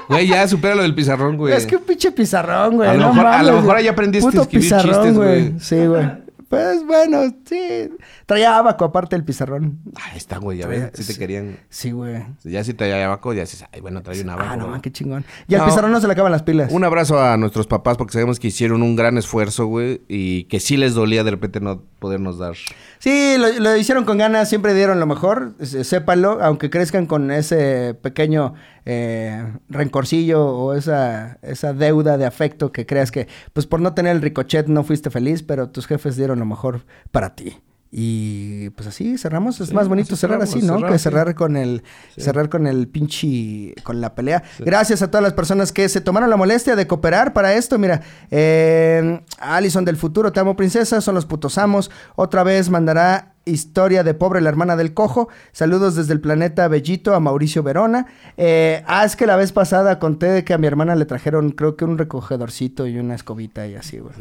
Güey, 0.09 0.27
ya 0.27 0.49
supera 0.49 0.75
lo 0.75 0.83
del 0.83 0.93
pizarrón, 0.95 1.37
güey. 1.37 1.55
Es 1.55 1.67
que 1.67 1.77
un 1.77 1.85
pinche 1.85 2.11
pizarrón, 2.11 2.75
güey. 2.77 2.91
A 2.91 2.95
lo 2.95 3.01
no 3.01 3.15
mejor- 3.15 3.27
a 3.31 3.43
lo 3.45 3.61
mejor 3.61 3.81
ya 3.81 3.93
aprendiste 3.93 4.27
a 4.27 4.31
Puto 4.33 4.43
escribir 4.43 4.65
pizarrón, 4.65 4.93
chistes, 4.93 5.15
güey. 5.15 5.55
Sí, 5.61 5.87
güey. 5.87 6.09
Pues 6.51 6.85
bueno, 6.85 7.33
sí. 7.47 7.89
Traía 8.31 8.57
abaco 8.59 8.85
aparte 8.85 9.17
del 9.17 9.25
pizarrón. 9.25 9.81
Ahí 9.97 10.17
está, 10.17 10.39
güey, 10.39 10.59
ya 10.59 10.69
ves. 10.69 10.91
Si 10.95 11.05
te 11.05 11.15
sí. 11.15 11.19
querían. 11.19 11.57
Sí, 11.69 11.91
güey. 11.91 12.25
Ya 12.45 12.63
si 12.63 12.75
te 12.75 12.79
traía 12.89 13.05
abaco, 13.05 13.35
ya 13.35 13.41
dices, 13.41 13.65
ay, 13.73 13.81
bueno, 13.81 14.03
trae 14.05 14.23
una 14.23 14.35
abaco. 14.35 14.49
Ah, 14.53 14.57
no, 14.57 14.69
man, 14.69 14.81
qué 14.81 14.93
chingón. 14.93 15.25
Y 15.49 15.57
al 15.57 15.63
No. 15.63 15.67
pizarrón 15.67 15.91
no 15.91 16.01
se 16.01 16.07
le 16.07 16.13
acaban 16.13 16.31
las 16.31 16.45
pilas. 16.45 16.71
Un 16.71 16.85
abrazo 16.85 17.21
a 17.21 17.37
nuestros 17.39 17.67
papás 17.67 17.97
porque 17.97 18.13
sabemos 18.13 18.39
que 18.39 18.47
hicieron 18.47 18.85
un 18.85 18.95
gran 18.95 19.19
esfuerzo, 19.19 19.67
güey. 19.67 20.03
Y 20.07 20.45
que 20.45 20.61
sí 20.61 20.77
les 20.77 20.95
dolía 20.95 21.25
de 21.25 21.33
repente 21.33 21.59
no 21.61 21.83
podernos 21.99 22.39
dar. 22.39 22.55
Sí, 23.01 23.35
lo, 23.37 23.49
lo 23.59 23.77
hicieron 23.77 24.05
con 24.05 24.19
ganas, 24.19 24.49
siempre 24.49 24.75
dieron 24.75 25.01
lo 25.01 25.07
mejor, 25.07 25.55
sépanlo, 25.61 26.39
aunque 26.41 26.71
crezcan 26.71 27.07
con 27.07 27.33
ese 27.33 27.95
pequeño 28.01 28.55
eh, 28.85 29.45
rencorcillo 29.69 30.47
o 30.47 30.75
esa, 30.75 31.39
esa 31.43 31.73
deuda 31.73 32.17
de 32.17 32.27
afecto 32.27 32.71
que 32.71 32.87
creas 32.87 33.11
que, 33.11 33.27
pues 33.53 33.67
por 33.67 33.81
no 33.81 33.93
tener 33.93 34.15
el 34.15 34.23
ricochet 34.23 34.69
no 34.69 34.85
fuiste 34.85 35.11
feliz, 35.11 35.43
pero 35.43 35.69
tus 35.71 35.89
jefes 35.89 36.15
dieron 36.17 36.39
lo 36.39 36.47
mejor 36.47 36.85
para 37.11 37.35
ti. 37.35 37.59
Y 37.93 38.71
pues 38.71 38.87
así 38.87 39.19
cerramos, 39.19 39.61
es 39.61 39.71
Sí, 39.71 39.75
más 39.75 39.89
bonito 39.89 40.15
cerrar 40.15 40.39
cerramos, 40.39 40.55
así, 40.57 40.65
¿no? 40.65 40.75
cerrar, 40.77 40.93
que 40.93 40.99
sí. 40.99 41.03
cerrar 41.03 41.35
con 41.35 41.57
el 41.57 41.83
cerrar 42.17 42.49
con 42.49 42.67
el 42.69 42.87
pinche 42.87 43.75
con 43.83 44.01
la 44.01 44.15
pelea. 44.15 44.45
Gracias 44.61 45.03
a 45.03 45.11
todas 45.11 45.25
las 45.25 45.33
personas 45.33 45.73
que 45.73 45.89
se 45.89 46.01
tomaron 46.01 46.31
la 46.31 46.37
molestia 46.37 46.77
de 46.77 46.87
cooperar 46.87 47.33
para 47.33 47.55
esto. 47.55 47.79
Mira, 47.79 48.01
eh, 48.31 49.21
Alison 49.41 49.85
del 49.85 49.97
futuro, 49.97 50.31
te 50.33 50.39
amo 50.39 50.55
princesa, 50.55 51.01
son 51.01 51.17
los 51.17 51.27
putos 51.27 51.59
amos. 51.59 51.91
Otra 52.15 52.45
vez 52.45 52.71
mandará 52.71 53.30
historia 53.45 54.03
de 54.05 54.15
pobre 54.15 54.41
la 54.41 54.49
hermana 54.49 54.77
del 54.77 54.95
cojo. 54.95 55.29
Saludos 55.53 55.97
desde 55.97 56.13
el 56.13 56.21
planeta 56.21 56.69
Bellito 56.69 57.15
a 57.15 57.21
Mauricio 57.21 57.63
Verona. 57.63 58.07
Eh, 58.37 58.83
ah, 58.87 59.05
es 59.05 59.17
que 59.17 59.27
la 59.27 59.37
vez 59.37 59.53
pasada 59.53 59.99
conté 59.99 60.45
que 60.45 60.55
a 60.55 60.59
mi 60.59 60.67
hermana 60.67 60.95
le 60.97 61.05
trajeron 61.07 61.51
creo 61.51 61.77
que 61.77 61.85
un 61.85 61.99
recogedorcito 61.99 62.87
y 62.87 62.99
una 62.99 63.15
escobita 63.15 63.67
y 63.67 63.75
así, 63.75 63.99
güey. 63.99 64.15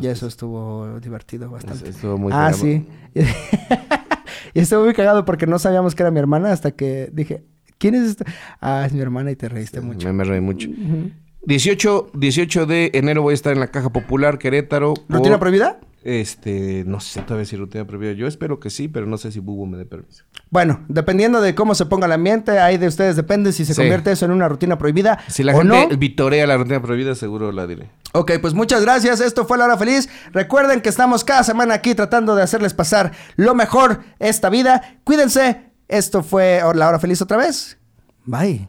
Y 0.00 0.06
eso 0.06 0.26
estuvo 0.26 1.00
divertido 1.00 1.50
bastante. 1.50 1.90
Estuvo 1.90 2.18
muy 2.18 2.32
ah, 2.32 2.50
cagado. 2.50 2.58
sí. 2.58 2.86
y 4.54 4.60
estuvo 4.60 4.84
muy 4.84 4.94
cagado 4.94 5.24
porque 5.24 5.46
no 5.46 5.58
sabíamos 5.58 5.94
que 5.94 6.02
era 6.02 6.10
mi 6.10 6.18
hermana 6.18 6.52
hasta 6.52 6.72
que 6.72 7.10
dije, 7.12 7.44
¿quién 7.78 7.94
es 7.94 8.10
esta? 8.10 8.24
Ah, 8.60 8.84
es 8.86 8.92
mi 8.92 9.00
hermana 9.00 9.30
y 9.30 9.36
te 9.36 9.48
reíste 9.48 9.80
mucho. 9.80 10.06
Me, 10.08 10.12
me 10.12 10.24
reí 10.24 10.40
mucho. 10.40 10.68
18, 11.44 12.10
18 12.14 12.66
de 12.66 12.90
enero 12.94 13.22
voy 13.22 13.32
a 13.32 13.34
estar 13.34 13.52
en 13.52 13.60
la 13.60 13.68
Caja 13.68 13.90
Popular, 13.90 14.38
Querétaro. 14.38 14.94
¿Rutina 15.08 15.38
prohibida? 15.38 15.80
Este, 16.04 16.82
no 16.84 16.98
sé 16.98 17.22
todavía 17.22 17.44
si 17.46 17.56
rutina 17.56 17.86
prohibida. 17.86 18.12
Yo 18.12 18.26
espero 18.26 18.58
que 18.58 18.70
sí, 18.70 18.88
pero 18.88 19.06
no 19.06 19.18
sé 19.18 19.30
si 19.30 19.38
Bubu 19.38 19.66
me 19.66 19.78
dé 19.78 19.84
permiso. 19.86 20.24
Bueno, 20.50 20.84
dependiendo 20.88 21.40
de 21.40 21.54
cómo 21.54 21.74
se 21.76 21.86
ponga 21.86 22.06
el 22.06 22.12
ambiente, 22.12 22.58
ahí 22.58 22.76
de 22.76 22.88
ustedes 22.88 23.14
depende 23.14 23.52
si 23.52 23.64
se 23.64 23.72
Sí. 23.74 23.80
convierte 23.80 24.10
eso 24.10 24.24
en 24.24 24.32
una 24.32 24.48
rutina 24.48 24.78
prohibida 24.78 25.20
Si 25.28 25.44
la 25.44 25.54
o 25.54 25.58
gente 25.58 25.88
no. 25.90 25.96
vitorea 25.96 26.46
la 26.46 26.56
rutina 26.56 26.82
prohibida, 26.82 27.14
seguro 27.14 27.52
la 27.52 27.66
diré. 27.68 27.88
Ok, 28.14 28.32
pues 28.40 28.52
muchas 28.52 28.82
gracias. 28.82 29.20
Esto 29.20 29.44
fue 29.46 29.58
La 29.58 29.64
Hora 29.66 29.78
Feliz. 29.78 30.08
Recuerden 30.32 30.80
que 30.80 30.88
estamos 30.88 31.22
cada 31.24 31.44
semana 31.44 31.74
aquí 31.74 31.94
tratando 31.94 32.34
de 32.34 32.42
hacerles 32.42 32.74
pasar 32.74 33.12
lo 33.36 33.54
mejor 33.54 34.00
esta 34.18 34.50
vida. 34.50 34.98
Cuídense. 35.04 35.70
Esto 35.88 36.22
fue 36.22 36.60
La 36.74 36.88
Hora 36.88 36.98
Feliz 36.98 37.22
otra 37.22 37.36
vez. 37.36 37.78
Bye. 38.24 38.68